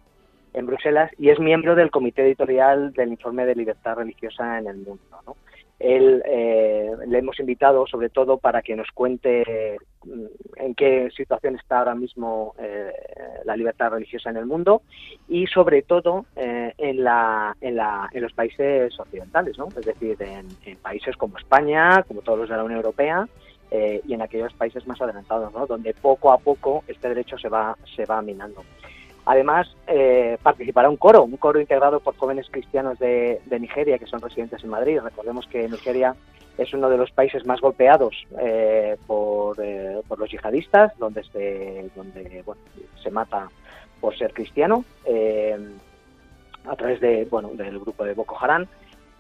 en 0.54 0.66
Bruselas 0.66 1.10
y 1.18 1.30
es 1.30 1.38
miembro 1.38 1.74
del 1.74 1.90
comité 1.90 2.22
editorial 2.22 2.92
del 2.92 3.10
informe 3.10 3.44
de 3.44 3.56
libertad 3.56 3.96
religiosa 3.96 4.58
en 4.58 4.68
el 4.68 4.76
mundo. 4.76 5.36
Él 5.80 6.22
eh, 6.24 6.92
le 7.08 7.18
hemos 7.18 7.38
invitado 7.40 7.86
sobre 7.86 8.08
todo 8.08 8.38
para 8.38 8.62
que 8.62 8.76
nos 8.76 8.88
cuente 8.92 9.76
mm, 10.04 10.24
en 10.56 10.74
qué 10.76 11.10
situación 11.16 11.56
está 11.56 11.80
ahora 11.80 11.96
mismo 11.96 12.54
eh, 12.58 12.92
la 13.44 13.56
libertad 13.56 13.90
religiosa 13.90 14.30
en 14.30 14.36
el 14.36 14.46
mundo 14.46 14.82
y 15.28 15.48
sobre 15.48 15.82
todo 15.82 16.26
eh, 16.36 16.72
en, 16.78 17.02
la, 17.02 17.56
en, 17.60 17.76
la, 17.76 18.08
en 18.12 18.22
los 18.22 18.32
países 18.32 18.98
occidentales, 18.98 19.58
¿no? 19.58 19.68
es 19.68 19.84
decir, 19.84 20.16
en, 20.22 20.46
en 20.64 20.76
países 20.78 21.16
como 21.16 21.38
España, 21.38 22.04
como 22.04 22.22
todos 22.22 22.38
los 22.38 22.48
de 22.48 22.56
la 22.56 22.64
Unión 22.64 22.80
Europea, 22.80 23.28
y 24.06 24.14
en 24.14 24.22
aquellos 24.22 24.52
países 24.52 24.86
más 24.86 25.00
adelantados, 25.02 25.52
¿no? 25.52 25.66
donde 25.66 25.94
poco 25.94 26.30
a 26.30 26.38
poco 26.38 26.84
este 26.86 27.08
derecho 27.08 27.36
se 27.36 27.48
va, 27.48 27.76
se 27.96 28.04
va 28.04 28.22
minando. 28.22 28.62
Además, 29.26 29.74
eh, 29.86 30.36
participará 30.42 30.90
un 30.90 30.96
coro, 30.96 31.24
un 31.24 31.36
coro 31.36 31.58
integrado 31.60 32.00
por 32.00 32.16
jóvenes 32.16 32.46
cristianos 32.50 32.98
de, 32.98 33.40
Nigeria 33.58 33.98
que 33.98 34.06
son 34.06 34.20
residentes 34.20 34.62
en 34.62 34.70
Madrid. 34.70 35.00
Recordemos 35.02 35.46
que 35.46 35.68
Nigeria 35.68 36.14
es 36.58 36.72
uno 36.74 36.90
de 36.90 36.98
los 36.98 37.10
países 37.10 37.46
más 37.46 37.60
golpeados 37.60 38.14
eh, 38.38 38.96
por, 39.06 39.56
eh, 39.62 40.00
por, 40.06 40.18
los 40.18 40.30
yihadistas, 40.30 40.96
donde 40.98 41.24
se, 41.24 41.90
donde, 41.96 42.42
bueno, 42.44 42.60
se 43.02 43.10
mata 43.10 43.48
por 44.00 44.16
ser 44.16 44.34
cristiano, 44.34 44.84
eh, 45.06 45.58
a 46.66 46.76
través 46.76 47.00
de, 47.00 47.26
bueno, 47.30 47.50
del 47.54 47.78
grupo 47.78 48.04
de 48.04 48.14
Boko 48.14 48.36
Haram. 48.38 48.66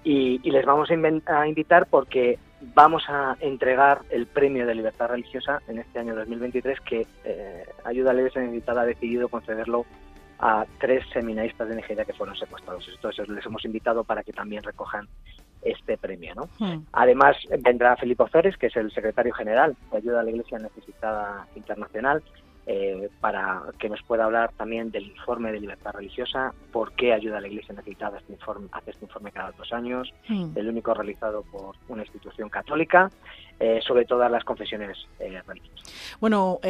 Y, 0.04 0.38
y 0.42 0.50
les 0.50 0.66
vamos 0.66 0.90
a 0.90 1.46
invitar 1.46 1.86
porque 1.86 2.38
vamos 2.74 3.04
a 3.08 3.36
entregar 3.40 4.02
el 4.10 4.26
premio 4.26 4.66
de 4.66 4.74
libertad 4.74 5.08
religiosa 5.08 5.60
en 5.68 5.78
este 5.78 5.98
año 5.98 6.14
2023 6.14 6.80
que 6.80 7.06
eh, 7.24 7.64
Ayuda 7.84 8.10
a 8.10 8.14
la 8.14 8.20
Iglesia 8.20 8.42
Necesitada 8.42 8.82
ha 8.82 8.86
decidido 8.86 9.28
concederlo 9.28 9.84
a 10.38 10.66
tres 10.78 11.04
seminaristas 11.12 11.68
de 11.68 11.76
Nigeria 11.76 12.04
que 12.04 12.12
fueron 12.12 12.36
secuestrados. 12.36 12.88
Entonces 12.94 13.28
les 13.28 13.44
hemos 13.46 13.64
invitado 13.64 14.04
para 14.04 14.22
que 14.22 14.32
también 14.32 14.62
recojan 14.62 15.08
este 15.62 15.96
premio. 15.96 16.34
¿no? 16.34 16.48
Hmm. 16.58 16.84
Además 16.92 17.36
vendrá 17.60 17.96
Felipe 17.96 18.24
Ozores, 18.24 18.56
que 18.56 18.66
es 18.66 18.76
el 18.76 18.92
secretario 18.92 19.32
general 19.32 19.76
de 19.90 19.96
Ayuda 19.96 20.20
a 20.20 20.22
la 20.22 20.30
Iglesia 20.30 20.58
Necesitada 20.58 21.46
Internacional, 21.54 22.22
eh, 22.66 23.10
para 23.20 23.62
que 23.78 23.88
nos 23.88 24.02
pueda 24.02 24.24
hablar 24.24 24.52
también 24.56 24.90
del 24.90 25.06
informe 25.06 25.52
de 25.52 25.60
libertad 25.60 25.92
religiosa, 25.92 26.52
por 26.72 26.92
qué 26.92 27.12
ayuda 27.12 27.38
a 27.38 27.40
la 27.40 27.48
Iglesia 27.48 27.74
necesitada 27.74 28.18
este 28.18 28.32
informe, 28.32 28.68
hace 28.72 28.92
este 28.92 29.04
informe 29.04 29.32
cada 29.32 29.52
dos 29.52 29.72
años, 29.72 30.12
el 30.28 30.68
único 30.68 30.94
realizado 30.94 31.42
por 31.42 31.76
una 31.88 32.02
institución 32.02 32.48
católica, 32.48 33.10
eh, 33.60 33.80
sobre 33.86 34.04
todas 34.04 34.30
las 34.30 34.44
confesiones 34.44 34.96
eh, 35.20 35.40
religiosas. 35.46 36.18
Bueno, 36.20 36.60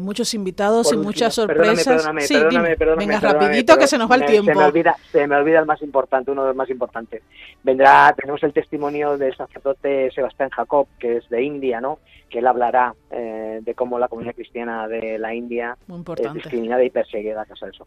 muchos 0.00 0.32
invitados 0.34 0.92
y 0.92 0.96
muchas 0.96 1.34
sorpresas. 1.34 1.84
Perdóname, 1.84 2.26
perdóname, 2.26 2.76
perdóname, 2.76 3.06
Venga, 3.06 3.20
rapidito 3.20 3.76
que 3.76 3.86
se 3.86 3.98
nos 3.98 4.10
va 4.10 4.16
el 4.16 4.26
tiempo. 4.26 4.52
Se 4.52 4.58
me, 4.58 4.64
olvida, 4.64 4.96
se 5.10 5.26
me 5.26 5.36
olvida 5.36 5.60
el 5.60 5.66
más 5.66 5.82
importante, 5.82 6.30
uno 6.30 6.42
de 6.42 6.48
los 6.48 6.56
más 6.56 6.70
importantes. 6.70 7.22
Vendrá, 7.62 8.14
tenemos 8.16 8.42
el 8.42 8.52
testimonio 8.52 9.18
del 9.18 9.36
sacerdote 9.36 10.10
Sebastián 10.12 10.50
Jacob, 10.50 10.86
que 10.98 11.18
es 11.18 11.28
de 11.28 11.42
India, 11.42 11.80
¿no? 11.80 11.98
Que 12.28 12.38
él 12.38 12.46
hablará 12.46 12.94
de 13.10 13.74
cómo 13.74 13.98
la 13.98 14.08
comunidad 14.08 14.34
cristiana 14.34 14.86
de 14.86 15.18
la 15.18 15.34
India 15.34 15.76
es 16.16 16.32
discriminada 16.32 16.82
y 16.84 16.90
perseguida 16.90 17.42
a 17.42 17.46
causa 17.46 17.66
de 17.66 17.72
eso. 17.72 17.86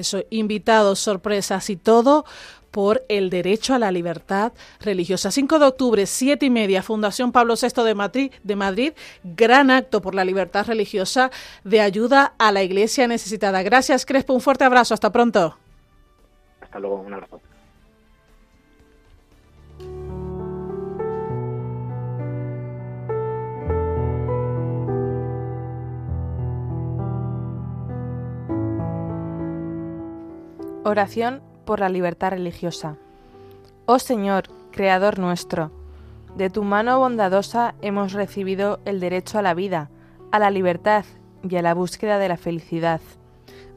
Eso, 0.00 0.22
invitados, 0.30 0.98
sorpresas 0.98 1.70
y 1.70 1.76
todo 1.76 2.24
por 2.70 3.04
el 3.08 3.30
derecho 3.30 3.74
a 3.74 3.78
la 3.78 3.90
libertad 3.90 4.52
religiosa. 4.80 5.30
5 5.30 5.58
de 5.58 5.66
octubre, 5.66 6.06
7 6.06 6.46
y 6.46 6.50
media, 6.50 6.82
Fundación 6.82 7.32
Pablo 7.32 7.54
VI 7.60 7.82
de 7.82 7.94
Madrid, 7.94 8.32
de 8.42 8.56
Madrid, 8.56 8.92
gran 9.24 9.70
acto 9.70 10.00
por 10.00 10.14
la 10.14 10.24
libertad 10.24 10.66
religiosa 10.66 11.30
de 11.64 11.80
ayuda 11.80 12.34
a 12.38 12.52
la 12.52 12.62
iglesia 12.62 13.06
necesitada. 13.06 13.62
Gracias, 13.62 14.06
Crespo, 14.06 14.34
un 14.34 14.40
fuerte 14.40 14.64
abrazo, 14.64 14.94
hasta 14.94 15.10
pronto. 15.10 15.56
Hasta 16.60 16.78
luego, 16.78 16.96
un 17.00 17.14
abrazo. 17.14 17.40
Oración 30.82 31.42
por 31.66 31.80
la 31.80 31.90
libertad 31.90 32.30
religiosa. 32.30 32.96
Oh 33.84 33.98
Señor, 33.98 34.44
Creador 34.70 35.18
nuestro, 35.18 35.70
de 36.36 36.48
tu 36.48 36.62
mano 36.62 36.98
bondadosa 36.98 37.74
hemos 37.82 38.14
recibido 38.14 38.80
el 38.86 38.98
derecho 38.98 39.38
a 39.38 39.42
la 39.42 39.52
vida, 39.52 39.90
a 40.32 40.38
la 40.38 40.50
libertad 40.50 41.04
y 41.42 41.56
a 41.56 41.62
la 41.62 41.74
búsqueda 41.74 42.18
de 42.18 42.28
la 42.28 42.38
felicidad. 42.38 43.02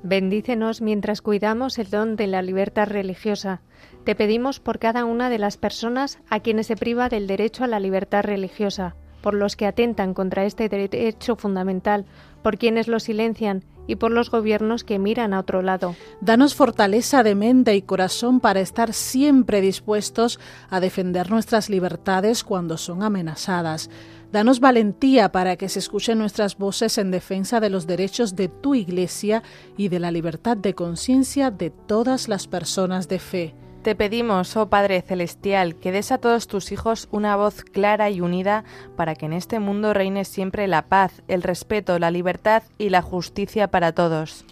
Bendícenos 0.01 0.81
mientras 0.81 1.21
cuidamos 1.21 1.77
el 1.77 1.89
don 1.89 2.15
de 2.15 2.27
la 2.27 2.41
libertad 2.41 2.87
religiosa. 2.87 3.59
Te 4.05 4.15
pedimos 4.15 4.61
por 4.61 4.79
cada 4.79 5.03
una 5.03 5.29
de 5.29 5.39
las 5.39 5.57
personas 5.57 6.19
a 6.29 6.39
quienes 6.39 6.67
se 6.67 6.77
priva 6.77 7.09
del 7.09 7.27
derecho 7.27 7.65
a 7.65 7.67
la 7.67 7.81
libertad 7.81 8.23
religiosa, 8.23 8.95
por 9.21 9.33
los 9.33 9.57
que 9.57 9.65
atentan 9.65 10.13
contra 10.13 10.45
este 10.45 10.69
derecho 10.69 11.35
fundamental, 11.35 12.05
por 12.43 12.57
quienes 12.57 12.87
lo 12.87 12.99
silencian 12.99 13.63
y 13.87 13.95
por 13.95 14.11
los 14.11 14.29
gobiernos 14.29 14.83
que 14.83 14.99
miran 14.99 15.33
a 15.33 15.39
otro 15.39 15.61
lado. 15.61 15.95
Danos 16.21 16.55
fortaleza 16.55 17.23
de 17.23 17.35
mente 17.35 17.75
y 17.75 17.81
corazón 17.81 18.39
para 18.39 18.59
estar 18.59 18.93
siempre 18.93 19.61
dispuestos 19.61 20.39
a 20.69 20.79
defender 20.79 21.29
nuestras 21.29 21.69
libertades 21.69 22.43
cuando 22.43 22.77
son 22.77 23.03
amenazadas. 23.03 23.89
Danos 24.31 24.59
valentía 24.59 25.31
para 25.31 25.57
que 25.57 25.69
se 25.69 25.79
escuchen 25.79 26.17
nuestras 26.17 26.57
voces 26.57 26.97
en 26.97 27.11
defensa 27.11 27.59
de 27.59 27.69
los 27.69 27.85
derechos 27.85 28.35
de 28.35 28.47
tu 28.47 28.73
Iglesia 28.73 29.43
y 29.77 29.89
de 29.89 29.99
la 29.99 30.11
libertad 30.11 30.57
de 30.57 30.73
conciencia 30.73 31.51
de 31.51 31.69
todas 31.69 32.27
las 32.27 32.47
personas 32.47 33.07
de 33.07 33.19
fe. 33.19 33.55
Te 33.83 33.95
pedimos, 33.95 34.55
oh 34.55 34.69
Padre 34.69 35.01
Celestial, 35.01 35.75
que 35.75 35.91
des 35.91 36.13
a 36.13 36.17
todos 36.17 36.47
tus 36.47 36.71
hijos 36.71 37.09
una 37.11 37.35
voz 37.35 37.65
clara 37.65 38.09
y 38.09 38.21
unida 38.21 38.63
para 38.95 39.13
que 39.13 39.25
en 39.25 39.33
este 39.33 39.59
mundo 39.59 39.93
reine 39.93 40.23
siempre 40.23 40.67
la 40.67 40.83
paz, 40.83 41.21
el 41.27 41.43
respeto, 41.43 41.99
la 41.99 42.09
libertad 42.09 42.63
y 42.77 42.91
la 42.91 43.01
justicia 43.01 43.67
para 43.67 43.91
todos. 43.91 44.45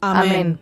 Amén. 0.00 0.60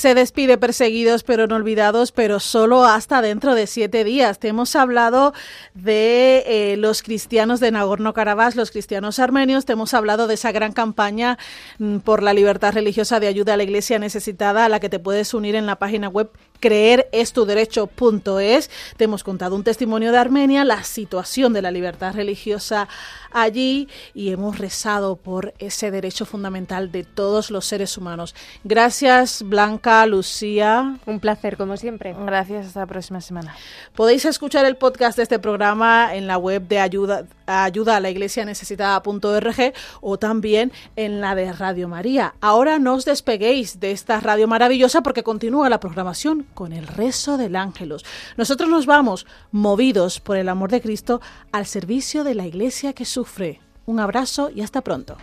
Se 0.00 0.14
despide 0.14 0.56
perseguidos 0.56 1.24
pero 1.24 1.46
no 1.46 1.56
olvidados, 1.56 2.10
pero 2.10 2.40
solo 2.40 2.86
hasta 2.86 3.20
dentro 3.20 3.54
de 3.54 3.66
siete 3.66 4.02
días. 4.02 4.38
Te 4.38 4.48
hemos 4.48 4.74
hablado 4.74 5.34
de 5.74 6.42
eh, 6.46 6.78
los 6.78 7.02
cristianos 7.02 7.60
de 7.60 7.70
Nagorno-Karabaj, 7.70 8.54
los 8.54 8.70
cristianos 8.70 9.18
armenios. 9.18 9.66
Te 9.66 9.74
hemos 9.74 9.92
hablado 9.92 10.26
de 10.26 10.32
esa 10.32 10.52
gran 10.52 10.72
campaña 10.72 11.36
mm, 11.78 11.98
por 11.98 12.22
la 12.22 12.32
libertad 12.32 12.72
religiosa 12.72 13.20
de 13.20 13.26
ayuda 13.26 13.52
a 13.52 13.56
la 13.58 13.64
iglesia 13.64 13.98
necesitada, 13.98 14.64
a 14.64 14.70
la 14.70 14.80
que 14.80 14.88
te 14.88 15.00
puedes 15.00 15.34
unir 15.34 15.54
en 15.54 15.66
la 15.66 15.78
página 15.78 16.08
web 16.08 16.30
creerestuderecho.es. 16.60 18.70
Te 18.96 19.04
hemos 19.04 19.24
contado 19.24 19.56
un 19.56 19.64
testimonio 19.64 20.12
de 20.12 20.18
Armenia, 20.18 20.64
la 20.64 20.84
situación 20.84 21.52
de 21.52 21.62
la 21.62 21.70
libertad 21.70 22.14
religiosa 22.14 22.88
allí 23.32 23.88
y 24.14 24.30
hemos 24.30 24.58
rezado 24.58 25.16
por 25.16 25.54
ese 25.58 25.90
derecho 25.90 26.26
fundamental 26.26 26.92
de 26.92 27.04
todos 27.04 27.50
los 27.50 27.64
seres 27.64 27.96
humanos. 27.96 28.34
Gracias, 28.64 29.42
Blanca, 29.42 30.04
Lucía. 30.06 30.98
Un 31.06 31.20
placer, 31.20 31.56
como 31.56 31.76
siempre. 31.76 32.14
Gracias, 32.18 32.68
hasta 32.68 32.80
la 32.80 32.86
próxima 32.86 33.20
semana. 33.20 33.54
Podéis 33.94 34.24
escuchar 34.24 34.64
el 34.64 34.76
podcast 34.76 35.16
de 35.16 35.24
este 35.24 35.38
programa 35.38 36.14
en 36.14 36.26
la 36.26 36.38
web 36.38 36.66
de 36.66 36.80
ayuda, 36.80 37.26
ayuda 37.46 37.96
a 37.96 38.00
la 38.00 38.10
iglesia 38.10 38.44
necesitada.org 38.44 39.72
o 40.00 40.18
también 40.18 40.72
en 40.96 41.20
la 41.20 41.34
de 41.34 41.52
Radio 41.52 41.88
María. 41.88 42.34
Ahora 42.40 42.78
no 42.78 42.94
os 42.94 43.04
despeguéis 43.04 43.80
de 43.80 43.92
esta 43.92 44.20
radio 44.20 44.48
maravillosa 44.48 45.02
porque 45.02 45.22
continúa 45.22 45.68
la 45.68 45.80
programación 45.80 46.46
con 46.54 46.72
el 46.72 46.86
rezo 46.86 47.36
del 47.36 47.56
ángelos. 47.56 48.04
Nosotros 48.36 48.68
nos 48.68 48.86
vamos 48.86 49.26
movidos 49.52 50.20
por 50.20 50.36
el 50.36 50.48
amor 50.48 50.70
de 50.70 50.80
Cristo 50.80 51.20
al 51.52 51.66
servicio 51.66 52.24
de 52.24 52.34
la 52.34 52.46
iglesia 52.46 52.92
que 52.92 53.04
sufre. 53.04 53.60
Un 53.86 54.00
abrazo 54.00 54.50
y 54.54 54.62
hasta 54.62 54.80
pronto. 54.82 55.16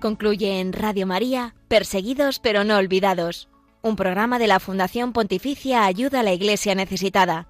Concluye 0.00 0.60
en 0.60 0.72
Radio 0.72 1.06
María, 1.06 1.54
Perseguidos 1.66 2.38
pero 2.38 2.62
no 2.62 2.76
olvidados, 2.76 3.48
un 3.82 3.96
programa 3.96 4.38
de 4.38 4.46
la 4.46 4.60
Fundación 4.60 5.12
Pontificia 5.12 5.84
Ayuda 5.84 6.20
a 6.20 6.22
la 6.22 6.32
Iglesia 6.32 6.74
Necesitada 6.74 7.48